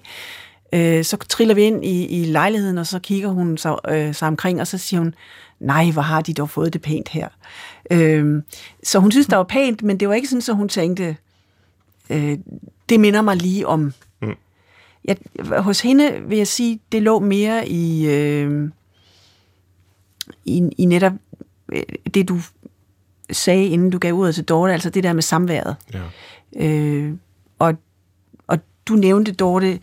Øh, 0.75 1.05
så 1.05 1.17
triller 1.17 1.55
vi 1.55 1.63
ind 1.63 1.85
i, 1.85 2.07
i 2.07 2.25
lejligheden, 2.25 2.79
og 2.79 2.87
så 2.87 2.99
kigger 2.99 3.29
hun 3.29 3.59
sig, 3.59 3.77
øh, 3.89 4.15
sig 4.15 4.29
omkring, 4.29 4.61
og 4.61 4.67
så 4.67 4.79
siger 4.79 5.01
hun, 5.01 5.15
nej, 5.61 5.91
hvor 5.91 6.03
har 6.03 6.21
de 6.21 6.35
dog 6.35 6.51
fået 6.51 6.73
det 6.73 6.83
pænt 6.83 7.09
her. 7.09 7.29
Øh, 7.91 8.43
så 8.83 8.99
hun 8.99 9.11
synes, 9.11 9.27
det 9.27 9.39
var 9.39 9.45
pænt, 9.45 9.83
men 9.83 10.01
det 10.01 10.09
var 10.09 10.15
ikke 10.15 10.29
sådan, 10.29 10.43
så 10.43 10.53
hun 10.53 10.69
tænkte, 10.69 11.17
øh, 12.11 12.39
det 12.89 13.01
minder 13.01 13.23
mig 13.23 13.37
lige 13.37 13.67
om. 13.67 13.93
Mm. 14.23 14.35
Jeg, 15.05 15.17
hos 15.59 15.81
hende 15.81 16.23
vil 16.27 16.39
jeg 16.39 16.47
sige, 16.47 16.81
det 16.93 17.03
lå 17.03 17.19
mere 17.19 17.69
i, 17.69 18.07
øh, 18.07 18.71
i, 20.45 20.71
i 20.79 20.85
netop 20.85 21.13
øh, 21.73 21.83
det, 22.15 22.29
du 22.29 22.41
sagde, 23.31 23.67
inden 23.67 23.91
du 23.91 23.99
gav 23.99 24.13
ordet 24.13 24.35
til 24.35 24.45
Dorte, 24.45 24.73
altså 24.73 24.91
det 24.91 25.05
der 25.05 25.13
med 25.13 25.23
samværet. 25.23 25.77
Ja. 25.95 26.03
Øh, 26.67 27.15
og, 27.59 27.75
og 28.47 28.59
du 28.87 28.95
nævnte, 28.95 29.33
Dorte, 29.33 29.79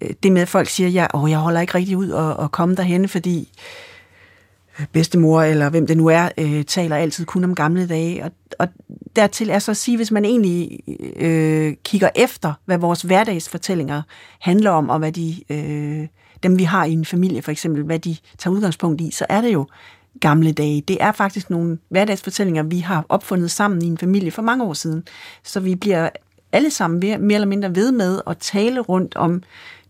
Øh, 0.00 0.10
det 0.22 0.32
med, 0.32 0.42
at 0.42 0.48
folk 0.48 0.68
siger, 0.68 0.88
ja, 0.88 1.06
åh, 1.14 1.30
jeg 1.30 1.38
holder 1.38 1.60
ikke 1.60 1.74
rigtig 1.74 1.96
ud 1.96 2.10
og, 2.10 2.36
og 2.36 2.52
komme 2.52 2.74
derhen, 2.74 3.08
fordi 3.08 3.52
øh, 4.80 4.86
bedstemor, 4.92 5.42
eller 5.42 5.70
hvem 5.70 5.86
det 5.86 5.96
nu 5.96 6.06
er, 6.06 6.28
øh, 6.38 6.64
taler 6.64 6.96
altid 6.96 7.24
kun 7.24 7.44
om 7.44 7.54
gamle 7.54 7.88
dage. 7.88 8.24
Og, 8.24 8.30
og 8.58 8.68
dertil 9.16 9.50
er 9.50 9.58
så 9.58 9.70
at 9.70 9.76
sige, 9.76 9.96
hvis 9.96 10.10
man 10.10 10.24
egentlig 10.24 10.80
øh, 11.16 11.74
kigger 11.84 12.08
efter, 12.14 12.52
hvad 12.64 12.78
vores 12.78 13.02
hverdagsfortællinger 13.02 14.02
handler 14.40 14.70
om, 14.70 14.90
og 14.90 14.98
hvad 14.98 15.12
de, 15.12 15.34
øh, 15.50 16.08
dem 16.42 16.58
vi 16.58 16.64
har 16.64 16.84
i 16.84 16.92
en 16.92 17.04
familie 17.04 17.42
for 17.42 17.50
eksempel, 17.50 17.82
hvad 17.82 17.98
de 17.98 18.16
tager 18.38 18.54
udgangspunkt 18.54 19.00
i, 19.00 19.10
så 19.10 19.26
er 19.28 19.40
det 19.40 19.52
jo 19.52 19.66
gamle 20.20 20.52
dage. 20.52 20.80
Det 20.80 20.96
er 21.00 21.12
faktisk 21.12 21.50
nogle 21.50 21.78
hverdagsfortællinger, 21.88 22.62
vi 22.62 22.78
har 22.78 23.06
opfundet 23.08 23.50
sammen 23.50 23.82
i 23.82 23.86
en 23.86 23.98
familie 23.98 24.30
for 24.30 24.42
mange 24.42 24.64
år 24.64 24.72
siden. 24.72 25.04
Så 25.42 25.60
vi 25.60 25.74
bliver 25.74 26.08
alle 26.52 26.70
sammen 26.70 27.00
mere 27.00 27.34
eller 27.34 27.46
mindre 27.46 27.74
ved 27.74 27.92
med 27.92 28.20
at 28.26 28.38
tale 28.38 28.80
rundt 28.80 29.16
om 29.16 29.42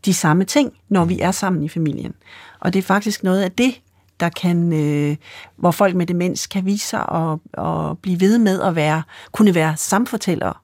de 0.06 0.14
samme 0.14 0.44
ting, 0.44 0.72
når 0.88 1.04
vi 1.04 1.20
er 1.20 1.30
sammen 1.30 1.62
i 1.62 1.68
familien. 1.68 2.14
Og 2.60 2.72
det 2.72 2.78
er 2.78 2.82
faktisk 2.82 3.24
noget 3.24 3.42
af 3.42 3.52
det, 3.52 3.80
der 4.20 4.28
kan, 4.28 4.72
øh, 4.72 5.16
hvor 5.56 5.70
folk 5.70 5.94
med 5.94 6.06
demens 6.06 6.46
kan 6.46 6.66
vise 6.66 6.86
sig 6.86 7.08
og, 7.08 7.40
og 7.52 7.98
blive 7.98 8.20
ved 8.20 8.38
med 8.38 8.62
at 8.62 8.76
være, 8.76 9.02
kunne 9.32 9.54
være 9.54 9.76
samfortællere. 9.76 10.54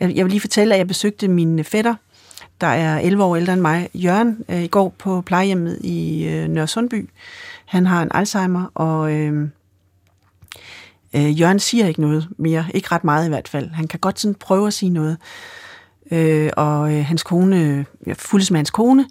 Jeg 0.00 0.24
vil 0.24 0.30
lige 0.30 0.40
fortælle, 0.40 0.74
at 0.74 0.78
jeg 0.78 0.88
besøgte 0.88 1.28
min 1.28 1.64
fætter, 1.64 1.94
der 2.60 2.66
er 2.66 2.98
11 2.98 3.24
år 3.24 3.36
ældre 3.36 3.52
end 3.52 3.60
mig, 3.60 3.88
Jørgen, 3.94 4.44
øh, 4.48 4.62
i 4.62 4.66
går 4.66 4.94
på 4.98 5.20
plejehjemmet 5.20 5.78
i 5.80 6.24
øh, 6.24 6.48
Nørresundby. 6.48 7.10
Han 7.64 7.86
har 7.86 8.02
en 8.02 8.10
Alzheimer, 8.14 8.70
og 8.74 9.12
øh, 9.12 9.48
øh, 11.14 11.40
Jørgen 11.40 11.58
siger 11.58 11.86
ikke 11.86 12.00
noget 12.00 12.28
mere. 12.36 12.66
Ikke 12.74 12.88
ret 12.92 13.04
meget 13.04 13.26
i 13.26 13.28
hvert 13.28 13.48
fald. 13.48 13.70
Han 13.70 13.88
kan 13.88 14.00
godt 14.00 14.20
sådan 14.20 14.34
prøve 14.34 14.66
at 14.66 14.74
sige 14.74 14.90
noget. 14.90 15.16
Øh, 16.10 16.50
og 16.56 16.94
øh, 16.94 17.04
hans 17.04 17.22
kone, 17.22 17.86
jeg 18.06 18.16
fulgtes 18.16 18.50
med 18.50 18.58
hans 18.58 18.70
kone, 18.70 19.06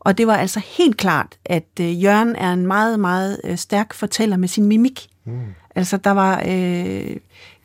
og 0.00 0.18
det 0.18 0.26
var 0.26 0.36
altså 0.36 0.60
helt 0.64 0.96
klart, 0.96 1.26
at 1.44 1.66
øh, 1.80 2.02
Jørgen 2.02 2.36
er 2.36 2.52
en 2.52 2.66
meget, 2.66 3.00
meget 3.00 3.40
øh, 3.44 3.56
stærk 3.58 3.94
fortæller 3.94 4.36
med 4.36 4.48
sin 4.48 4.64
mimik. 4.64 5.08
Mm. 5.24 5.40
Altså, 5.74 5.96
der 5.96 6.10
var 6.10 6.42
øh, 6.46 7.16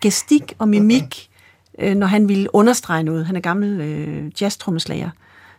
gestik 0.02 0.54
og 0.58 0.68
mimik, 0.70 1.30
øh, 1.80 1.96
når 1.96 2.08
han 2.08 2.30
ville 2.30 2.56
understrege 2.56 3.04
noget. 3.04 3.26
Han 3.26 3.36
er 3.36 3.40
gammel 3.40 3.82
øh, 3.82 4.32
jazztrommeslager. 4.42 5.10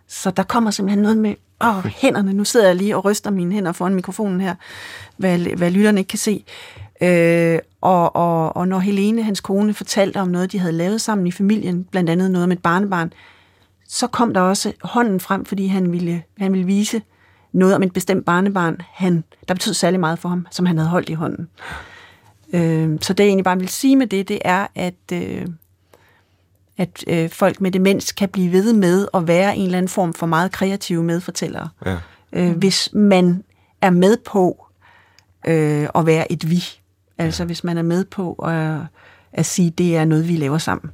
Så 0.09 0.31
der 0.31 0.43
kommer 0.43 0.71
simpelthen 0.71 1.03
noget 1.03 1.19
med 1.19 1.35
åh, 1.61 1.85
hænderne. 1.85 2.33
Nu 2.33 2.45
sidder 2.45 2.67
jeg 2.67 2.77
lige 2.77 2.97
og 2.97 3.05
ryster 3.05 3.31
mine 3.31 3.55
hænder 3.55 3.73
foran 3.73 3.95
mikrofonen 3.95 4.41
her, 4.41 4.55
hvad, 5.17 5.39
hvad 5.39 5.71
lytterne 5.71 6.01
ikke 6.01 6.09
kan 6.09 6.19
se. 6.19 6.45
Øh, 7.01 7.59
og, 7.81 8.17
og, 8.17 8.57
og 8.57 8.69
når 8.69 8.79
Helene, 8.79 9.23
hans 9.23 9.41
kone, 9.41 9.75
fortalte 9.75 10.21
om 10.21 10.29
noget, 10.29 10.53
de 10.53 10.59
havde 10.59 10.73
lavet 10.73 11.01
sammen 11.01 11.27
i 11.27 11.31
familien, 11.33 11.85
blandt 11.85 12.11
andet 12.11 12.31
noget 12.31 12.49
med 12.49 12.57
et 12.57 12.63
barnebarn, 12.63 13.13
så 13.89 14.07
kom 14.07 14.35
der 14.35 14.41
også 14.41 14.73
hånden 14.83 15.21
frem, 15.21 15.45
fordi 15.45 15.67
han 15.67 15.93
ville, 15.93 16.23
han 16.39 16.53
ville 16.53 16.67
vise 16.67 17.03
noget 17.53 17.75
om 17.75 17.83
et 17.83 17.93
bestemt 17.93 18.25
barnebarn, 18.25 18.81
han, 18.93 19.25
der 19.49 19.55
betød 19.55 19.75
særlig 19.75 20.01
meget 20.01 20.19
for 20.19 20.29
ham, 20.29 20.47
som 20.51 20.67
han 20.67 20.79
havde 20.79 20.91
holdt 20.91 21.09
i 21.09 21.13
hånden. 21.13 21.49
Øh, 22.53 22.99
så 23.01 23.13
det 23.13 23.25
jeg 23.25 23.29
egentlig 23.29 23.45
bare 23.45 23.59
vil 23.59 23.69
sige 23.69 23.97
med 23.97 24.07
det, 24.07 24.29
det 24.29 24.39
er, 24.45 24.67
at, 24.75 24.95
øh, 25.13 25.47
at 26.79 27.05
øh, 27.07 27.31
folk 27.31 27.61
med 27.61 27.71
demens 27.71 28.13
kan 28.13 28.29
blive 28.29 28.53
ved 28.53 28.73
med 28.73 29.09
at 29.15 29.29
være 29.29 29.57
en 29.57 29.65
eller 29.65 29.79
anden 29.79 29.89
form 29.89 30.15
for 30.15 30.27
meget 30.27 30.53
kreative 30.53 31.03
medfortællere. 31.03 31.69
Ja. 31.87 31.97
Øh, 32.33 32.57
hvis 32.57 32.89
man 32.93 33.45
er 33.81 33.91
med 33.91 34.17
på 34.17 34.67
øh, 35.47 35.89
at 35.95 36.07
være 36.07 36.33
et 36.33 36.51
vi. 36.51 36.65
Altså 37.21 37.45
hvis 37.45 37.65
man 37.65 37.79
er 37.79 37.83
med 37.83 38.05
på 38.05 38.33
at, 38.33 38.79
at 39.33 39.47
sige, 39.47 39.71
det 39.71 39.97
er 39.97 40.05
noget, 40.05 40.29
vi 40.29 40.37
laver 40.37 40.59
sammen. 40.59 40.91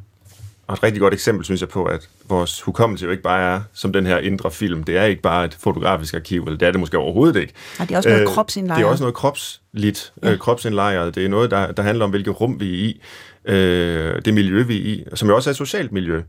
Og 0.66 0.74
et 0.74 0.82
rigtig 0.82 1.00
godt 1.00 1.14
eksempel, 1.14 1.44
synes 1.44 1.60
jeg, 1.60 1.68
på, 1.68 1.84
at 1.84 2.08
vores 2.28 2.60
hukommelse 2.60 3.04
jo 3.04 3.10
ikke 3.10 3.22
bare 3.22 3.54
er 3.54 3.60
som 3.72 3.92
den 3.92 4.06
her 4.06 4.18
indre 4.18 4.50
film. 4.50 4.84
Det 4.84 4.96
er 4.96 5.04
ikke 5.04 5.22
bare 5.22 5.44
et 5.44 5.54
fotografisk 5.60 6.14
arkiv, 6.14 6.42
eller 6.42 6.58
det 6.58 6.68
er 6.68 6.70
det 6.70 6.80
måske 6.80 6.98
overhovedet 6.98 7.40
ikke. 7.40 7.52
Ja, 7.78 7.84
det 7.84 7.92
er 7.92 7.96
også 7.96 8.08
noget 8.08 8.22
øh, 8.22 8.28
kropsindlejret. 8.28 8.78
Det 8.78 8.86
er 8.86 8.90
også 8.90 9.02
noget 9.02 9.14
kropsligt, 9.14 10.12
ja. 10.22 10.32
øh, 10.32 10.38
kropsindlejret. 10.38 11.14
Det 11.14 11.24
er 11.24 11.28
noget, 11.28 11.50
der, 11.50 11.72
der 11.72 11.82
handler 11.82 12.04
om, 12.04 12.10
hvilket 12.10 12.40
rum 12.40 12.60
vi 12.60 12.70
er 12.70 12.88
i, 12.88 13.00
øh, 13.44 14.22
det 14.24 14.34
miljø, 14.34 14.62
vi 14.62 14.76
er 14.76 14.94
i, 14.94 15.04
som 15.14 15.28
jo 15.28 15.36
også 15.36 15.50
er 15.50 15.52
et 15.52 15.56
socialt 15.56 15.92
miljø. 15.92 16.22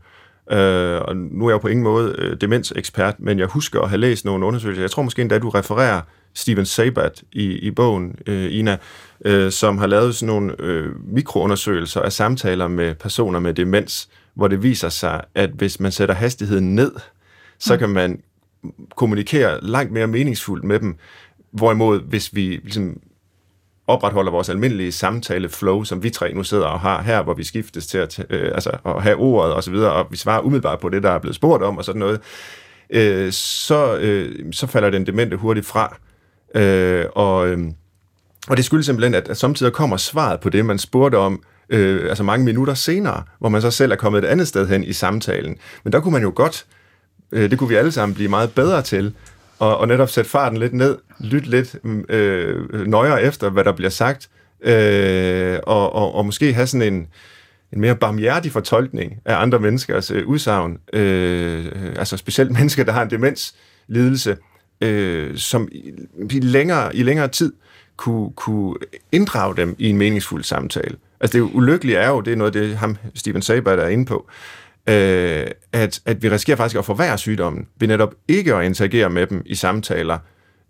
Øh, 0.50 1.00
og 1.00 1.16
nu 1.16 1.44
er 1.44 1.50
jeg 1.50 1.54
jo 1.54 1.58
på 1.58 1.68
ingen 1.68 1.84
måde 1.84 2.14
øh, 2.18 2.36
demensekspert, 2.40 3.14
men 3.18 3.38
jeg 3.38 3.46
husker 3.46 3.80
at 3.80 3.88
have 3.88 4.00
læst 4.00 4.24
nogle 4.24 4.46
undersøgelser. 4.46 4.82
Jeg 4.82 4.90
tror 4.90 5.02
måske 5.02 5.22
endda, 5.22 5.38
du 5.38 5.48
refererer 5.48 6.00
Steven 6.34 6.66
Sabat 6.66 7.22
i, 7.32 7.44
i 7.44 7.70
bogen, 7.70 8.16
øh, 8.26 8.52
Ina, 8.52 8.76
øh, 9.24 9.52
som 9.52 9.78
har 9.78 9.86
lavet 9.86 10.14
sådan 10.14 10.34
nogle 10.34 10.54
øh, 10.58 10.92
mikroundersøgelser 11.14 12.00
af 12.00 12.12
samtaler 12.12 12.68
med 12.68 12.94
personer 12.94 13.40
med 13.40 13.54
demens, 13.54 14.08
hvor 14.34 14.48
det 14.48 14.62
viser 14.62 14.88
sig, 14.88 15.24
at 15.34 15.50
hvis 15.50 15.80
man 15.80 15.92
sætter 15.92 16.14
hastigheden 16.14 16.74
ned, 16.74 16.92
så 17.58 17.74
mm. 17.74 17.78
kan 17.78 17.88
man 17.88 18.20
kommunikere 18.96 19.58
langt 19.62 19.92
mere 19.92 20.06
meningsfuldt 20.06 20.64
med 20.64 20.80
dem. 20.80 20.96
Hvorimod, 21.50 22.00
hvis 22.00 22.34
vi 22.34 22.42
ligesom 22.42 23.00
opretholder 23.86 24.32
vores 24.32 24.48
almindelige 24.48 24.92
samtale-flow, 24.92 25.84
som 25.84 26.02
vi 26.02 26.10
tre 26.10 26.32
nu 26.34 26.42
sidder 26.42 26.66
og 26.66 26.80
har 26.80 27.02
her, 27.02 27.22
hvor 27.22 27.34
vi 27.34 27.44
skiftes 27.44 27.86
til 27.86 27.98
at, 27.98 28.26
øh, 28.30 28.50
altså, 28.54 28.70
at 28.84 29.02
have 29.02 29.16
ordet 29.16 29.54
og 29.54 29.64
så 29.64 29.70
videre, 29.70 29.92
og 29.92 30.06
vi 30.10 30.16
svarer 30.16 30.40
umiddelbart 30.40 30.80
på 30.80 30.88
det, 30.88 31.02
der 31.02 31.10
er 31.10 31.18
blevet 31.18 31.36
spurgt 31.36 31.62
om 31.62 31.78
og 31.78 31.84
sådan 31.84 31.98
noget, 31.98 32.20
øh, 32.90 33.32
så, 33.32 33.98
øh, 33.98 34.52
så 34.52 34.66
falder 34.66 34.90
den 34.90 35.06
demente 35.06 35.36
hurtigt 35.36 35.66
fra. 35.66 35.96
Øh, 36.54 37.06
og, 37.14 37.48
øh, 37.48 37.58
og 38.48 38.56
det 38.56 38.64
skyldes 38.64 38.86
simpelthen, 38.86 39.14
at, 39.14 39.28
at 39.28 39.36
samtidig 39.36 39.72
kommer 39.72 39.96
svaret 39.96 40.40
på 40.40 40.50
det, 40.50 40.64
man 40.64 40.78
spurgte 40.78 41.16
om, 41.16 41.42
øh, 41.68 42.08
altså 42.08 42.24
mange 42.24 42.44
minutter 42.44 42.74
senere, 42.74 43.22
hvor 43.38 43.48
man 43.48 43.62
så 43.62 43.70
selv 43.70 43.92
er 43.92 43.96
kommet 43.96 44.24
et 44.24 44.28
andet 44.28 44.48
sted 44.48 44.68
hen 44.68 44.84
i 44.84 44.92
samtalen. 44.92 45.56
Men 45.84 45.92
der 45.92 46.00
kunne 46.00 46.12
man 46.12 46.22
jo 46.22 46.32
godt, 46.34 46.66
øh, 47.32 47.50
det 47.50 47.58
kunne 47.58 47.68
vi 47.68 47.74
alle 47.74 47.92
sammen 47.92 48.14
blive 48.14 48.28
meget 48.28 48.52
bedre 48.52 48.82
til, 48.82 49.14
og, 49.58 49.78
og 49.78 49.88
netop 49.88 50.10
sætte 50.10 50.30
farten 50.30 50.58
lidt 50.58 50.72
ned, 50.72 50.98
lytte 51.20 51.50
lidt 51.50 51.76
mm, 51.84 52.04
øh, 52.08 52.86
nøjere 52.86 53.22
efter, 53.22 53.50
hvad 53.50 53.64
der 53.64 53.72
bliver 53.72 53.90
sagt, 53.90 54.28
øh, 54.60 55.58
og, 55.62 55.92
og, 55.92 56.14
og 56.14 56.26
måske 56.26 56.52
have 56.52 56.66
sådan 56.66 56.94
en, 56.94 57.06
en 57.72 57.80
mere 57.80 57.96
barmhjertig 57.96 58.52
fortolkning 58.52 59.20
af 59.24 59.36
andre 59.36 59.58
menneskers 59.58 60.10
øh, 60.10 60.26
udsagn, 60.26 60.78
øh, 60.92 61.66
altså 61.96 62.16
specielt 62.16 62.50
mennesker, 62.58 62.84
der 62.84 62.92
har 62.92 63.02
en 63.02 63.10
demenslidelse, 63.10 64.36
øh, 64.80 65.36
som 65.36 65.68
i 66.30 66.40
længere, 66.40 66.96
i 66.96 67.02
længere 67.02 67.28
tid 67.28 67.52
kunne, 67.98 68.30
kunne 68.30 68.74
inddrage 69.12 69.56
dem 69.56 69.76
i 69.78 69.90
en 69.90 69.98
meningsfuld 69.98 70.44
samtale. 70.44 70.96
Altså 71.20 71.38
det 71.38 71.50
ulykkelige 71.54 71.98
er 71.98 72.08
jo, 72.08 72.20
det 72.20 72.32
er 72.32 72.36
noget, 72.36 72.54
det 72.54 72.76
ham, 72.76 72.96
Steven 73.14 73.42
Sabat 73.42 73.78
er 73.78 73.88
inde 73.88 74.06
på, 74.06 74.26
øh, 74.88 75.46
at, 75.72 76.00
at 76.06 76.22
vi 76.22 76.30
risikerer 76.30 76.56
faktisk 76.56 76.78
at 76.78 76.84
forværre 76.84 77.18
sygdommen 77.18 77.66
ved 77.78 77.88
netop 77.88 78.14
ikke 78.28 78.54
at 78.54 78.64
interagere 78.64 79.10
med 79.10 79.26
dem 79.26 79.42
i 79.46 79.54
samtaler. 79.54 80.18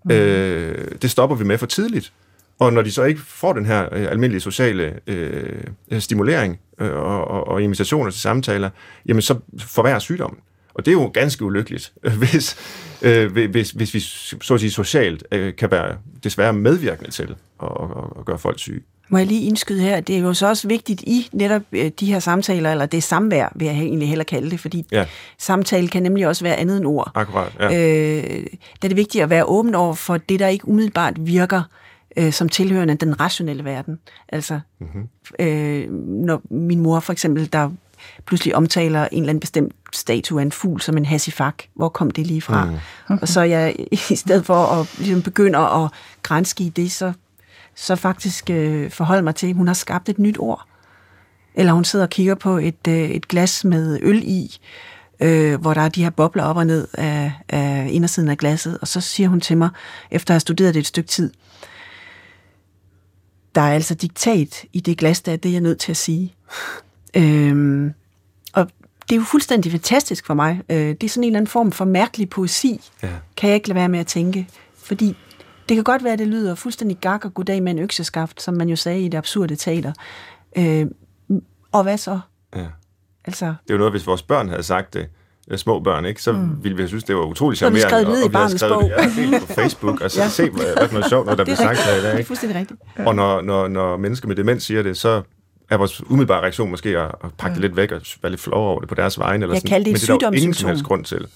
Mm. 0.04 0.10
Øh, 0.10 0.88
det 1.02 1.10
stopper 1.10 1.36
vi 1.36 1.44
med 1.44 1.58
for 1.58 1.66
tidligt. 1.66 2.12
Og 2.58 2.72
når 2.72 2.82
de 2.82 2.90
så 2.90 3.04
ikke 3.04 3.20
får 3.20 3.52
den 3.52 3.66
her 3.66 3.88
øh, 3.92 4.10
almindelige 4.10 4.40
sociale 4.40 4.94
øh, 5.06 5.62
stimulering 5.98 6.60
øh, 6.80 6.92
og, 6.92 7.28
og, 7.28 7.48
og 7.48 7.62
invitationer 7.62 8.10
til 8.10 8.20
samtaler, 8.20 8.70
jamen 9.06 9.22
så 9.22 9.38
forværrer 9.58 9.98
sygdommen. 9.98 10.40
Og 10.78 10.86
det 10.86 10.90
er 10.90 10.92
jo 10.92 11.10
ganske 11.14 11.44
ulykkeligt, 11.44 11.92
hvis, 12.18 12.56
øh, 13.02 13.32
hvis, 13.32 13.70
hvis 13.70 13.94
vi 13.94 14.00
så 14.00 14.54
at 14.54 14.60
sige 14.60 14.70
socialt 14.70 15.24
øh, 15.32 15.56
kan 15.56 15.70
være 15.70 15.96
desværre 16.24 16.52
medvirkende 16.52 17.10
til 17.10 17.34
at, 17.62 17.68
at, 17.80 17.88
at 18.18 18.24
gøre 18.24 18.38
folk 18.38 18.58
syge. 18.58 18.80
Må 19.08 19.18
jeg 19.18 19.26
lige 19.26 19.46
indskyde 19.46 19.82
her, 19.82 20.00
det 20.00 20.16
er 20.16 20.20
jo 20.20 20.34
så 20.34 20.48
også 20.48 20.68
vigtigt 20.68 21.02
i 21.02 21.28
netop 21.32 21.62
øh, 21.72 21.90
de 22.00 22.06
her 22.06 22.18
samtaler, 22.18 22.70
eller 22.70 22.86
det 22.86 23.02
samvær, 23.02 23.52
vil 23.54 23.66
jeg 23.66 23.74
egentlig 23.74 24.08
hellere 24.08 24.24
kalde 24.24 24.50
det, 24.50 24.60
fordi 24.60 24.86
ja. 24.92 25.04
samtale 25.38 25.88
kan 25.88 26.02
nemlig 26.02 26.26
også 26.26 26.44
være 26.44 26.56
andet 26.56 26.76
end 26.76 26.86
ord. 26.86 27.12
Akkurat, 27.14 27.52
ja. 27.60 27.66
Øh, 27.66 28.46
der 28.52 28.84
er 28.84 28.88
det 28.88 28.96
vigtigt 28.96 29.24
at 29.24 29.30
være 29.30 29.44
åben 29.44 29.74
over 29.74 29.94
for 29.94 30.16
det, 30.16 30.40
der 30.40 30.48
ikke 30.48 30.68
umiddelbart 30.68 31.14
virker 31.18 31.62
øh, 32.16 32.32
som 32.32 32.48
tilhørende 32.48 32.94
den 32.94 33.20
rationelle 33.20 33.64
verden. 33.64 33.98
Altså, 34.28 34.60
mm-hmm. 34.80 35.08
øh, 35.46 35.90
når 36.24 36.42
min 36.50 36.80
mor 36.80 37.00
for 37.00 37.12
eksempel, 37.12 37.52
der 37.52 37.70
pludselig 38.26 38.54
omtaler 38.54 39.08
en 39.12 39.22
eller 39.22 39.30
anden 39.30 39.40
bestemt 39.40 39.72
statue 39.92 40.40
af 40.40 40.42
en 40.42 40.52
fugl 40.52 40.80
som 40.80 40.96
en 40.96 41.04
hasifak. 41.04 41.62
Hvor 41.74 41.88
kom 41.88 42.10
det 42.10 42.26
lige 42.26 42.42
fra? 42.42 42.64
Mm. 42.64 43.18
Og 43.20 43.28
så 43.28 43.42
jeg, 43.42 43.76
i 44.10 44.16
stedet 44.16 44.46
for 44.46 44.66
at 44.66 44.98
ligesom, 44.98 45.22
begynde 45.22 45.58
at 45.58 45.90
grænske 46.22 46.64
i 46.64 46.68
det, 46.68 46.92
så 46.92 47.12
så 47.78 47.96
faktisk 47.96 48.50
øh, 48.50 48.90
forholde 48.90 49.22
mig 49.22 49.34
til, 49.34 49.46
at 49.46 49.56
hun 49.56 49.66
har 49.66 49.74
skabt 49.74 50.08
et 50.08 50.18
nyt 50.18 50.36
ord. 50.38 50.64
Eller 51.54 51.72
hun 51.72 51.84
sidder 51.84 52.04
og 52.04 52.10
kigger 52.10 52.34
på 52.34 52.58
et, 52.58 52.86
øh, 52.88 53.10
et 53.10 53.28
glas 53.28 53.64
med 53.64 53.98
øl 54.02 54.22
i, 54.24 54.58
øh, 55.20 55.60
hvor 55.60 55.74
der 55.74 55.80
er 55.80 55.88
de 55.88 56.02
her 56.02 56.10
bobler 56.10 56.44
op 56.44 56.56
og 56.56 56.66
ned 56.66 56.88
af, 56.94 57.32
af 57.48 57.88
indersiden 57.90 58.28
af 58.28 58.38
glasset, 58.38 58.78
og 58.80 58.88
så 58.88 59.00
siger 59.00 59.28
hun 59.28 59.40
til 59.40 59.56
mig, 59.56 59.68
efter 60.10 60.32
at 60.32 60.34
have 60.34 60.40
studeret 60.40 60.74
det 60.74 60.80
et 60.80 60.86
stykke 60.86 61.08
tid, 61.08 61.32
der 63.54 63.60
er 63.60 63.74
altså 63.74 63.94
diktat 63.94 64.64
i 64.72 64.80
det 64.80 64.98
glas, 64.98 65.20
der 65.20 65.32
er 65.32 65.36
det, 65.36 65.50
jeg 65.50 65.56
er 65.56 65.60
nødt 65.60 65.78
til 65.78 65.92
at 65.92 65.96
sige. 65.96 66.34
øhm, 67.16 67.94
det 69.10 69.12
er 69.12 69.16
jo 69.16 69.24
fuldstændig 69.24 69.72
fantastisk 69.72 70.26
for 70.26 70.34
mig. 70.34 70.60
Øh, 70.70 70.76
det 70.76 71.04
er 71.04 71.08
sådan 71.08 71.24
en 71.24 71.28
eller 71.28 71.38
anden 71.38 71.50
form 71.50 71.72
for 71.72 71.84
mærkelig 71.84 72.30
poesi, 72.30 72.80
ja. 73.02 73.08
kan 73.36 73.48
jeg 73.48 73.54
ikke 73.54 73.68
lade 73.68 73.76
være 73.76 73.88
med 73.88 73.98
at 73.98 74.06
tænke. 74.06 74.48
Fordi 74.82 75.16
det 75.68 75.74
kan 75.76 75.84
godt 75.84 76.04
være, 76.04 76.12
at 76.12 76.18
det 76.18 76.26
lyder 76.28 76.54
fuldstændig 76.54 76.96
gak 77.00 77.24
og 77.24 77.34
goddag 77.34 77.62
med 77.62 77.72
en 77.72 77.78
økseskaft, 77.78 78.42
som 78.42 78.54
man 78.54 78.68
jo 78.68 78.76
sagde 78.76 79.00
i 79.00 79.08
det 79.08 79.18
absurde 79.18 79.56
teater. 79.56 79.92
Øh, 80.58 80.86
og 81.72 81.82
hvad 81.82 81.98
så? 81.98 82.20
Ja. 82.56 82.66
Altså, 83.24 83.44
det 83.46 83.70
er 83.70 83.74
jo 83.74 83.78
noget, 83.78 83.92
hvis 83.92 84.06
vores 84.06 84.22
børn 84.22 84.48
havde 84.48 84.62
sagt 84.62 84.94
det, 84.94 85.08
øh, 85.50 85.58
små 85.58 85.80
børn, 85.80 86.04
ikke? 86.04 86.22
så 86.22 86.32
mm. 86.32 86.64
ville 86.64 86.76
vi 86.76 86.82
have 86.82 86.88
synes, 86.88 87.04
det 87.04 87.16
var 87.16 87.22
utrolig 87.24 87.58
Så 87.58 87.64
har 87.64 87.70
vi 87.70 87.80
charmerende. 87.80 88.06
skrevet 88.06 88.18
ned 88.18 88.28
i 88.28 88.32
barnets 88.32 88.64
bog. 88.68 88.82
det 88.82 89.32
ja, 89.32 89.38
på 89.40 89.46
Facebook, 89.46 90.00
og 90.00 90.10
så 90.10 90.20
Ja. 90.22 90.28
se, 90.28 90.50
hvad, 90.50 90.76
hvad 90.76 90.88
for 90.88 90.94
noget 90.94 91.08
sjovt, 91.08 91.26
noget, 91.26 91.38
der 91.38 91.44
bliver 91.44 91.56
er 91.56 91.74
sagt 91.74 91.78
her 91.78 91.94
i 91.94 92.02
dag. 92.02 92.12
Det 92.12 92.20
er 92.20 92.24
fuldstændig 92.24 92.58
rigtigt. 92.58 92.80
Og 93.06 93.14
når, 93.14 93.40
når, 93.40 93.68
når 93.68 93.96
mennesker 93.96 94.28
med 94.28 94.36
demens 94.36 94.62
siger 94.62 94.82
det, 94.82 94.96
så 94.96 95.22
er 95.70 95.76
vores 95.76 96.10
umiddelbare 96.10 96.40
reaktion 96.42 96.70
måske 96.70 96.98
at, 96.98 97.14
at 97.24 97.30
pakke 97.38 97.54
det 97.54 97.60
lidt 97.60 97.76
væk 97.76 97.92
og 97.92 98.00
være 98.22 98.30
lidt 98.30 98.40
flov 98.40 98.68
over 98.68 98.80
det 98.80 98.88
på 98.88 98.94
deres 98.94 99.18
vegne. 99.18 99.44
Eller 99.44 99.54
Jeg 99.54 99.60
sådan. 99.60 99.70
kalder 99.70 99.84
det 99.84 100.02
et 100.02 100.08
Men 100.08 100.18
det 100.18 100.24
er 100.26 100.30
der 100.30 100.36
ingen 100.36 100.54
som 100.54 100.68
helst 100.68 100.84
grund 100.84 101.04
til. 101.04 101.26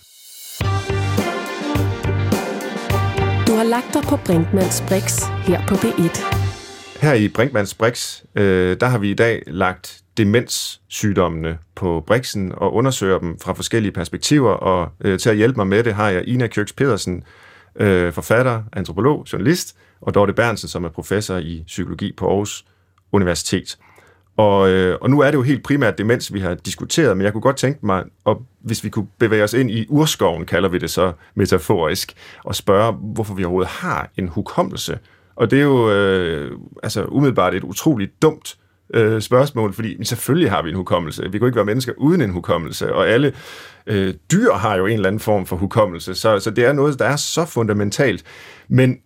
Du 3.47 3.53
har 3.57 3.65
lagt 3.65 3.95
dig 3.95 4.03
på 4.03 4.17
Brinkmanns 4.17 4.83
Brix 4.89 5.23
her 5.47 5.67
på 5.67 5.75
B1. 5.75 6.25
Her 7.03 7.13
i 7.15 7.29
Brinkmanns 7.29 7.75
Brix, 7.75 8.23
øh, 8.35 8.77
der 8.81 8.87
har 8.87 8.99
vi 8.99 9.11
i 9.11 9.15
dag 9.15 9.43
lagt 9.47 10.01
demenssygdommene 10.17 11.59
på 11.75 12.05
Brixen 12.07 12.53
og 12.57 12.75
undersøger 12.75 13.19
dem 13.19 13.39
fra 13.39 13.53
forskellige 13.53 13.93
perspektiver, 13.93 14.53
og 14.53 14.89
øh, 15.01 15.19
til 15.19 15.31
at 15.31 15.37
hjælpe 15.37 15.57
mig 15.57 15.67
med 15.67 15.85
det 15.85 15.95
har 15.95 16.11
jeg 16.11 16.29
Ina 16.29 16.47
Kjøks 16.47 16.73
Pedersen, 16.73 17.25
øh, 17.77 18.13
forfatter, 18.13 18.63
antropolog, 18.73 19.27
journalist, 19.33 19.77
og 20.01 20.15
Dorte 20.15 20.33
Bernsen, 20.33 20.69
som 20.69 20.85
er 20.85 20.89
professor 20.89 21.37
i 21.37 21.65
psykologi 21.67 22.13
på 22.17 22.29
Aarhus 22.29 22.65
Universitet. 23.13 23.79
Og, 24.37 24.71
øh, 24.71 24.99
og 25.01 25.11
nu 25.11 25.21
er 25.21 25.31
det 25.31 25.35
jo 25.35 25.43
helt 25.43 25.63
primært 25.63 25.99
demens, 25.99 26.35
vi 26.35 26.41
har 26.41 26.55
diskuteret, 26.55 27.17
men 27.17 27.25
jeg 27.25 27.33
kunne 27.33 27.41
godt 27.41 27.57
tænke 27.57 27.87
mig, 27.87 28.05
og 28.25 28.43
hvis 28.61 28.85
vi 28.85 28.89
kunne 28.89 29.07
bevæge 29.19 29.45
os 29.45 29.53
ind 29.53 29.71
i 29.71 29.87
urskoven, 29.89 30.47
kalder 30.47 30.69
vi 30.69 30.79
det 30.79 30.91
så 30.91 31.13
metaforisk, 31.35 32.13
og 32.45 32.55
spørge, 32.55 32.93
hvorfor 32.93 33.35
vi 33.35 33.45
overhovedet 33.45 33.71
har 33.71 34.11
en 34.17 34.29
hukommelse. 34.29 34.99
Og 35.37 35.51
det 35.51 35.59
er 35.59 35.63
jo 35.63 35.91
øh, 35.91 36.59
altså 36.83 37.05
umiddelbart 37.05 37.55
et 37.55 37.65
utroligt 37.65 38.23
dumt 38.23 38.57
øh, 38.95 39.21
spørgsmål, 39.21 39.73
fordi 39.73 39.97
men 39.97 40.05
selvfølgelig 40.05 40.51
har 40.51 40.63
vi 40.63 40.69
en 40.69 40.77
hukommelse. 40.77 41.23
Vi 41.23 41.31
kan 41.31 41.41
jo 41.41 41.47
ikke 41.47 41.57
være 41.57 41.65
mennesker 41.65 41.93
uden 41.97 42.21
en 42.21 42.31
hukommelse, 42.31 42.95
og 42.95 43.09
alle 43.09 43.33
øh, 43.87 44.15
dyr 44.33 44.53
har 44.53 44.77
jo 44.77 44.87
en 44.87 44.93
eller 44.93 45.09
anden 45.09 45.21
form 45.21 45.47
for 45.47 45.57
hukommelse, 45.57 46.15
så, 46.15 46.39
så 46.39 46.51
det 46.51 46.65
er 46.65 46.73
noget, 46.73 46.99
der 46.99 47.05
er 47.05 47.17
så 47.17 47.45
fundamentalt. 47.45 48.25
Men 48.69 48.99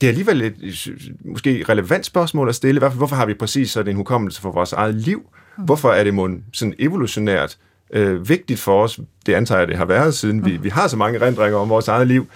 det 0.00 0.06
er 0.06 0.08
alligevel 0.08 0.42
et 0.42 0.88
måske 1.24 1.64
relevant 1.68 2.06
spørgsmål 2.06 2.48
at 2.48 2.54
stille. 2.54 2.78
Hvorfor, 2.78 2.96
hvorfor 2.96 3.16
har 3.16 3.26
vi 3.26 3.34
præcis 3.34 3.70
sådan 3.70 3.90
en 3.90 3.96
hukommelse 3.96 4.40
for 4.40 4.52
vores 4.52 4.72
eget 4.72 4.94
liv? 4.94 5.22
Hvorfor 5.58 5.90
er 5.90 6.04
det 6.04 6.14
mon 6.14 6.44
sådan 6.52 6.74
evolutionært 6.78 7.58
øh, 7.92 8.28
vigtigt 8.28 8.60
for 8.60 8.82
os? 8.82 9.00
Det 9.26 9.34
antager 9.34 9.58
jeg, 9.58 9.68
det 9.68 9.76
har 9.76 9.84
været, 9.84 10.14
siden 10.14 10.44
vi, 10.44 10.56
vi 10.56 10.68
har 10.68 10.88
så 10.88 10.96
mange 10.96 11.18
erindringer 11.18 11.58
om 11.58 11.68
vores 11.68 11.88
eget 11.88 12.06
liv. 12.06 12.26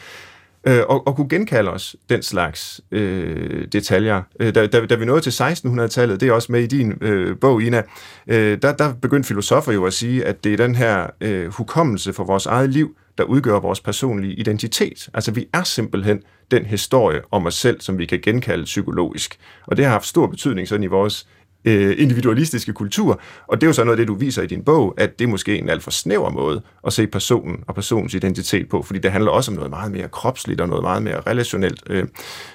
Øh, 0.67 0.81
og, 0.89 1.07
og 1.07 1.17
kunne 1.17 1.29
genkalde 1.29 1.71
os 1.71 1.97
den 2.09 2.23
slags 2.23 2.81
øh, 2.91 3.67
detaljer. 3.73 4.23
Øh, 4.41 4.55
da, 4.55 4.67
da, 4.67 4.87
da 4.87 4.95
vi 4.95 5.05
nåede 5.05 5.21
til 5.21 5.43
1600-tallet, 5.43 6.21
det 6.21 6.29
er 6.29 6.33
også 6.33 6.53
med 6.53 6.63
i 6.63 6.67
din 6.67 6.93
øh, 7.01 7.39
bog, 7.39 7.63
Ina, 7.63 7.83
øh, 8.27 8.59
der, 8.63 8.73
der 8.73 8.95
begyndte 8.95 9.27
filosofer 9.27 9.73
jo 9.73 9.85
at 9.85 9.93
sige, 9.93 10.25
at 10.25 10.45
det 10.45 10.53
er 10.53 10.57
den 10.57 10.75
her 10.75 11.07
øh, 11.21 11.49
hukommelse 11.49 12.13
for 12.13 12.25
vores 12.25 12.47
eget 12.47 12.71
liv, 12.71 12.97
der 13.19 13.25
udgør 13.25 13.61
vores 13.61 13.81
personlige 13.81 14.35
identitet. 14.35 15.09
Altså 15.15 15.31
vi 15.31 15.47
er 15.53 15.63
simpelthen 15.63 16.23
den 16.53 16.67
historie 16.67 17.21
om 17.31 17.47
os 17.47 17.55
selv, 17.55 17.81
som 17.81 17.99
vi 17.99 18.07
kan 18.07 18.21
genkalde 18.21 18.65
psykologisk. 18.65 19.39
Og 19.67 19.77
det 19.77 19.85
har 19.85 19.93
haft 19.93 20.07
stor 20.07 20.27
betydning 20.27 20.69
sådan 20.69 20.85
i 20.85 20.87
vores 20.87 21.27
øh, 21.65 21.95
individualistiske 21.99 22.73
kultur. 22.73 23.21
Og 23.47 23.61
det 23.61 23.67
er 23.67 23.69
jo 23.69 23.73
så 23.73 23.85
noget 23.85 23.99
af 23.99 24.01
det, 24.01 24.09
du 24.09 24.15
viser 24.15 24.43
i 24.43 24.47
din 24.47 24.63
bog, 24.63 24.95
at 24.97 25.19
det 25.19 25.25
er 25.25 25.29
måske 25.29 25.59
en 25.59 25.69
alt 25.69 25.83
for 25.83 25.91
snæver 25.91 26.31
måde 26.31 26.63
at 26.87 26.93
se 26.93 27.07
personen 27.07 27.65
og 27.67 27.75
personens 27.75 28.15
identitet 28.15 28.69
på, 28.69 28.83
fordi 28.83 28.99
det 28.99 29.13
handler 29.13 29.31
også 29.31 29.51
om 29.51 29.55
noget 29.55 29.71
meget 29.71 29.93
mere 29.93 30.09
kropsligt 30.09 30.61
og 30.61 30.69
noget 30.69 30.83
meget 30.83 31.03
mere 31.03 31.21
relationelt. 31.21 31.83
Øh, 31.91 32.05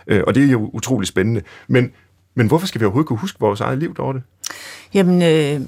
øh, 0.08 0.24
og 0.28 0.36
det 0.36 0.44
er 0.44 0.48
jo 0.48 0.70
utrolig 0.74 1.08
spændende. 1.08 1.42
Men, 1.68 1.92
men 2.36 2.48
hvorfor 2.48 2.68
skal 2.68 2.82
vi 2.82 2.86
overhovedet 2.86 3.08
kunne 3.08 3.20
huske 3.20 3.40
vores 3.40 3.62
eget 3.62 3.78
liv, 3.78 3.96
Dorte? 3.96 4.22
Jamen, 4.94 5.22
øh, 5.22 5.62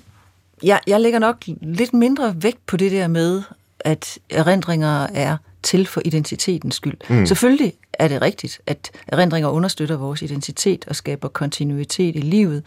jeg, 0.63 0.80
jeg 0.88 1.01
lægger 1.01 1.19
nok 1.19 1.38
lidt 1.61 1.93
mindre 1.93 2.36
vægt 2.41 2.65
på 2.65 2.77
det 2.77 2.91
der 2.91 3.07
med, 3.07 3.41
at 3.80 4.19
erindringer 4.30 5.07
er 5.13 5.38
til 5.64 5.88
for 5.88 6.01
identitetens 6.05 6.76
skyld. 6.76 6.97
Mm. 7.10 7.26
Selvfølgelig 7.26 7.74
er 7.93 8.07
det 8.07 8.22
rigtigt, 8.22 8.62
at 8.68 8.91
erindringer 9.07 9.49
understøtter 9.49 9.97
vores 9.97 10.22
identitet 10.22 10.86
og 10.88 10.95
skaber 10.95 11.28
kontinuitet 11.28 12.16
i 12.16 12.20
livet 12.20 12.64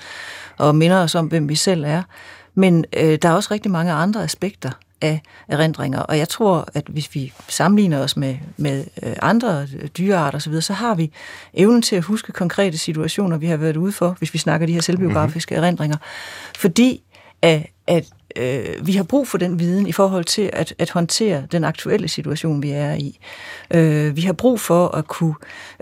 og 0.59 0.75
minder 0.75 1.03
os 1.03 1.15
om, 1.15 1.27
hvem 1.27 1.49
vi 1.49 1.55
selv 1.55 1.85
er. 1.85 2.03
Men 2.55 2.85
øh, 2.97 3.19
der 3.23 3.29
er 3.29 3.33
også 3.33 3.49
rigtig 3.51 3.71
mange 3.71 3.93
andre 3.93 4.25
aspekter 4.25 4.71
af 5.01 5.21
erindringer, 5.49 6.01
og 6.01 6.19
jeg 6.19 6.29
tror, 6.29 6.69
at 6.75 6.85
hvis 6.89 7.15
vi 7.15 7.33
sammenligner 7.49 7.99
os 7.99 8.17
med, 8.17 8.37
med 8.57 8.85
øh, 9.03 9.17
andre 9.23 9.67
dyrearter 9.99 10.39
osv., 10.39 10.61
så 10.61 10.73
har 10.73 10.95
vi 10.95 11.13
evnen 11.55 11.83
til 11.83 11.97
at 11.97 12.03
huske 12.03 12.33
konkrete 12.33 12.79
situationer, 12.79 13.37
vi 13.37 13.47
har 13.47 13.57
været 13.57 13.77
ude 13.77 13.93
for, 13.93 14.17
hvis 14.19 14.35
vi 14.35 14.39
snakker 14.39 14.67
de 14.67 14.73
her 14.73 14.81
selvbiografiske 14.81 15.55
mm-hmm. 15.55 15.65
erindringer. 15.65 15.97
Fordi 16.57 17.03
at, 17.43 17.67
at 17.87 18.07
øh, 18.37 18.87
vi 18.87 18.93
har 18.93 19.03
brug 19.03 19.29
for 19.29 19.39
den 19.39 19.59
viden 19.59 19.87
i 19.87 19.93
forhold 19.93 20.25
til 20.25 20.51
at, 20.53 20.75
at 20.79 20.91
håndtere 20.91 21.47
den 21.53 21.65
aktuelle 21.65 22.09
situation, 22.09 22.63
vi 22.63 22.71
er 22.71 22.95
i. 22.95 23.19
Øh, 23.71 24.17
vi 24.17 24.23
har 24.23 24.33
brug 24.33 24.61
for 24.61 24.89
at 24.89 25.07
kunne 25.07 25.35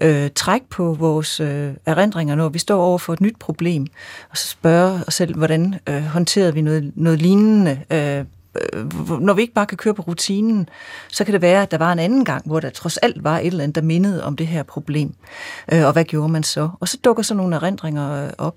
øh, 0.03 0.31
trække 0.35 0.67
på 0.69 0.95
vores 0.95 1.41
øh, 1.41 1.73
erindringer, 1.87 2.35
når 2.35 2.49
vi 2.49 2.59
står 2.59 2.83
over 2.83 2.99
for 2.99 3.13
et 3.13 3.21
nyt 3.21 3.37
problem, 3.39 3.87
og 4.31 4.37
så 4.37 4.49
spørge 4.49 5.01
os 5.07 5.15
selv, 5.15 5.37
hvordan 5.37 5.75
øh, 5.89 6.03
håndterede 6.03 6.55
vi 6.55 6.61
noget, 6.61 6.93
noget 6.95 7.23
lignende 7.23 7.81
øh, 7.91 8.19
øh, 8.19 9.21
når 9.21 9.35
vi 9.35 9.43
ikke 9.43 9.55
bare 9.55 9.67
kan 9.67 9.79
køre 9.79 9.95
på 9.95 10.03
rutinen, 10.03 10.69
så 11.09 11.25
kan 11.25 11.33
det 11.33 11.43
være, 11.43 11.63
at 11.63 11.71
der 11.71 11.79
var 11.79 11.93
en 11.93 11.99
anden 11.99 12.25
gang, 12.25 12.47
hvor 12.47 12.61
der 12.61 12.71
trods 12.71 12.97
alt 12.97 13.25
var 13.25 13.39
et 13.39 13.47
eller 13.47 13.63
andet, 13.63 13.75
der 13.75 13.83
mindede 13.83 14.25
om 14.25 14.37
det 14.37 14.47
her 14.47 14.63
problem. 14.63 15.15
Øh, 15.73 15.87
og 15.87 15.93
hvad 15.93 16.05
gjorde 16.05 16.33
man 16.33 16.43
så? 16.43 16.69
Og 16.81 16.89
så 16.89 16.99
dukker 17.05 17.23
så 17.23 17.35
nogle 17.35 17.57
erindringer 17.57 18.25
øh, 18.25 18.31
op. 18.39 18.57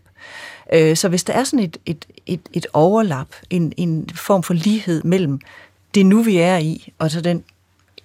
Øh, 0.73 0.97
så 0.97 1.09
hvis 1.09 1.23
der 1.23 1.33
er 1.33 1.43
sådan 1.43 1.65
et, 1.65 1.77
et, 1.85 2.05
et, 2.25 2.41
et 2.53 2.65
overlap, 2.73 3.27
en, 3.49 3.73
en 3.77 4.09
form 4.15 4.43
for 4.43 4.53
lighed 4.53 5.03
mellem 5.03 5.39
det 5.95 6.05
nu, 6.05 6.21
vi 6.21 6.37
er 6.37 6.57
i, 6.57 6.93
og 6.99 7.11
så 7.11 7.21
den 7.21 7.43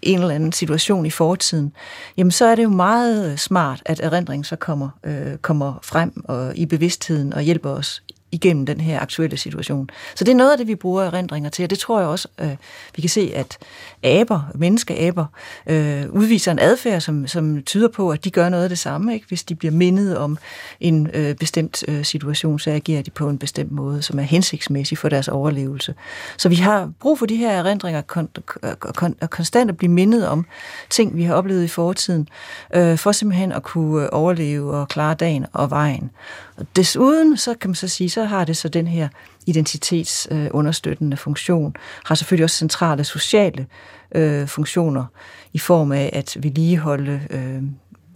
en 0.03 0.21
eller 0.21 0.35
anden 0.35 0.53
situation 0.53 1.07
i 1.07 1.11
fortiden, 1.11 1.73
jamen 2.17 2.31
så 2.31 2.45
er 2.45 2.55
det 2.55 2.63
jo 2.63 2.69
meget 2.69 3.41
smart, 3.41 3.83
at 3.87 4.01
erindringen 4.01 4.45
så 4.45 4.57
kommer, 4.57 4.89
øh, 5.05 5.37
kommer 5.37 5.79
frem 5.83 6.25
og 6.25 6.57
i 6.57 6.67
bevidstheden 6.67 7.33
og 7.33 7.43
hjælper 7.43 7.71
os 7.71 8.03
igennem 8.33 8.67
den 8.67 8.81
her 8.81 9.01
aktuelle 9.01 9.37
situation. 9.37 9.91
Så 10.15 10.25
det 10.25 10.33
er 10.33 10.37
noget 10.37 10.53
af 10.53 10.59
det, 10.59 10.67
vi 10.67 10.75
bruger 10.75 11.03
erindringer 11.03 11.51
til, 11.51 11.63
og 11.63 11.71
det 11.71 11.79
tror 11.79 12.01
jeg 12.01 12.09
også, 12.09 12.29
øh, 12.41 12.57
vi 12.97 13.01
kan 13.01 13.11
se, 13.11 13.33
at 13.35 13.59
aber, 14.03 14.41
menneskeaber, 14.55 15.27
øh, 15.67 16.11
udviser 16.11 16.53
en 16.53 16.59
adfærd, 16.59 17.01
som, 17.01 17.27
som 17.27 17.63
tyder 17.63 17.89
på, 17.89 18.11
at 18.11 18.25
de 18.25 18.31
gør 18.31 18.49
noget 18.49 18.63
af 18.63 18.69
det 18.69 18.79
samme. 18.79 19.15
Ikke? 19.15 19.27
Hvis 19.29 19.45
de 19.45 19.55
bliver 19.55 19.73
mindet 19.73 20.19
om 20.19 20.39
en 20.81 21.11
øh, 21.15 21.35
bestemt 21.35 21.85
øh, 21.89 22.05
situation, 22.05 22.59
så 22.59 22.71
agerer 22.71 23.03
de 23.03 23.11
på 23.11 23.29
en 23.29 23.39
bestemt 23.39 23.73
måde, 23.73 24.03
som 24.03 24.19
er 24.19 24.23
hensigtsmæssig 24.23 24.99
for 24.99 25.09
deres 25.09 25.29
overlevelse. 25.29 25.95
Så 26.37 26.49
vi 26.49 26.55
har 26.55 26.93
brug 27.01 27.19
for 27.19 27.27
de 27.27 27.37
her 27.37 27.51
erindringer 27.51 28.03
kon- 28.17 28.59
kon- 29.03 29.27
konstant 29.27 29.71
at 29.71 29.77
blive 29.77 29.93
mindet 29.93 30.29
om 30.29 30.47
ting, 30.91 31.17
vi 31.17 31.23
har 31.23 31.35
oplevet 31.35 31.65
i 31.65 31.69
fortiden, 31.69 32.29
øh, 32.75 32.99
for 32.99 33.13
simpelthen 33.13 33.53
at 33.53 33.63
kunne 33.63 34.03
øh, 34.03 34.09
overleve 34.13 34.75
og 34.75 34.89
klare 34.89 35.15
dagen 35.15 35.47
og 35.53 35.71
vejen. 35.71 36.11
Og 36.59 36.67
desuden, 36.77 37.37
så 37.37 37.55
kan 37.55 37.71
man 37.71 37.75
så 37.75 37.89
sige, 37.89 38.11
så 38.11 38.25
har 38.25 38.45
det 38.45 38.57
så 38.57 38.69
den 38.69 38.87
her 38.87 39.09
identitetsunderstøttende 39.47 41.15
øh, 41.15 41.19
funktion, 41.19 41.77
har 42.05 42.15
selvfølgelig 42.15 42.45
også 42.45 42.57
centrale 42.57 43.05
sociale 43.05 43.67
øh, 44.15 44.47
funktioner 44.47 45.05
i 45.53 45.59
form 45.59 45.93
af 45.93 46.11
at 46.13 46.37
vedligeholde 46.41 47.21
øh, 47.31 47.63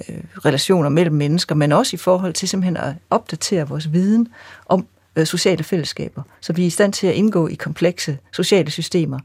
øh, 0.09 0.24
relationer 0.45 0.88
mellem 0.88 1.14
mennesker, 1.14 1.55
men 1.55 1.72
også 1.72 1.97
i 1.97 1.99
forhold 1.99 2.32
til 2.32 2.49
simpelthen 2.49 2.76
at 2.76 2.95
opdatere 3.11 3.68
vores 3.68 3.93
viden 3.93 4.28
om 4.66 4.86
øh, 5.16 5.26
sociale 5.26 5.64
fællesskaber, 5.64 6.22
så 6.40 6.53
vi 6.53 6.62
er 6.62 6.66
i 6.66 6.70
stand 6.70 6.93
til 6.93 7.07
at 7.07 7.14
indgå 7.14 7.49
i 7.49 7.55
komplekse 7.55 8.18
sociale 8.32 8.70
systemer, 8.70 9.18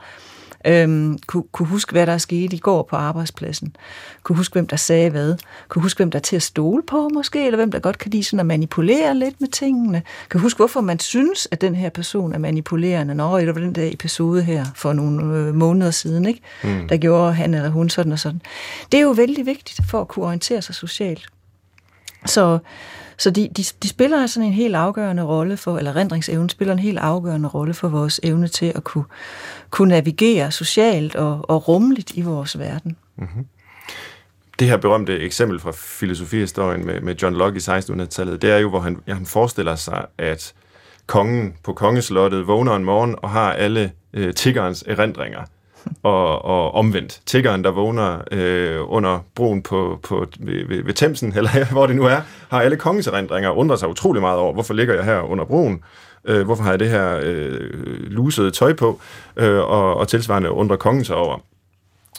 øhm, 0.67 1.17
kunne, 1.27 1.43
kunne 1.51 1.67
huske, 1.67 1.91
hvad 1.91 2.05
der 2.05 2.13
er 2.13 2.17
sket 2.17 2.53
i 2.53 2.57
går 2.57 2.83
på 2.89 2.95
arbejdspladsen, 2.95 3.75
kunne 4.23 4.35
huske, 4.35 4.53
hvem 4.53 4.67
der 4.67 4.75
sagde 4.75 5.09
hvad, 5.09 5.35
kunne 5.67 5.81
huske, 5.81 5.97
hvem 5.97 6.11
der 6.11 6.19
er 6.19 6.23
til 6.23 6.35
at 6.35 6.43
stole 6.43 6.83
på 6.83 7.09
måske, 7.13 7.45
eller 7.45 7.57
hvem 7.57 7.71
der 7.71 7.79
godt 7.79 7.97
kan 7.97 8.11
lide 8.11 8.23
sådan 8.23 8.39
at 8.39 8.45
manipulere 8.45 9.15
lidt 9.15 9.41
med 9.41 9.47
tingene, 9.47 10.01
kan 10.29 10.39
huske, 10.39 10.57
hvorfor 10.57 10.81
man 10.81 10.99
synes, 10.99 11.47
at 11.51 11.61
den 11.61 11.75
her 11.75 11.89
person 11.89 12.33
er 12.33 12.37
manipulerende. 12.37 13.15
Nå, 13.15 13.39
det 13.39 13.47
var 13.47 13.61
den 13.61 13.75
der 13.75 13.89
episode 13.93 14.43
her 14.43 14.65
for 14.75 14.93
nogle 14.93 15.37
øh, 15.37 15.55
måneder 15.55 15.91
siden, 15.91 16.25
ikke? 16.25 16.41
Mm. 16.63 16.87
der 16.87 16.97
gjorde 16.97 17.33
han 17.33 17.53
eller 17.53 17.69
hun 17.69 17.89
sådan 17.89 18.11
og 18.11 18.19
sådan. 18.19 18.41
Det 18.91 18.97
er 18.97 19.01
jo 19.01 19.11
vældig 19.11 19.45
vigtigt 19.45 19.81
for 19.89 20.01
at 20.01 20.07
kunne 20.07 20.25
orientere 20.25 20.61
sig 20.61 20.75
socialt. 20.75 21.27
Så, 22.25 22.59
så 23.17 23.29
de, 23.29 23.49
de, 23.57 23.63
de 23.83 23.87
spiller 23.87 24.27
sådan 24.27 24.47
en 24.47 24.53
helt 24.53 24.75
afgørende 24.75 25.23
rolle 25.23 25.57
for, 25.57 25.77
eller 25.77 25.95
rendringsevnen 25.95 26.49
spiller 26.49 26.73
en 26.73 26.79
helt 26.79 26.97
afgørende 26.97 27.49
rolle 27.49 27.73
for 27.73 27.87
vores 27.87 28.19
evne 28.23 28.47
til 28.47 28.71
at 28.75 28.83
kunne, 28.83 29.03
kunne 29.69 29.89
navigere 29.89 30.51
socialt 30.51 31.15
og, 31.15 31.49
og 31.49 31.67
rummeligt 31.67 32.11
i 32.15 32.21
vores 32.21 32.59
verden. 32.59 32.97
Mm-hmm. 33.15 33.45
Det 34.59 34.67
her 34.67 34.77
berømte 34.77 35.19
eksempel 35.19 35.59
fra 35.59 35.71
filosofihistorien 35.75 36.85
med, 36.85 37.01
med 37.01 37.15
John 37.15 37.35
Locke 37.35 37.57
i 37.57 37.61
1600-tallet, 37.61 38.41
det 38.41 38.51
er 38.51 38.57
jo, 38.57 38.69
hvor 38.69 38.79
han, 38.79 38.99
ja, 39.07 39.13
han 39.13 39.25
forestiller 39.25 39.75
sig, 39.75 40.05
at 40.17 40.53
kongen 41.07 41.53
på 41.63 41.73
kongeslottet 41.73 42.47
vågner 42.47 42.75
en 42.75 42.83
morgen 42.83 43.15
og 43.17 43.29
har 43.29 43.53
alle 43.53 43.91
øh, 44.13 44.33
tiggerens 44.33 44.83
erindringer 44.87 45.41
og, 46.03 46.45
og 46.45 46.73
omvendt. 46.73 47.21
Tiggeren, 47.25 47.63
der 47.63 47.71
vågner 47.71 48.21
øh, 48.31 48.79
under 48.91 49.19
broen 49.35 49.63
på, 49.63 49.99
på, 50.03 50.25
ved, 50.39 50.67
ved, 50.67 50.83
ved 50.83 50.93
Thamesen, 50.93 51.33
eller 51.37 51.65
hvor 51.71 51.87
det 51.87 51.95
nu 51.95 52.03
er, 52.03 52.21
har 52.49 52.61
alle 52.61 52.77
kongens 52.77 53.07
erindringer 53.07 53.49
og 53.49 53.57
undrer 53.57 53.75
sig 53.75 53.89
utrolig 53.89 54.21
meget 54.21 54.39
over, 54.39 54.53
hvorfor 54.53 54.73
ligger 54.73 54.93
jeg 54.93 55.05
her 55.05 55.19
under 55.21 55.45
broen? 55.45 55.83
Øh, 56.25 56.45
hvorfor 56.45 56.63
har 56.63 56.69
jeg 56.69 56.79
det 56.79 56.89
her 56.89 57.19
øh, 57.23 57.59
lusede 58.01 58.51
tøj 58.51 58.73
på? 58.73 58.99
Øh, 59.37 59.59
og, 59.59 59.97
og 59.97 60.07
tilsvarende 60.07 60.51
undrer 60.51 60.77
kongen 60.77 61.05
sig 61.05 61.15
over, 61.15 61.39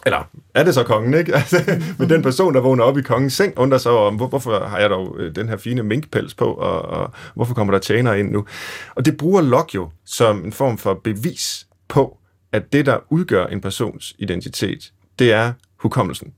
eller 0.07 0.29
er 0.55 0.63
det 0.65 0.75
så 0.75 0.83
kongen, 0.83 1.15
ikke? 1.15 1.35
Altså, 1.39 1.81
men 1.99 2.11
den 2.11 2.23
person, 2.23 2.55
der 2.55 2.61
vågner 2.61 2.85
op 2.85 2.99
i 2.99 3.03
kongens 3.03 3.33
seng, 3.33 3.59
undrer 3.59 3.79
sig 3.79 3.93
over, 3.93 4.11
hvor, 4.11 4.27
hvorfor 4.27 4.65
har 4.65 4.79
jeg 4.79 4.91
dog 4.91 5.17
øh, 5.19 5.35
den 5.35 5.49
her 5.49 5.57
fine 5.57 5.83
minkpels 5.83 6.35
på, 6.35 6.45
og, 6.45 6.83
og 6.83 7.11
hvorfor 7.35 7.55
kommer 7.55 7.73
der 7.73 7.79
tjener 7.79 8.13
ind 8.13 8.31
nu? 8.31 8.47
Og 8.95 9.05
det 9.05 9.17
bruger 9.17 9.41
Locke 9.41 9.75
jo 9.75 9.89
som 10.07 10.45
en 10.45 10.53
form 10.53 10.79
for 10.79 11.01
bevis 11.05 11.67
på, 11.89 12.17
at 12.53 12.73
det, 12.73 12.87
der 12.87 12.99
udgør 13.11 13.47
en 13.47 13.61
persons 13.61 14.15
identitet, 14.19 14.93
det 15.19 15.33
er 15.33 15.53
hukommelsen. 15.77 16.33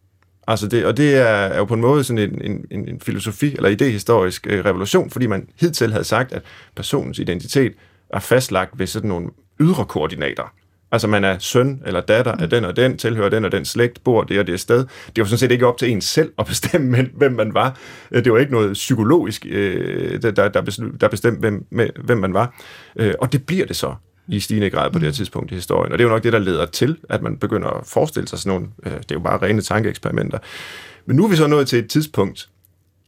Altså 0.49 0.69
det, 0.69 0.85
og 0.85 0.97
det 0.97 1.17
er, 1.17 1.25
er 1.25 1.59
jo 1.59 1.65
på 1.65 1.75
en 1.75 1.81
måde 1.81 2.05
sådan 2.05 2.41
en, 2.43 2.65
en, 2.71 2.89
en 2.89 3.01
filosofi 3.01 3.57
eller 3.57 3.69
idehistorisk 3.69 4.47
øh, 4.51 4.65
revolution, 4.65 5.11
fordi 5.11 5.27
man 5.27 5.49
hidtil 5.61 5.93
havde 5.93 6.05
sagt, 6.05 6.33
at 6.33 6.43
personens 6.77 7.19
identitet 7.19 7.73
er 8.11 8.21
fastlagt 8.21 8.79
ved 8.79 8.87
sådan 8.87 9.09
nogle 9.09 9.29
ydre 9.61 9.85
koordinater. 9.85 10.53
Altså 10.93 11.09
man 11.09 11.25
er 11.25 11.39
søn 11.39 11.83
eller 11.87 12.01
datter 12.01 12.33
af 12.33 12.51
den 12.51 12.65
og 12.65 12.77
den, 12.77 12.99
tilhører 12.99 13.29
den 13.29 13.45
og 13.45 13.53
den 13.53 13.65
slægt, 13.65 14.05
bor 14.05 14.23
det 14.23 14.39
og 14.39 14.47
det 14.47 14.61
sted. 14.61 14.79
Det 15.17 15.19
var 15.23 15.25
sådan 15.25 15.39
set 15.39 15.51
ikke 15.51 15.67
op 15.67 15.79
til 15.79 15.91
en 15.91 16.01
selv 16.01 16.33
at 16.39 16.47
bestemme, 16.47 17.09
hvem 17.15 17.33
man 17.33 17.55
var. 17.55 17.79
Øh, 18.13 18.25
det 18.25 18.33
var 18.33 18.39
ikke 18.39 18.53
noget 18.53 18.73
psykologisk, 18.73 19.47
øh, 19.51 20.23
der, 20.23 20.49
der 21.01 21.09
bestemte, 21.09 21.41
hvem, 21.41 21.67
hvem 22.05 22.19
man 22.19 22.35
var. 22.35 22.55
Øh, 22.97 23.15
og 23.19 23.33
det 23.33 23.47
bliver 23.47 23.67
det 23.67 23.77
så 23.77 23.95
i 24.31 24.41
stigende 24.41 24.71
grad 24.71 24.91
på 24.91 24.99
det 24.99 25.07
her 25.07 25.13
tidspunkt 25.13 25.53
i 25.53 25.55
historien. 25.55 25.93
Og 25.93 25.99
det 25.99 26.05
er 26.05 26.09
jo 26.09 26.15
nok 26.15 26.23
det, 26.23 26.33
der 26.33 26.39
leder 26.39 26.67
til, 26.67 26.97
at 27.09 27.23
man 27.23 27.37
begynder 27.37 27.69
at 27.69 27.87
forestille 27.87 28.29
sig 28.29 28.39
sådan 28.39 28.51
nogle, 28.51 28.69
det 28.85 29.11
er 29.11 29.15
jo 29.15 29.21
bare 29.21 29.43
rene 29.43 29.63
tankeeksperimenter. 29.63 30.39
Men 31.07 31.17
nu 31.17 31.25
er 31.25 31.29
vi 31.29 31.37
så 31.37 31.47
nået 31.47 31.69
til 31.69 31.79
et 31.79 31.91
tidspunkt 31.91 32.49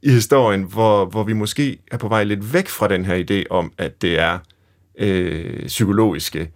i 0.02 0.10
historien, 0.10 0.62
hvor, 0.62 1.04
hvor 1.04 1.24
vi 1.24 1.32
måske 1.32 1.78
er 1.90 1.96
på 1.96 2.08
vej 2.08 2.24
lidt 2.24 2.52
væk 2.52 2.68
fra 2.68 2.88
den 2.88 3.04
her 3.04 3.24
idé 3.24 3.46
om, 3.50 3.72
at 3.78 4.02
det 4.02 4.18
er 4.18 4.38
øh, 4.98 5.66
psykologiske 5.66 6.50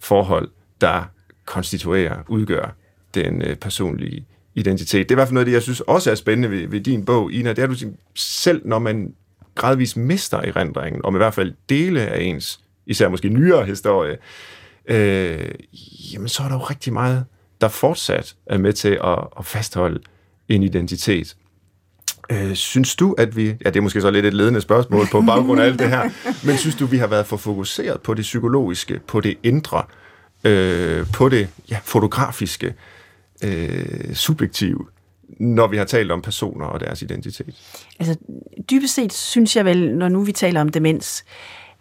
forhold, 0.00 0.48
der 0.80 1.02
konstituerer, 1.44 2.16
udgør 2.28 2.74
den 3.14 3.42
øh, 3.42 3.56
personlige 3.56 4.26
identitet. 4.54 5.08
Det 5.08 5.14
er 5.14 5.14
i 5.14 5.18
hvert 5.18 5.28
fald 5.28 5.34
noget 5.34 5.44
af 5.44 5.46
det, 5.46 5.52
jeg 5.52 5.62
synes 5.62 5.80
også 5.80 6.10
er 6.10 6.14
spændende 6.14 6.50
ved, 6.50 6.68
ved 6.68 6.80
din 6.80 7.04
bog, 7.04 7.32
Ina. 7.32 7.52
Det 7.52 7.58
er, 7.58 7.66
du 7.66 7.74
selv, 8.14 8.62
når 8.64 8.78
man 8.78 9.14
gradvist 9.54 9.96
mister 9.96 10.38
erindringen, 10.38 11.04
om 11.04 11.14
i 11.14 11.18
hvert 11.18 11.34
fald 11.34 11.52
dele 11.68 12.00
af 12.00 12.22
ens, 12.22 12.60
især 12.86 13.08
måske 13.08 13.28
nyere 13.28 13.64
historie, 13.64 14.16
øh, 14.86 15.50
jamen 16.12 16.28
så 16.28 16.42
er 16.42 16.48
der 16.48 16.54
jo 16.54 16.62
rigtig 16.62 16.92
meget, 16.92 17.24
der 17.60 17.68
fortsat 17.68 18.36
er 18.46 18.58
med 18.58 18.72
til 18.72 18.98
at, 19.04 19.18
at 19.38 19.46
fastholde 19.46 20.00
en 20.48 20.62
identitet. 20.62 21.36
Øh, 22.30 22.54
synes 22.54 22.96
du, 22.96 23.14
at 23.18 23.36
vi... 23.36 23.46
Ja, 23.46 23.70
det 23.70 23.76
er 23.76 23.80
måske 23.80 24.00
så 24.00 24.10
lidt 24.10 24.26
et 24.26 24.34
ledende 24.34 24.60
spørgsmål 24.60 25.06
på 25.12 25.20
baggrund 25.20 25.60
af 25.60 25.64
alt 25.64 25.78
det 25.78 25.88
her, 25.88 26.10
men 26.46 26.56
synes 26.56 26.76
du, 26.76 26.86
vi 26.86 26.96
har 26.96 27.06
været 27.06 27.26
for 27.26 27.36
fokuseret 27.36 28.00
på 28.00 28.14
det 28.14 28.22
psykologiske, 28.22 29.00
på 29.06 29.20
det 29.20 29.38
indre, 29.42 29.82
øh, 30.44 31.06
på 31.12 31.28
det 31.28 31.48
ja, 31.70 31.78
fotografiske, 31.84 32.74
øh, 33.44 34.14
subjektive, 34.14 34.86
når 35.38 35.66
vi 35.66 35.76
har 35.76 35.84
talt 35.84 36.10
om 36.10 36.22
personer 36.22 36.66
og 36.66 36.80
deres 36.80 37.02
identitet? 37.02 37.54
Altså, 37.98 38.16
dybest 38.70 38.94
set 38.94 39.12
synes 39.12 39.56
jeg 39.56 39.64
vel, 39.64 39.94
når 39.96 40.08
nu 40.08 40.22
vi 40.22 40.32
taler 40.32 40.60
om 40.60 40.68
demens, 40.68 41.24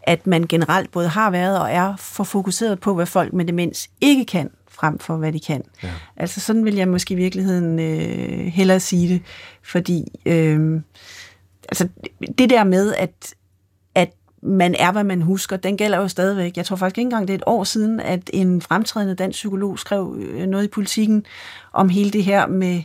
at 0.03 0.27
man 0.27 0.43
generelt 0.43 0.91
både 0.91 1.07
har 1.07 1.31
været 1.31 1.59
og 1.59 1.71
er 1.71 1.95
for 1.95 2.23
fokuseret 2.23 2.79
på, 2.79 2.93
hvad 2.93 3.05
folk 3.05 3.33
med 3.33 3.45
demens 3.45 3.89
ikke 4.01 4.25
kan, 4.25 4.49
frem 4.67 4.99
for 4.99 5.17
hvad 5.17 5.33
de 5.33 5.39
kan. 5.39 5.63
Ja. 5.83 5.89
Altså 6.17 6.39
sådan 6.39 6.65
vil 6.65 6.75
jeg 6.75 6.87
måske 6.87 7.13
i 7.13 7.17
virkeligheden 7.17 7.79
øh, 7.79 8.45
hellere 8.45 8.79
sige 8.79 9.13
det, 9.13 9.21
fordi 9.63 10.03
øh, 10.25 10.81
altså, 11.69 11.87
det 12.37 12.49
der 12.49 12.63
med, 12.63 12.93
at, 12.93 13.33
at 13.95 14.13
man 14.41 14.75
er, 14.79 14.91
hvad 14.91 15.03
man 15.03 15.21
husker, 15.21 15.57
den 15.57 15.77
gælder 15.77 15.97
jo 15.97 16.07
stadigvæk. 16.07 16.57
Jeg 16.57 16.65
tror 16.65 16.75
faktisk 16.75 16.97
ikke 16.97 17.05
engang, 17.05 17.27
det 17.27 17.33
er 17.33 17.37
et 17.37 17.43
år 17.45 17.63
siden, 17.63 17.99
at 17.99 18.29
en 18.33 18.61
fremtrædende 18.61 19.15
dansk 19.15 19.37
psykolog 19.37 19.79
skrev 19.79 20.17
øh, 20.19 20.47
noget 20.47 20.63
i 20.63 20.67
politikken 20.67 21.25
om 21.73 21.89
hele 21.89 22.11
det 22.11 22.23
her 22.23 22.47
med 22.47 22.81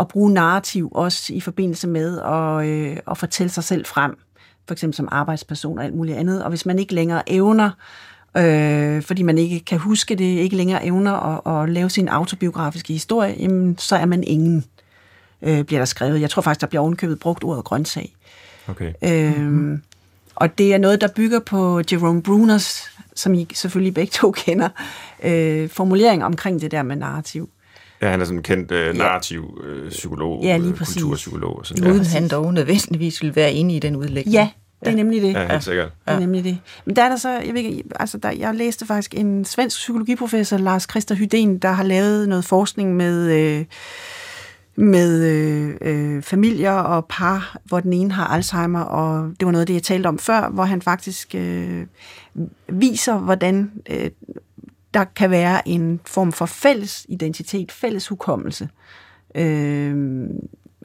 at 0.00 0.08
bruge 0.08 0.32
narrativ, 0.32 0.88
også 0.92 1.32
i 1.34 1.40
forbindelse 1.40 1.88
med 1.88 2.20
at, 2.20 2.66
øh, 2.66 2.96
at 3.10 3.18
fortælle 3.18 3.50
sig 3.50 3.64
selv 3.64 3.86
frem, 3.86 4.16
for 4.66 4.74
eksempel 4.74 4.96
som 4.96 5.08
arbejdsperson 5.10 5.78
og 5.78 5.84
alt 5.84 5.94
muligt 5.94 6.16
andet. 6.18 6.42
Og 6.42 6.48
hvis 6.48 6.66
man 6.66 6.78
ikke 6.78 6.94
længere 6.94 7.22
evner, 7.26 7.70
øh, 8.36 9.02
fordi 9.02 9.22
man 9.22 9.38
ikke 9.38 9.60
kan 9.60 9.78
huske 9.78 10.14
det, 10.14 10.24
ikke 10.24 10.56
længere 10.56 10.84
evner 10.84 11.12
at, 11.12 11.62
at 11.62 11.70
lave 11.70 11.90
sin 11.90 12.08
autobiografiske 12.08 12.92
historie, 12.92 13.34
jamen, 13.38 13.78
så 13.78 13.96
er 13.96 14.06
man 14.06 14.24
ingen, 14.24 14.64
øh, 15.42 15.64
bliver 15.64 15.80
der 15.80 15.86
skrevet. 15.86 16.20
Jeg 16.20 16.30
tror 16.30 16.42
faktisk, 16.42 16.60
der 16.60 16.66
bliver 16.66 16.82
ovenkøbet 16.82 17.18
brugt 17.18 17.44
ordet 17.44 17.64
grøntsag. 17.64 18.14
Okay. 18.68 18.92
Øh, 19.02 19.38
mm-hmm. 19.40 19.82
Og 20.34 20.58
det 20.58 20.74
er 20.74 20.78
noget, 20.78 21.00
der 21.00 21.08
bygger 21.08 21.40
på 21.40 21.82
Jerome 21.92 22.22
Bruners, 22.22 22.90
som 23.14 23.34
I 23.34 23.48
selvfølgelig 23.54 23.94
begge 23.94 24.10
to 24.10 24.30
kender, 24.30 24.68
øh, 25.22 25.68
formulering 25.68 26.24
omkring 26.24 26.60
det 26.60 26.70
der 26.70 26.82
med 26.82 26.96
narrativ. 26.96 27.48
Ja, 28.04 28.10
han 28.10 28.20
er 28.20 28.24
sådan 28.24 28.38
en 28.38 28.42
kendt 28.42 28.70
øh, 28.70 28.96
narrativ 28.96 29.60
øh, 29.64 29.90
psykolog, 29.90 30.42
ja, 30.42 30.56
lige 30.56 30.72
præcis. 30.72 30.94
kulturpsykolog. 30.94 31.58
Og 31.58 31.66
sådan, 31.66 31.90
Uden 31.90 32.02
ja. 32.02 32.08
han 32.08 32.28
dog 32.28 32.54
nødvendigvis 32.54 33.22
ville 33.22 33.36
være 33.36 33.52
enig 33.52 33.76
i 33.76 33.78
den 33.78 33.96
udlægning. 33.96 34.34
Ja, 34.34 34.48
det 34.80 34.86
er 34.86 34.90
ja. 34.90 34.96
nemlig 34.96 35.22
det. 35.22 35.32
Ja, 35.32 35.50
helt 35.50 35.64
sikkert. 35.64 35.88
Det 36.06 36.14
er 36.14 36.18
nemlig 36.18 36.44
det. 36.44 36.58
Men 36.84 36.96
der 36.96 37.02
er 37.02 37.08
der 37.08 37.16
så, 37.16 37.30
jeg 37.30 37.54
ved 37.54 37.60
ikke, 37.60 37.84
altså 38.00 38.18
der, 38.18 38.30
jeg 38.30 38.54
læste 38.54 38.86
faktisk 38.86 39.14
en 39.14 39.44
svensk 39.44 39.76
psykologiprofessor, 39.76 40.56
Lars 40.56 40.86
Christer 40.90 41.14
Hydén, 41.14 41.58
der 41.58 41.72
har 41.72 41.84
lavet 41.84 42.28
noget 42.28 42.44
forskning 42.44 42.96
med... 42.96 43.32
Øh, 43.32 43.64
med 44.76 45.22
øh, 45.22 45.74
øh, 45.80 46.22
familier 46.22 46.72
og 46.72 47.06
par, 47.08 47.56
hvor 47.64 47.80
den 47.80 47.92
ene 47.92 48.12
har 48.12 48.26
Alzheimer, 48.26 48.80
og 48.80 49.32
det 49.40 49.46
var 49.46 49.52
noget 49.52 49.62
af 49.62 49.66
det, 49.66 49.74
jeg 49.74 49.82
talte 49.82 50.06
om 50.06 50.18
før, 50.18 50.48
hvor 50.48 50.64
han 50.64 50.82
faktisk 50.82 51.34
øh, 51.34 51.86
viser, 52.68 53.18
hvordan 53.18 53.72
øh, 53.90 54.10
der 54.94 55.04
kan 55.04 55.30
være 55.30 55.68
en 55.68 56.00
form 56.04 56.32
for 56.32 56.46
fælles 56.46 57.06
identitet, 57.08 57.72
fælles 57.72 58.08
hukommelse, 58.08 58.68
øh, 59.34 60.26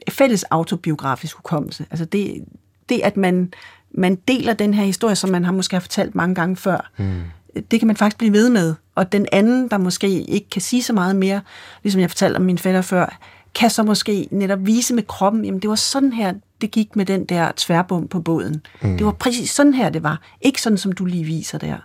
fælles 0.08 0.42
autobiografisk 0.42 1.36
hukommelse. 1.36 1.86
Altså 1.90 2.04
det, 2.04 2.44
det 2.88 3.00
at 3.04 3.16
man, 3.16 3.52
man 3.90 4.14
deler 4.14 4.52
den 4.52 4.74
her 4.74 4.84
historie, 4.84 5.16
som 5.16 5.30
man 5.30 5.44
har 5.44 5.52
måske 5.52 5.74
har 5.74 5.80
fortalt 5.80 6.14
mange 6.14 6.34
gange 6.34 6.56
før, 6.56 6.90
mm. 6.98 7.22
det 7.70 7.80
kan 7.80 7.86
man 7.86 7.96
faktisk 7.96 8.18
blive 8.18 8.32
ved 8.32 8.50
med. 8.50 8.74
Og 8.94 9.12
den 9.12 9.26
anden, 9.32 9.68
der 9.68 9.78
måske 9.78 10.22
ikke 10.22 10.50
kan 10.50 10.62
sige 10.62 10.82
så 10.82 10.92
meget 10.92 11.16
mere, 11.16 11.40
ligesom 11.82 12.00
jeg 12.00 12.10
fortalte 12.10 12.36
om 12.36 12.42
min 12.42 12.58
fætter 12.58 12.82
før, 12.82 13.18
kan 13.54 13.70
så 13.70 13.82
måske 13.82 14.28
netop 14.30 14.66
vise 14.66 14.94
med 14.94 15.02
kroppen, 15.02 15.44
jamen 15.44 15.60
det 15.60 15.70
var 15.70 15.76
sådan 15.76 16.12
her, 16.12 16.34
det 16.60 16.70
gik 16.70 16.96
med 16.96 17.06
den 17.06 17.24
der 17.24 17.52
tværbom 17.56 18.08
på 18.08 18.20
båden. 18.20 18.62
Mm. 18.82 18.96
Det 18.96 19.06
var 19.06 19.12
præcis 19.12 19.50
sådan 19.50 19.74
her, 19.74 19.90
det 19.90 20.02
var. 20.02 20.20
Ikke 20.40 20.62
sådan, 20.62 20.78
som 20.78 20.92
du 20.92 21.04
lige 21.04 21.24
viser 21.24 21.58
der. 21.58 21.76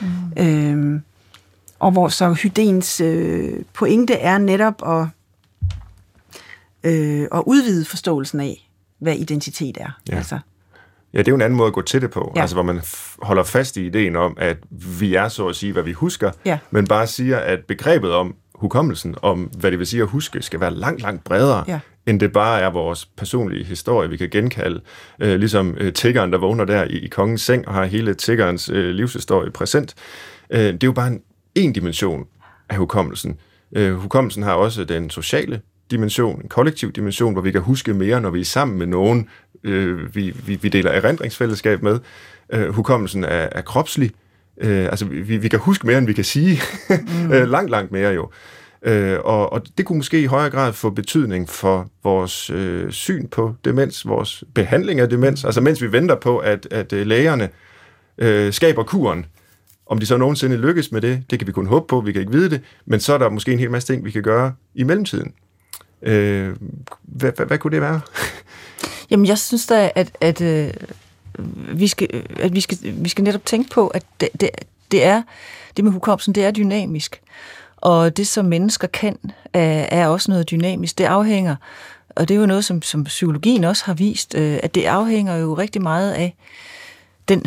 Mm. 0.00 0.06
Øhm, 0.36 1.02
og 1.80 1.90
hvor 1.90 2.08
så 2.08 2.32
Hydens 2.32 3.00
øh, 3.00 3.52
pointe 3.74 4.14
er 4.14 4.38
netop 4.38 4.82
at, 4.86 5.06
øh, 6.82 7.28
at 7.34 7.42
udvide 7.46 7.84
forståelsen 7.84 8.40
af, 8.40 8.70
hvad 8.98 9.16
identitet 9.16 9.76
er. 9.80 9.98
Ja. 10.10 10.16
Altså. 10.16 10.38
Ja, 11.12 11.18
det 11.18 11.28
er 11.28 11.32
jo 11.32 11.36
en 11.36 11.42
anden 11.42 11.56
måde 11.56 11.66
at 11.66 11.72
gå 11.72 11.82
til 11.82 12.02
det 12.02 12.10
på. 12.10 12.32
Ja. 12.36 12.40
Altså, 12.40 12.56
hvor 12.56 12.62
man 12.62 12.80
holder 13.22 13.42
fast 13.42 13.76
i 13.76 13.86
ideen 13.86 14.16
om, 14.16 14.36
at 14.40 14.56
vi 15.00 15.14
er 15.14 15.28
så 15.28 15.48
at 15.48 15.56
sige, 15.56 15.72
hvad 15.72 15.82
vi 15.82 15.92
husker, 15.92 16.30
ja. 16.44 16.58
men 16.70 16.86
bare 16.86 17.06
siger, 17.06 17.38
at 17.38 17.58
begrebet 17.68 18.12
om 18.12 18.34
hukommelsen, 18.54 19.14
om 19.22 19.42
hvad 19.42 19.70
det 19.70 19.78
vil 19.78 19.86
sige 19.86 20.02
at 20.02 20.08
huske, 20.08 20.42
skal 20.42 20.60
være 20.60 20.74
langt, 20.74 21.02
langt 21.02 21.24
bredere, 21.24 21.64
ja. 21.68 21.80
end 22.06 22.20
det 22.20 22.32
bare 22.32 22.60
er 22.60 22.70
vores 22.70 23.06
personlige 23.06 23.64
historie, 23.64 24.08
vi 24.08 24.16
kan 24.16 24.30
genkalde. 24.30 24.80
Øh, 25.20 25.38
ligesom 25.38 25.76
øh, 25.78 25.92
tiggeren, 25.92 26.32
der 26.32 26.38
vågner 26.38 26.64
der 26.64 26.84
i, 26.84 26.98
i 26.98 27.08
kongens 27.08 27.42
seng 27.42 27.68
og 27.68 27.74
har 27.74 27.84
hele 27.84 28.14
tiggerens 28.14 28.68
øh, 28.68 28.90
livshistorie 28.90 29.50
præsent. 29.50 29.94
Øh, 30.50 30.60
det 30.60 30.82
er 30.82 30.86
jo 30.86 30.92
bare 30.92 31.08
en, 31.08 31.20
en 31.54 31.72
dimension 31.72 32.26
af 32.68 32.76
hukommelsen. 32.76 33.38
Øh, 33.76 33.94
hukommelsen 33.94 34.42
har 34.42 34.54
også 34.54 34.84
den 34.84 35.10
sociale 35.10 35.60
dimension, 35.90 36.42
en 36.42 36.48
kollektiv 36.48 36.92
dimension, 36.92 37.32
hvor 37.32 37.42
vi 37.42 37.50
kan 37.50 37.60
huske 37.60 37.94
mere, 37.94 38.20
når 38.20 38.30
vi 38.30 38.40
er 38.40 38.44
sammen 38.44 38.78
med 38.78 38.86
nogen, 38.86 39.28
øh, 39.64 40.14
vi, 40.14 40.30
vi, 40.46 40.54
vi 40.54 40.68
deler 40.68 40.90
erindringsfællesskab 40.90 41.82
med. 41.82 41.98
Øh, 42.52 42.68
hukommelsen 42.68 43.24
er, 43.24 43.48
er 43.52 43.60
kropslig, 43.60 44.10
Øh, 44.60 44.84
altså, 44.84 45.04
vi, 45.04 45.36
vi 45.36 45.48
kan 45.48 45.58
huske 45.58 45.86
mere, 45.86 45.98
end 45.98 46.06
vi 46.06 46.12
kan 46.12 46.24
sige. 46.24 46.60
mm. 46.88 47.32
øh, 47.34 47.48
langt, 47.48 47.70
langt 47.70 47.92
mere 47.92 48.10
jo. 48.10 48.30
Øh, 48.82 49.18
og, 49.24 49.52
og 49.52 49.62
det 49.78 49.86
kunne 49.86 49.96
måske 49.96 50.22
i 50.22 50.26
højere 50.26 50.50
grad 50.50 50.72
få 50.72 50.90
betydning 50.90 51.48
for 51.48 51.90
vores 52.04 52.50
øh, 52.50 52.90
syn 52.90 53.28
på 53.28 53.54
demens, 53.64 54.08
vores 54.08 54.44
behandling 54.54 55.00
af 55.00 55.08
demens. 55.08 55.44
Altså 55.44 55.60
mens 55.60 55.82
vi 55.82 55.92
venter 55.92 56.14
på, 56.14 56.38
at, 56.38 56.68
at 56.70 56.92
øh, 56.92 57.06
lægerne 57.06 57.48
øh, 58.18 58.52
skaber 58.52 58.82
kuren, 58.82 59.26
om 59.90 59.98
de 59.98 60.06
så 60.06 60.16
nogensinde 60.16 60.56
lykkes 60.56 60.92
med 60.92 61.00
det, 61.00 61.24
det 61.30 61.38
kan 61.38 61.46
vi 61.46 61.52
kun 61.52 61.66
håbe 61.66 61.86
på, 61.86 62.00
vi 62.00 62.12
kan 62.12 62.20
ikke 62.20 62.32
vide 62.32 62.50
det, 62.50 62.60
men 62.86 63.00
så 63.00 63.14
er 63.14 63.18
der 63.18 63.30
måske 63.30 63.52
en 63.52 63.58
hel 63.58 63.70
masse 63.70 63.92
ting, 63.92 64.04
vi 64.04 64.10
kan 64.10 64.22
gøre 64.22 64.54
i 64.74 64.82
mellemtiden. 64.82 65.32
Øh, 66.02 66.56
hvad, 67.02 67.32
hvad, 67.36 67.46
hvad 67.46 67.58
kunne 67.58 67.72
det 67.72 67.80
være? 67.80 68.00
Jamen, 69.10 69.26
jeg 69.26 69.38
synes 69.38 69.66
da, 69.66 69.90
at, 69.94 70.16
at 70.20 70.40
øh, 70.40 70.70
vi 71.72 71.86
skal, 71.86 72.24
at 72.40 72.54
vi 72.54 72.60
skal, 72.60 72.78
vi 72.82 73.08
skal 73.08 73.24
netop 73.24 73.46
tænke 73.46 73.70
på, 73.70 73.88
at 73.88 74.02
det, 74.20 74.28
det, 74.40 74.50
det 74.90 75.04
er, 75.04 75.22
det 75.76 75.84
med 75.84 75.92
hukommelsen, 75.92 76.34
det 76.34 76.44
er 76.44 76.50
dynamisk. 76.50 77.20
Og 77.76 78.16
det, 78.16 78.26
som 78.26 78.44
mennesker 78.44 78.88
kan, 78.88 79.18
er, 79.52 79.86
er 79.90 80.06
også 80.06 80.30
noget 80.30 80.50
dynamisk. 80.50 80.98
Det 80.98 81.04
afhænger, 81.04 81.56
og 82.16 82.28
det 82.28 82.34
er 82.34 82.40
jo 82.40 82.46
noget, 82.46 82.64
som, 82.64 82.82
som 82.82 83.04
psykologien 83.04 83.64
også 83.64 83.84
har 83.84 83.94
vist, 83.94 84.34
øh, 84.34 84.58
at 84.62 84.74
det 84.74 84.84
afhænger 84.84 85.36
jo 85.36 85.54
rigtig 85.54 85.82
meget 85.82 86.12
af 86.12 86.36
den 87.28 87.44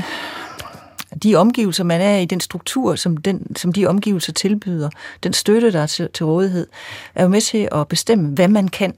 de 1.24 1.36
omgivelser, 1.36 1.84
man 1.84 2.02
er 2.02 2.18
i, 2.18 2.26
den 2.26 2.40
struktur, 2.40 2.96
som, 2.96 3.18
den, 3.18 3.56
som 3.56 3.74
de 3.74 3.86
omgivelser 3.86 4.34
tilbyder, 4.34 4.90
den 5.24 5.34
støtte, 5.34 5.72
der 5.72 5.82
er 5.82 5.88
til, 5.88 6.10
til 6.14 6.26
rådighed, 6.26 6.68
er 7.16 7.24
jo 7.24 7.30
med 7.30 7.42
til 7.42 7.70
at 7.72 7.88
bestemme, 7.88 8.30
hvad 8.30 8.48
man 8.48 8.68
kan. 8.68 8.94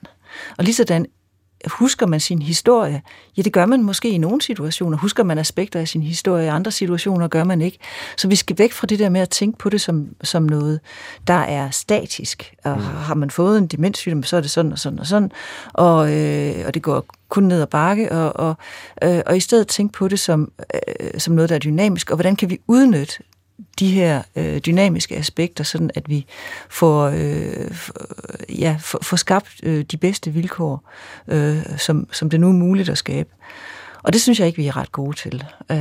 Og 0.58 0.64
lige 0.64 0.76
sådan 0.76 1.06
husker 1.68 2.06
man 2.06 2.20
sin 2.20 2.42
historie? 2.42 3.02
Ja, 3.38 3.42
det 3.42 3.54
gør 3.54 3.66
man 3.66 3.84
måske 3.84 4.10
i 4.10 4.18
nogle 4.18 4.42
situationer. 4.42 4.98
Husker 4.98 5.24
man 5.24 5.38
aspekter 5.38 5.80
af 5.80 5.88
sin 5.88 6.02
historie, 6.02 6.46
i 6.46 6.48
andre 6.48 6.72
situationer 6.72 7.28
gør 7.28 7.44
man 7.44 7.62
ikke. 7.62 7.78
Så 8.18 8.28
vi 8.28 8.36
skal 8.36 8.58
væk 8.58 8.72
fra 8.72 8.88
det 8.88 9.00
der 9.00 9.10
med 9.10 9.22
at 9.22 9.30
tænke 9.30 9.58
på 9.58 9.70
det 9.70 9.82
som, 9.82 10.08
som 10.24 10.44
noget, 10.44 10.80
der 11.28 11.34
er 11.34 11.70
statisk. 11.70 12.54
Og 12.64 12.78
mm. 12.78 12.84
har 12.84 13.16
man 13.16 13.30
fået 13.30 13.58
en 13.58 13.68
demenssygdom, 13.68 14.24
så 14.24 14.38
er 14.38 14.42
det 14.42 14.52
sådan 14.52 14.72
og 14.72 14.80
sådan 14.80 15.00
og 15.00 15.08
sådan. 15.08 15.32
Og, 15.74 16.14
øh, 16.14 16.64
og 16.68 16.74
det 16.74 16.82
går 16.82 17.06
kun 17.36 17.44
ned 17.44 17.62
ad 17.62 17.68
bakke. 17.68 18.12
Og, 18.12 18.48
og, 18.48 18.56
øh, 19.04 19.22
og 19.26 19.38
i 19.38 19.40
stedet 19.40 19.68
tænke 19.68 19.94
på 19.94 20.08
det 20.08 20.20
som, 20.20 20.52
øh, 20.74 21.20
som 21.20 21.34
noget, 21.34 21.50
der 21.50 21.56
er 21.56 21.60
dynamisk. 21.60 22.10
Og 22.10 22.16
hvordan 22.16 22.36
kan 22.36 22.50
vi 22.50 22.60
udnytte 22.68 23.14
de 23.80 23.92
her 23.92 24.22
øh, 24.36 24.58
dynamiske 24.58 25.18
aspekter, 25.18 25.64
sådan 25.64 25.92
at 25.96 26.10
vi 26.10 26.26
får, 26.70 27.04
øh, 27.06 27.72
ja, 28.60 28.78
får, 28.80 29.00
får 29.02 29.18
skabt 29.18 29.50
øh, 29.64 29.84
de 29.84 29.98
bedste 29.98 30.32
vilkår, 30.32 30.92
øh, 31.28 31.78
som, 31.78 32.08
som 32.12 32.30
det 32.30 32.40
nu 32.40 32.48
er 32.48 32.54
muligt 32.54 32.90
at 32.90 32.98
skabe. 32.98 33.30
Og 34.06 34.14
det 34.14 34.22
synes 34.22 34.40
jeg 34.40 34.48
ikke, 34.48 34.58
vi 34.58 34.68
er 34.68 34.78
ret 34.78 34.92
gode 34.92 35.18
til. 35.18 35.44
Øh, 35.72 35.78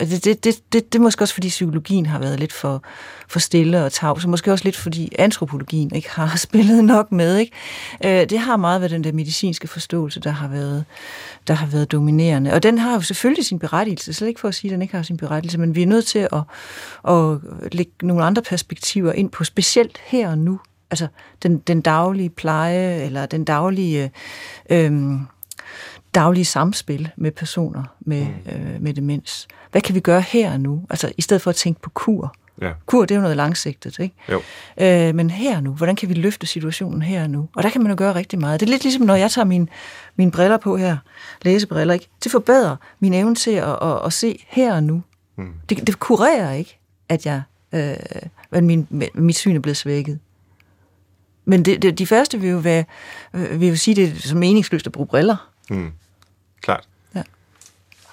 det, 0.00 0.24
det, 0.24 0.44
det, 0.44 0.72
det, 0.72 0.92
det 0.92 0.94
er 0.94 1.02
måske 1.02 1.24
også, 1.24 1.34
fordi 1.34 1.48
psykologien 1.48 2.06
har 2.06 2.18
været 2.18 2.40
lidt 2.40 2.52
for, 2.52 2.82
for 3.28 3.38
stille 3.38 3.84
og 3.84 3.92
tavs, 3.92 4.24
og 4.24 4.30
måske 4.30 4.52
også 4.52 4.64
lidt, 4.64 4.76
fordi 4.76 5.12
antropologien 5.18 5.94
ikke 5.94 6.10
har 6.10 6.36
spillet 6.46 6.84
nok 6.84 7.12
med. 7.12 7.36
Ikke? 7.36 7.52
Øh, 8.04 8.30
det 8.30 8.38
har 8.38 8.56
meget 8.56 8.80
været 8.80 8.90
den 8.90 9.04
der 9.04 9.12
medicinske 9.12 9.68
forståelse, 9.68 10.20
der 10.20 10.30
har 10.30 10.48
været, 10.48 10.84
der 11.46 11.54
har 11.54 11.66
været 11.66 11.92
dominerende. 11.92 12.52
Og 12.52 12.62
den 12.62 12.78
har 12.78 12.94
jo 12.94 13.00
selvfølgelig 13.00 13.44
sin 13.44 13.58
berettigelse, 13.58 14.12
slet 14.12 14.28
ikke 14.28 14.40
for 14.40 14.48
at 14.48 14.54
sige, 14.54 14.70
at 14.70 14.72
den 14.72 14.82
ikke 14.82 14.96
har 14.96 15.02
sin 15.02 15.16
berettigelse, 15.16 15.58
men 15.58 15.74
vi 15.74 15.82
er 15.82 15.86
nødt 15.86 16.06
til 16.06 16.28
at, 16.32 16.42
at 17.08 17.38
lægge 17.72 17.92
nogle 18.02 18.24
andre 18.24 18.42
perspektiver 18.42 19.12
ind 19.12 19.30
på, 19.30 19.44
specielt 19.44 19.98
her 20.04 20.30
og 20.30 20.38
nu. 20.38 20.60
Altså 20.90 21.06
den, 21.42 21.58
den 21.58 21.80
daglige 21.80 22.30
pleje, 22.30 23.04
eller 23.04 23.26
den 23.26 23.44
daglige... 23.44 24.10
Øh, 24.70 24.84
øhm, 24.84 25.26
daglige 26.14 26.44
samspil 26.44 27.10
med 27.16 27.30
personer 27.30 27.84
med, 28.00 28.26
mm. 28.26 28.52
øh, 28.52 28.82
med 28.82 28.94
demens. 28.94 29.48
Hvad 29.70 29.80
kan 29.80 29.94
vi 29.94 30.00
gøre 30.00 30.20
her 30.20 30.52
og 30.52 30.60
nu? 30.60 30.82
Altså 30.90 31.12
i 31.18 31.22
stedet 31.22 31.42
for 31.42 31.50
at 31.50 31.56
tænke 31.56 31.80
på 31.80 31.90
kur. 31.90 32.34
Ja. 32.60 32.72
Kur, 32.86 33.04
det 33.04 33.10
er 33.10 33.16
jo 33.16 33.22
noget 33.22 33.36
langsigtet, 33.36 33.98
ikke? 33.98 34.14
Jo. 34.30 34.42
Øh, 34.80 35.14
men 35.14 35.30
her 35.30 35.60
nu, 35.60 35.70
hvordan 35.70 35.96
kan 35.96 36.08
vi 36.08 36.14
løfte 36.14 36.46
situationen 36.46 37.02
her 37.02 37.22
og 37.22 37.30
nu? 37.30 37.48
Og 37.56 37.62
der 37.62 37.70
kan 37.70 37.82
man 37.82 37.90
jo 37.90 37.96
gøre 37.98 38.14
rigtig 38.14 38.38
meget. 38.38 38.60
Det 38.60 38.66
er 38.66 38.70
lidt 38.70 38.82
ligesom, 38.82 39.06
når 39.06 39.14
jeg 39.14 39.30
tager 39.30 39.46
mine, 39.46 39.66
mine 40.16 40.30
briller 40.30 40.56
på 40.56 40.76
her, 40.76 40.96
læsebriller, 41.42 41.94
ikke? 41.94 42.08
Det 42.24 42.32
forbedrer 42.32 42.76
min 43.00 43.14
evne 43.14 43.34
til 43.34 43.50
at, 43.50 43.78
at, 43.82 44.06
at 44.06 44.12
se 44.12 44.44
her 44.48 44.74
og 44.74 44.82
nu. 44.82 45.02
Mm. 45.36 45.52
Det, 45.68 45.86
det 45.86 45.98
kurerer 45.98 46.52
ikke, 46.52 46.78
at 47.08 47.26
jeg, 47.26 47.42
øh, 47.72 47.94
at 48.52 48.64
min, 48.64 48.86
mit 49.14 49.36
syn 49.36 49.56
er 49.56 49.60
blevet 49.60 49.76
svækket. 49.76 50.18
Men 51.44 51.64
det, 51.64 51.82
det, 51.82 51.98
de 51.98 52.06
første 52.06 52.40
vil 52.40 52.50
jo, 52.50 52.58
være, 52.58 52.84
øh, 53.34 53.60
vil 53.60 53.68
jo 53.68 53.76
sige, 53.76 53.94
det 53.94 54.04
er 54.04 54.14
som 54.14 54.38
meningsløst 54.38 54.86
at 54.86 54.92
bruge 54.92 55.06
briller. 55.06 55.50
Mm. 55.70 55.92
Klart. 56.62 56.84
Ja. 57.14 57.22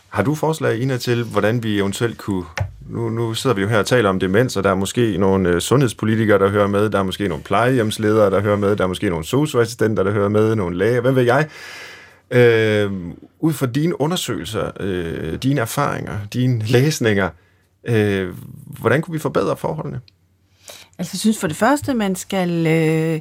Har 0.09 0.23
du 0.23 0.35
forslag, 0.35 0.77
Ina, 0.77 0.97
til, 0.97 1.23
hvordan 1.23 1.63
vi 1.63 1.79
eventuelt 1.79 2.17
kunne... 2.17 2.45
Nu, 2.89 3.09
nu 3.09 3.33
sidder 3.33 3.55
vi 3.55 3.61
jo 3.61 3.67
her 3.67 3.79
og 3.79 3.85
taler 3.85 4.09
om 4.09 4.19
demens, 4.19 4.57
og 4.57 4.63
der 4.63 4.69
er 4.69 4.75
måske 4.75 5.17
nogle 5.17 5.49
øh, 5.49 5.61
sundhedspolitikere, 5.61 6.39
der 6.39 6.49
hører 6.49 6.67
med, 6.67 6.89
der 6.89 6.99
er 6.99 7.03
måske 7.03 7.27
nogle 7.27 7.43
plejehjemsledere, 7.43 8.31
der 8.31 8.41
hører 8.41 8.57
med, 8.57 8.75
der 8.75 8.83
er 8.83 8.87
måske 8.87 9.09
nogle 9.09 9.25
socioassistenter, 9.25 10.03
der 10.03 10.11
hører 10.11 10.29
med, 10.29 10.55
nogle 10.55 10.77
læger, 10.77 11.01
hvem 11.01 11.15
ved 11.15 11.23
jeg? 11.23 11.49
Øh, 12.31 12.91
ud 13.39 13.53
fra 13.53 13.65
dine 13.65 14.01
undersøgelser, 14.01 14.71
øh, 14.79 15.33
dine 15.33 15.61
erfaringer, 15.61 16.17
dine 16.33 16.63
læsninger, 16.65 17.29
øh, 17.83 18.33
hvordan 18.79 19.01
kunne 19.01 19.13
vi 19.13 19.19
forbedre 19.19 19.57
forholdene? 19.57 20.01
Altså, 20.97 21.11
jeg 21.13 21.19
synes 21.19 21.39
for 21.39 21.47
det 21.47 21.55
første, 21.55 21.93
man 21.93 22.15
skal... 22.15 22.67
Øh 22.67 23.19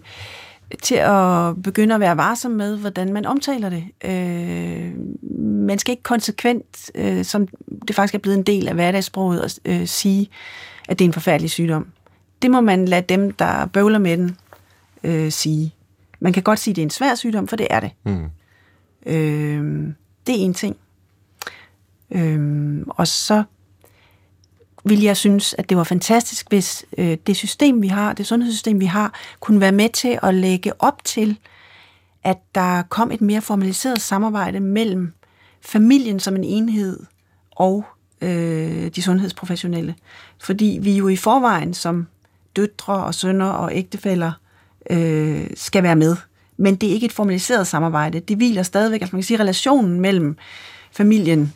til 0.82 0.94
at 0.94 1.62
begynde 1.62 1.94
at 1.94 2.00
være 2.00 2.16
varsom 2.16 2.50
med, 2.50 2.76
hvordan 2.76 3.12
man 3.12 3.26
omtaler 3.26 3.68
det. 3.68 3.84
Øh, 4.04 4.92
man 5.68 5.78
skal 5.78 5.92
ikke 5.92 6.02
konsekvent, 6.02 6.90
øh, 6.94 7.24
som 7.24 7.48
det 7.88 7.96
faktisk 7.96 8.14
er 8.14 8.18
blevet 8.18 8.38
en 8.38 8.42
del 8.42 8.68
af 8.68 8.74
hverdagssproget, 8.74 9.40
at 9.40 9.58
øh, 9.64 9.86
sige, 9.86 10.28
at 10.88 10.98
det 10.98 11.04
er 11.04 11.08
en 11.08 11.12
forfærdelig 11.12 11.50
sygdom. 11.50 11.86
Det 12.42 12.50
må 12.50 12.60
man 12.60 12.84
lade 12.84 13.04
dem, 13.08 13.30
der 13.30 13.66
bøvler 13.66 13.98
med 13.98 14.16
den, 14.16 14.36
øh, 15.04 15.32
sige. 15.32 15.74
Man 16.20 16.32
kan 16.32 16.42
godt 16.42 16.58
sige, 16.58 16.72
at 16.72 16.76
det 16.76 16.82
er 16.82 16.86
en 16.86 16.90
svær 16.90 17.14
sygdom, 17.14 17.48
for 17.48 17.56
det 17.56 17.66
er 17.70 17.80
det. 17.80 17.90
Mm. 18.04 18.24
Øh, 19.06 19.94
det 20.26 20.34
er 20.34 20.44
en 20.44 20.54
ting. 20.54 20.76
Øh, 22.10 22.78
og 22.88 23.06
så 23.06 23.42
ville 24.88 25.04
jeg 25.04 25.16
synes, 25.16 25.54
at 25.58 25.68
det 25.68 25.76
var 25.76 25.84
fantastisk, 25.84 26.48
hvis 26.48 26.84
øh, 26.98 27.16
det 27.26 27.36
system, 27.36 27.82
vi 27.82 27.88
har, 27.88 28.12
det 28.12 28.26
sundhedssystem, 28.26 28.80
vi 28.80 28.84
har, 28.84 29.14
kunne 29.40 29.60
være 29.60 29.72
med 29.72 29.88
til 29.88 30.18
at 30.22 30.34
lægge 30.34 30.72
op 30.78 31.04
til, 31.04 31.38
at 32.24 32.38
der 32.54 32.82
kom 32.82 33.10
et 33.10 33.20
mere 33.20 33.40
formaliseret 33.40 34.00
samarbejde 34.00 34.60
mellem 34.60 35.12
familien 35.60 36.20
som 36.20 36.36
en 36.36 36.44
enhed 36.44 37.00
og 37.50 37.84
øh, 38.20 38.88
de 38.88 39.02
sundhedsprofessionelle. 39.02 39.94
Fordi 40.38 40.78
vi 40.82 40.96
jo 40.96 41.08
i 41.08 41.16
forvejen 41.16 41.74
som 41.74 42.06
døtre 42.56 43.04
og 43.04 43.14
sønner 43.14 43.46
og 43.46 43.70
ægtefæller 43.74 44.32
øh, 44.90 45.46
skal 45.54 45.82
være 45.82 45.96
med. 45.96 46.16
Men 46.56 46.76
det 46.76 46.88
er 46.88 46.92
ikke 46.92 47.06
et 47.06 47.12
formaliseret 47.12 47.66
samarbejde. 47.66 48.20
Det 48.20 48.36
hviler 48.36 48.62
stadigvæk, 48.62 49.00
altså 49.00 49.16
man 49.16 49.22
kan 49.22 49.26
sige, 49.26 49.40
relationen 49.40 50.00
mellem 50.00 50.36
familien 50.92 51.54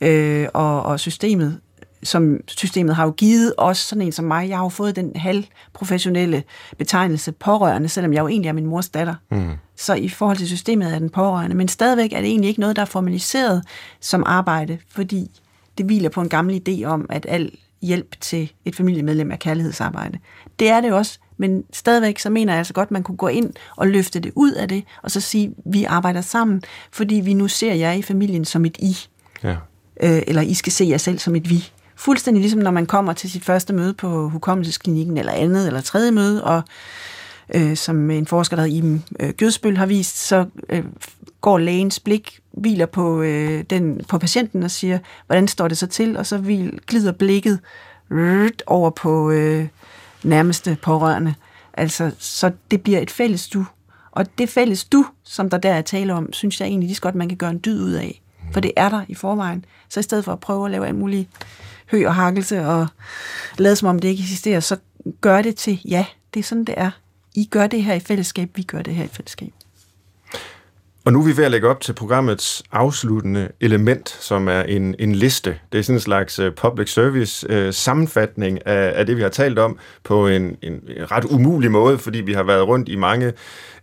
øh, 0.00 0.48
og, 0.54 0.82
og 0.82 1.00
systemet 1.00 1.60
som 2.02 2.40
systemet 2.46 2.96
har 2.96 3.04
jo 3.04 3.10
givet 3.10 3.54
os, 3.58 3.78
sådan 3.78 4.02
en 4.02 4.12
som 4.12 4.24
mig, 4.24 4.48
jeg 4.48 4.56
har 4.56 4.64
jo 4.64 4.68
fået 4.68 4.96
den 4.96 5.12
halvprofessionelle 5.16 6.42
betegnelse 6.78 7.32
pårørende, 7.32 7.88
selvom 7.88 8.12
jeg 8.12 8.20
jo 8.20 8.28
egentlig 8.28 8.48
er 8.48 8.52
min 8.52 8.66
mors 8.66 8.88
datter. 8.88 9.14
Mm. 9.30 9.50
Så 9.76 9.94
i 9.94 10.08
forhold 10.08 10.36
til 10.36 10.46
systemet 10.46 10.94
er 10.94 10.98
den 10.98 11.10
pårørende, 11.10 11.56
men 11.56 11.68
stadigvæk 11.68 12.12
er 12.12 12.20
det 12.20 12.30
egentlig 12.30 12.48
ikke 12.48 12.60
noget, 12.60 12.76
der 12.76 12.82
er 12.82 12.86
formaliseret 12.86 13.64
som 14.00 14.22
arbejde, 14.26 14.78
fordi 14.90 15.30
det 15.78 15.86
hviler 15.86 16.08
på 16.08 16.20
en 16.20 16.28
gammel 16.28 16.62
idé 16.68 16.84
om, 16.84 17.06
at 17.10 17.26
al 17.28 17.50
hjælp 17.82 18.20
til 18.20 18.52
et 18.64 18.76
familiemedlem 18.76 19.30
er 19.30 19.36
kærlighedsarbejde. 19.36 20.18
Det 20.58 20.68
er 20.68 20.80
det 20.80 20.92
også, 20.92 21.18
men 21.36 21.64
stadigvæk 21.72 22.18
så 22.18 22.30
mener 22.30 22.52
jeg 22.52 22.58
altså 22.58 22.74
godt, 22.74 22.86
at 22.86 22.90
man 22.90 23.02
kunne 23.02 23.16
gå 23.16 23.28
ind 23.28 23.52
og 23.76 23.88
løfte 23.88 24.20
det 24.20 24.32
ud 24.34 24.52
af 24.52 24.68
det, 24.68 24.84
og 25.02 25.10
så 25.10 25.20
sige, 25.20 25.46
at 25.46 25.72
vi 25.72 25.84
arbejder 25.84 26.20
sammen, 26.20 26.62
fordi 26.92 27.14
vi 27.14 27.34
nu 27.34 27.48
ser 27.48 27.74
jer 27.74 27.92
i 27.92 28.02
familien 28.02 28.44
som 28.44 28.64
et 28.64 28.76
I. 28.78 28.96
Ja. 29.42 29.56
Øh, 30.02 30.22
eller 30.26 30.42
I 30.42 30.54
skal 30.54 30.72
se 30.72 30.84
jer 30.84 30.96
selv 30.96 31.18
som 31.18 31.36
et 31.36 31.50
vi. 31.50 31.70
Fuldstændig 31.98 32.40
ligesom 32.40 32.60
når 32.60 32.70
man 32.70 32.86
kommer 32.86 33.12
til 33.12 33.30
sit 33.30 33.44
første 33.44 33.72
møde 33.72 33.94
på 33.94 34.28
hukommelsesklinikken, 34.28 35.16
eller 35.16 35.32
andet, 35.32 35.66
eller 35.66 35.80
tredje 35.80 36.10
møde, 36.10 36.44
og 36.44 36.62
øh, 37.54 37.76
som 37.76 38.10
en 38.10 38.26
forsker, 38.26 38.56
der 38.56 38.64
Iben 38.64 39.04
øh, 39.20 39.30
Gødsbøl 39.30 39.76
har 39.76 39.86
vist, 39.86 40.18
så 40.18 40.46
øh, 40.68 40.84
går 41.40 41.58
lægens 41.58 42.00
blik, 42.00 42.40
hviler 42.52 42.86
på, 42.86 43.22
øh, 43.22 43.64
den, 43.70 44.04
på 44.08 44.18
patienten 44.18 44.62
og 44.62 44.70
siger, 44.70 44.98
hvordan 45.26 45.48
står 45.48 45.68
det 45.68 45.78
så 45.78 45.86
til? 45.86 46.16
Og 46.16 46.26
så 46.26 46.38
hvil, 46.38 46.80
glider 46.86 47.12
blikket 47.12 47.60
rrrt, 48.10 48.62
over 48.66 48.90
på 48.90 49.30
øh, 49.30 49.68
nærmeste 50.22 50.76
pårørende. 50.82 51.34
Altså, 51.74 52.10
så 52.18 52.52
det 52.70 52.82
bliver 52.82 52.98
et 52.98 53.10
fælles 53.10 53.48
du. 53.48 53.66
Og 54.10 54.38
det 54.38 54.48
fælles 54.48 54.84
du, 54.84 55.06
som 55.24 55.50
der 55.50 55.58
der 55.58 55.72
er 55.72 55.82
tale 55.82 56.14
om, 56.14 56.32
synes 56.32 56.60
jeg 56.60 56.66
egentlig 56.66 56.86
lige 56.86 56.96
så 56.96 57.02
godt, 57.02 57.14
man 57.14 57.28
kan 57.28 57.38
gøre 57.38 57.50
en 57.50 57.60
dyd 57.64 57.82
ud 57.82 57.92
af. 57.92 58.22
For 58.52 58.60
det 58.60 58.72
er 58.76 58.88
der 58.88 59.02
i 59.08 59.14
forvejen. 59.14 59.64
Så 59.88 60.00
i 60.00 60.02
stedet 60.02 60.24
for 60.24 60.32
at 60.32 60.40
prøve 60.40 60.64
at 60.64 60.70
lave 60.70 60.86
alt 60.86 60.96
muligt 60.96 61.28
hø 61.90 62.06
og 62.06 62.14
hakkelse 62.14 62.66
og 62.66 62.86
lade 63.58 63.76
som 63.76 63.88
om 63.88 63.98
det 63.98 64.08
ikke 64.08 64.22
eksisterer, 64.22 64.60
så 64.60 64.76
gør 65.20 65.42
det 65.42 65.56
til, 65.56 65.80
ja, 65.84 66.06
det 66.34 66.40
er 66.40 66.44
sådan, 66.44 66.64
det 66.64 66.74
er. 66.78 66.90
I 67.34 67.48
gør 67.50 67.66
det 67.66 67.82
her 67.82 67.94
i 67.94 68.00
fællesskab, 68.00 68.50
vi 68.54 68.62
gør 68.62 68.82
det 68.82 68.94
her 68.94 69.04
i 69.04 69.08
fællesskab. 69.12 69.52
Og 71.04 71.12
nu 71.12 71.20
er 71.20 71.24
vi 71.24 71.36
ved 71.36 71.44
at 71.44 71.50
lægge 71.50 71.68
op 71.68 71.80
til 71.80 71.92
programmets 71.92 72.62
afsluttende 72.72 73.48
element, 73.60 74.08
som 74.08 74.48
er 74.48 74.62
en, 74.62 74.94
en 74.98 75.14
liste. 75.14 75.58
Det 75.72 75.78
er 75.78 75.82
sådan 75.82 75.96
en 75.96 76.00
slags 76.00 76.38
øh, 76.38 76.54
public 76.54 76.92
service 76.92 77.46
øh, 77.50 77.72
sammenfatning 77.74 78.66
af, 78.66 78.92
af 78.98 79.06
det, 79.06 79.16
vi 79.16 79.22
har 79.22 79.28
talt 79.28 79.58
om 79.58 79.78
på 80.04 80.28
en, 80.28 80.56
en 80.62 80.80
ret 81.10 81.24
umulig 81.24 81.70
måde, 81.70 81.98
fordi 81.98 82.20
vi 82.20 82.32
har 82.32 82.42
været 82.42 82.66
rundt 82.66 82.88
i 82.88 82.96
mange 82.96 83.32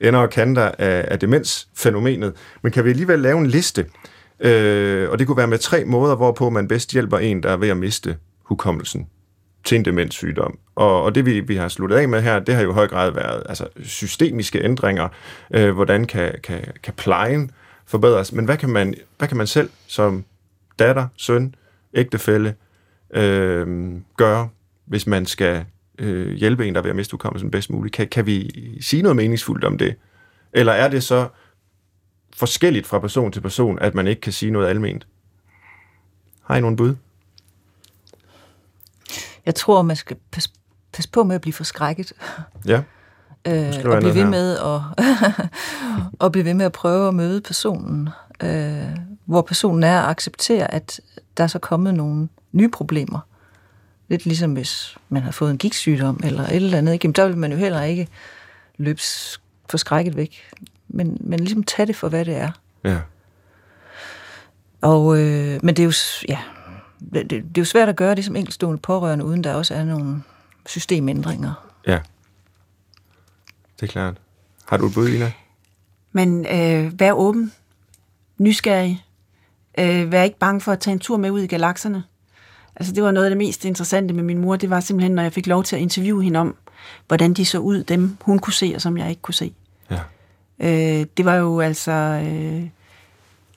ender 0.02 0.20
og 0.20 0.30
kanter 0.30 0.72
af, 0.78 1.06
af 1.08 1.20
demensfænomenet. 1.20 2.34
Men 2.62 2.72
kan 2.72 2.86
vi 2.86 2.90
alligevel 2.90 3.20
lave 3.20 3.38
en 3.38 3.48
liste, 3.48 3.86
Øh, 4.40 5.10
og 5.10 5.20
det 5.20 5.28
kunne 5.28 5.38
være 5.38 5.48
med 5.48 5.58
tre 5.58 5.86
måder, 5.86 6.16
hvorpå 6.16 6.50
man 6.50 6.68
bedst 6.68 6.92
hjælper 6.92 7.18
en, 7.18 7.44
der 7.44 7.50
er 7.50 7.58
ved 7.58 7.70
at 7.70 7.78
miste 7.78 8.18
hukommelsen 8.44 9.08
til 9.64 9.76
en 9.76 9.86
demenssygdom. 9.86 10.60
Og, 10.76 11.04
og 11.04 11.16
det 11.16 11.26
vi, 11.26 11.40
vi 11.40 11.56
har 11.56 11.68
sluttet 11.68 11.98
af 11.98 12.10
med 12.10 12.22
her, 12.22 12.40
det 12.40 12.56
har 12.56 12.62
jo 12.62 12.72
i 12.72 12.74
høj 12.74 12.88
grad 12.88 13.12
været 13.12 13.44
altså, 13.50 13.68
systemiske 13.84 14.64
ændringer. 14.64 15.08
Øh, 15.54 15.74
hvordan 15.74 16.06
kan, 16.06 16.36
kan, 16.44 16.62
kan 16.84 16.94
plejen 16.94 17.52
forbedres? 17.86 18.32
Men 18.32 18.46
hvad 18.46 18.58
kan, 18.58 18.70
man, 18.70 18.96
hvad 19.18 19.28
kan 19.28 19.38
man 19.38 19.48
selv 19.48 19.70
som 19.88 20.26
datter, 20.80 21.08
søn, 21.18 21.56
ægtefælle 21.94 22.56
øh, 23.14 23.92
gøre, 24.18 24.50
hvis 24.86 25.08
man 25.08 25.26
skal 25.26 25.66
øh, 26.00 26.34
hjælpe 26.34 26.68
en, 26.68 26.74
der 26.74 26.80
er 26.80 26.84
ved 26.84 26.90
at 26.90 26.96
miste 26.96 27.12
hukommelsen 27.12 27.52
bedst 27.52 27.70
muligt? 27.70 27.96
Kan, 27.96 28.08
kan 28.08 28.26
vi 28.26 28.52
sige 28.82 29.02
noget 29.02 29.16
meningsfuldt 29.16 29.64
om 29.64 29.78
det? 29.78 29.96
Eller 30.54 30.74
er 30.74 30.88
det 30.88 31.04
så 31.04 31.28
forskelligt 32.36 32.88
fra 32.88 33.00
person 33.00 33.32
til 33.32 33.42
person, 33.42 33.80
at 33.80 33.96
man 33.96 34.08
ikke 34.08 34.22
kan 34.22 34.34
sige 34.34 34.52
noget 34.52 34.68
alment? 34.68 35.08
Har 36.42 36.56
I 36.56 36.62
nogle 36.62 36.78
bud? 36.78 36.96
Jeg 39.46 39.56
tror, 39.56 39.82
man 39.82 39.96
skal 39.96 40.18
passe, 40.32 40.50
passe 40.94 41.10
på 41.10 41.24
med 41.24 41.36
at 41.36 41.42
blive 41.42 41.54
forskrækket. 41.54 42.14
Ja. 42.66 42.82
Øh, 43.48 43.74
og 43.86 44.00
blive 44.00 44.16
ved 44.16 44.26
med 44.26 44.58
at, 44.58 44.82
og 46.24 46.32
blive 46.32 46.46
ved 46.46 46.54
med 46.54 46.66
at 46.66 46.72
prøve 46.72 47.08
at 47.08 47.14
møde 47.14 47.42
personen, 47.42 48.10
øh, 48.44 48.98
hvor 49.26 49.42
personen 49.42 49.84
er 49.84 50.02
at 50.02 50.10
acceptere, 50.10 50.74
at 50.74 51.02
der 51.38 51.44
er 51.44 51.48
så 51.48 51.60
kommet 51.60 51.94
nogle 51.94 52.30
nye 52.52 52.70
problemer. 52.70 53.20
Lidt 54.08 54.26
ligesom 54.26 54.54
hvis 54.54 54.98
man 55.10 55.22
har 55.22 55.32
fået 55.32 55.52
en 55.52 55.58
gigtsygdom 55.58 56.20
eller 56.24 56.44
et 56.44 56.56
eller 56.56 56.78
andet. 56.78 56.94
Ikke? 56.94 57.06
Jamen, 57.06 57.14
der 57.14 57.28
vil 57.28 57.38
man 57.38 57.52
jo 57.52 57.58
heller 57.58 57.82
ikke 57.82 58.08
løbe 58.78 59.02
forskrækket 59.70 60.16
væk. 60.16 60.52
Men, 60.96 61.18
men 61.20 61.40
ligesom 61.40 61.64
tage 61.64 61.86
det 61.86 61.96
for, 61.96 62.10
hvad 62.10 62.26
det 62.26 62.36
er. 62.36 62.52
Ja. 62.84 63.00
Og, 64.82 65.20
øh, 65.20 65.60
men 65.64 65.76
det 65.76 65.80
er 65.80 65.86
jo, 65.86 65.94
ja, 66.28 66.40
det, 67.14 67.30
det 67.30 67.38
er 67.38 67.62
jo 67.62 67.66
svært 67.66 67.90
at 67.90 67.96
gøre 67.96 68.16
det 68.16 68.26
som 68.26 68.36
enkeltstående 68.36 68.82
pårørende, 68.82 69.26
uden 69.26 69.44
der 69.44 69.54
også 69.54 69.74
er 69.74 69.84
nogle 69.84 70.22
systemændringer. 70.66 71.54
Ja. 71.88 72.00
Det 73.80 73.84
er 73.84 73.92
klart. 73.92 74.18
Har 74.66 74.78
du 74.78 74.86
et 74.86 74.94
bud, 74.94 75.10
Ina? 75.10 75.32
Men 76.12 76.46
øh, 76.46 77.00
vær 77.00 77.12
åben, 77.12 77.52
nysgerrig, 78.38 79.06
øh, 79.80 80.12
vær 80.12 80.24
ikke 80.24 80.40
bange 80.40 80.62
for 80.62 80.72
at 80.72 80.80
tage 80.80 80.94
en 80.94 81.00
tur 81.00 81.18
med 81.18 81.32
ud 81.32 81.42
i 81.42 81.48
galakserne. 81.48 82.04
Altså 82.76 82.94
det 82.94 83.04
var 83.04 83.12
noget 83.12 83.26
af 83.26 83.30
det 83.30 83.38
mest 83.38 83.66
interessante 83.66 84.14
med 84.14 84.24
min 84.24 84.38
mor, 84.38 84.56
det 84.56 84.70
var 84.70 84.80
simpelthen, 84.80 85.16
når 85.16 85.24
jeg 85.24 85.34
fik 85.34 85.48
lov 85.48 85.64
til 85.64 85.76
at 85.76 85.82
interviewe 85.82 86.24
hende 86.24 86.40
om, 86.40 86.56
hvordan 87.08 87.34
de 87.34 87.46
så 87.46 87.60
ud, 87.60 87.84
dem 87.84 88.18
hun 88.22 88.40
kunne 88.40 88.54
se, 88.54 88.72
og 88.76 88.82
som 88.82 88.98
jeg 88.98 89.10
ikke 89.10 89.22
kunne 89.22 89.34
se. 89.34 89.54
Øh, 90.60 91.06
det 91.18 91.26
var 91.26 91.36
jo 91.36 91.60
altså 91.60 91.92
øh, 91.92 92.70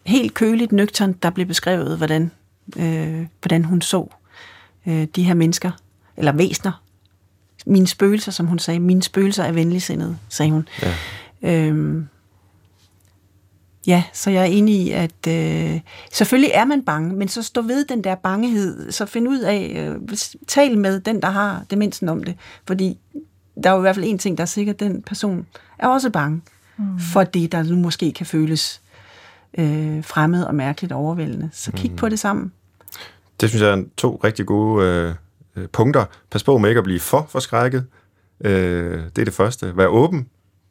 helt 0.05 0.35
køligt 0.35 0.73
nøgternt, 0.73 1.23
der 1.23 1.31
blev 1.31 1.47
beskrevet, 1.47 1.97
hvordan, 1.97 2.31
øh, 2.77 3.27
hvordan 3.43 3.65
hun 3.65 3.83
så 3.83 4.07
øh, 4.87 5.07
de 5.17 5.23
her 5.23 5.35
mennesker, 5.35 5.71
eller 6.17 6.33
væsner. 6.33 6.83
Mine 7.67 7.87
spøgelser, 7.87 8.33
som 8.33 8.47
hun 8.47 8.59
sagde. 8.59 8.81
Mine 8.81 9.03
spøgelser 9.03 9.45
er 9.45 9.53
venligsindede, 9.53 10.19
sagde 10.29 10.53
hun. 10.53 10.69
Ja. 10.83 10.95
Øh, 11.43 12.03
Ja, 13.87 14.05
så 14.13 14.31
jeg 14.31 14.41
er 14.41 14.47
enig 14.47 14.75
i, 14.75 14.91
at 14.91 15.27
øh, 15.29 15.81
selvfølgelig 16.13 16.51
er 16.55 16.65
man 16.65 16.83
bange, 16.83 17.15
men 17.15 17.29
så 17.29 17.43
stå 17.43 17.63
ved 17.63 17.85
den 17.85 18.05
der 18.05 18.15
bangehed, 18.15 18.93
så 18.93 19.07
find 19.07 19.29
ud 19.29 19.39
af, 19.39 19.73
øh, 19.77 20.17
tal 20.47 20.79
med 20.79 21.01
den, 21.01 21.23
der 21.23 21.31
har 21.31 21.65
demensen 21.71 22.09
om 22.09 22.25
det, 22.25 22.37
fordi 22.67 22.99
der 23.65 23.71
er 23.71 23.75
jo 23.75 23.79
i 23.79 23.81
hvert 23.81 23.95
fald 23.95 24.07
en 24.09 24.19
ting, 24.19 24.39
der 24.39 24.43
er 24.43 24.47
sikkert, 24.47 24.81
den 24.81 25.03
person 25.03 25.47
er 25.79 25.89
også 25.89 26.11
bange 26.11 26.37
mm. 26.37 26.43
For 27.13 27.25
det, 27.25 27.53
der 27.53 27.63
nu 27.63 27.77
måske 27.77 28.13
kan 28.13 28.27
føles 28.27 28.81
øh, 29.59 30.05
fremmed 30.05 30.43
og 30.43 30.55
mærkeligt 30.55 30.93
overvældende. 30.93 31.51
Så 31.53 31.73
kig 31.73 31.91
mm. 31.91 31.97
på 31.97 32.09
det 32.09 32.19
sammen. 32.19 32.53
Det 33.41 33.49
synes 33.49 33.63
jeg 33.63 33.71
er 33.71 33.85
to 33.97 34.21
rigtig 34.25 34.47
gode 34.47 35.15
øh, 35.57 35.69
punkter. 35.69 36.05
Pas 36.31 36.45
på 36.45 36.59
med 36.59 36.69
ikke 36.69 36.79
at 36.79 36.85
blive 36.85 37.01
for 37.01 37.27
forskrækket. 37.31 37.87
Øh, 38.45 39.01
det 39.17 39.19
er 39.19 39.25
det 39.25 39.35
første. 39.35 39.77
Vær 39.77 39.87
åben 39.87 40.29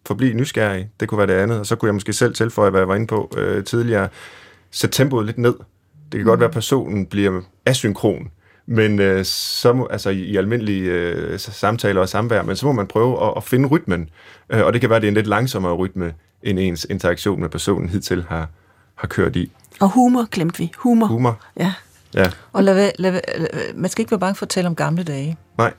forblive 0.07 0.33
nysgerrig. 0.33 0.89
Det 0.99 1.07
kunne 1.07 1.17
være 1.17 1.27
det 1.27 1.33
andet. 1.33 1.59
Og 1.59 1.65
så 1.65 1.75
kunne 1.75 1.87
jeg 1.87 1.93
måske 1.93 2.13
selv 2.13 2.33
tilføje, 2.33 2.69
hvad 2.69 2.79
jeg 2.79 2.87
var 2.87 2.95
inde 2.95 3.07
på 3.07 3.31
øh, 3.37 3.63
tidligere. 3.63 4.09
Sæt 4.71 4.89
tempoet 4.91 5.25
lidt 5.25 5.37
ned. 5.37 5.53
Det 5.53 6.11
kan 6.11 6.19
mm. 6.19 6.25
godt 6.25 6.39
være, 6.39 6.47
at 6.47 6.53
personen 6.53 7.05
bliver 7.05 7.41
asynkron, 7.65 8.31
men 8.67 8.99
øh, 8.99 9.25
så 9.25 9.73
må, 9.73 9.87
altså 9.91 10.09
i, 10.09 10.19
i 10.19 10.37
almindelige 10.37 10.91
øh, 10.91 11.39
samtaler 11.39 12.01
og 12.01 12.09
samvær, 12.09 12.41
men 12.41 12.55
så 12.55 12.65
må 12.65 12.71
man 12.71 12.87
prøve 12.87 13.27
at, 13.27 13.33
at 13.37 13.43
finde 13.43 13.67
rytmen. 13.67 14.09
Øh, 14.49 14.65
og 14.65 14.73
det 14.73 14.81
kan 14.81 14.89
være, 14.89 14.97
at 14.97 15.01
det 15.01 15.07
er 15.07 15.11
en 15.11 15.15
lidt 15.15 15.27
langsommere 15.27 15.73
rytme, 15.73 16.13
end 16.43 16.59
ens 16.59 16.87
interaktion 16.89 17.41
med 17.41 17.49
personen 17.49 17.89
hidtil 17.89 18.25
har, 18.29 18.49
har 18.95 19.07
kørt 19.07 19.35
i. 19.35 19.51
Og 19.79 19.89
humor 19.89 20.27
glemte 20.31 20.57
vi. 20.57 20.71
Humor. 20.77 21.07
Humor. 21.07 21.39
Ja. 21.59 21.73
ja. 22.13 22.31
Og 22.53 22.63
lad, 22.63 22.91
lad, 22.99 23.11
lad, 23.11 23.73
man 23.75 23.89
skal 23.89 24.01
ikke 24.01 24.11
være 24.11 24.19
bange 24.19 24.35
for 24.35 24.45
at 24.45 24.49
tale 24.49 24.67
om 24.67 24.75
gamle 24.75 25.03
dage. 25.03 25.37
Nej. 25.57 25.73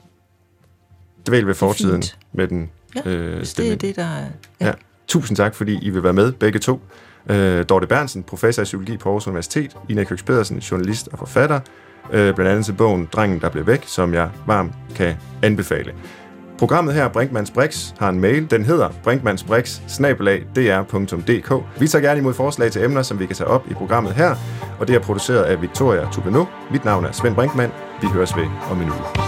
Det 1.26 1.32
vil 1.32 1.46
ved 1.46 1.54
fortiden 1.54 2.02
med 2.32 2.48
den 2.48 2.70
Ja, 2.94 3.10
øh, 3.10 3.36
hvis 3.36 3.54
det 3.54 3.72
er 3.72 3.76
det, 3.76 3.96
der 3.96 4.04
er... 4.04 4.26
Ja. 4.60 4.66
ja. 4.66 4.72
Tusind 5.08 5.36
tak, 5.36 5.54
fordi 5.54 5.78
I 5.82 5.90
vil 5.90 6.02
være 6.02 6.12
med, 6.12 6.32
begge 6.32 6.58
to. 6.58 6.80
Øh, 7.30 7.64
Dorte 7.68 7.86
Bernsen, 7.86 8.22
professor 8.22 8.62
i 8.62 8.64
psykologi 8.64 8.96
på 8.96 9.08
Aarhus 9.08 9.26
Universitet. 9.26 9.76
Ina 9.88 10.04
Køks 10.04 10.22
Pedersen, 10.22 10.58
journalist 10.58 11.08
og 11.12 11.18
forfatter. 11.18 11.60
Øh, 12.12 12.34
blandt 12.34 12.50
andet 12.50 12.64
til 12.64 12.72
bogen 12.72 13.08
Drengen, 13.12 13.40
der 13.40 13.48
blev 13.48 13.66
væk, 13.66 13.82
som 13.86 14.14
jeg 14.14 14.28
varmt 14.46 14.72
kan 14.96 15.14
anbefale. 15.42 15.92
Programmet 16.58 16.94
her, 16.94 17.08
Brinkmanns 17.08 17.50
Brix, 17.50 17.92
har 17.98 18.08
en 18.08 18.20
mail. 18.20 18.50
Den 18.50 18.64
hedder 18.64 18.88
brinkmannsbrix.dr.dk. 19.04 21.80
Vi 21.80 21.88
tager 21.88 22.02
gerne 22.02 22.20
imod 22.20 22.34
forslag 22.34 22.72
til 22.72 22.84
emner, 22.84 23.02
som 23.02 23.20
vi 23.20 23.26
kan 23.26 23.36
tage 23.36 23.48
op 23.48 23.70
i 23.70 23.74
programmet 23.74 24.12
her, 24.12 24.34
og 24.80 24.88
det 24.88 24.96
er 24.96 25.00
produceret 25.00 25.42
af 25.42 25.62
Victoria 25.62 26.08
Tupeno. 26.12 26.44
Mit 26.70 26.84
navn 26.84 27.04
er 27.04 27.12
Svend 27.12 27.34
Brinkmann. 27.34 27.72
Vi 28.02 28.06
høres 28.06 28.36
ved 28.36 28.46
om 28.70 28.80
en 28.80 28.84
uge. 28.84 29.27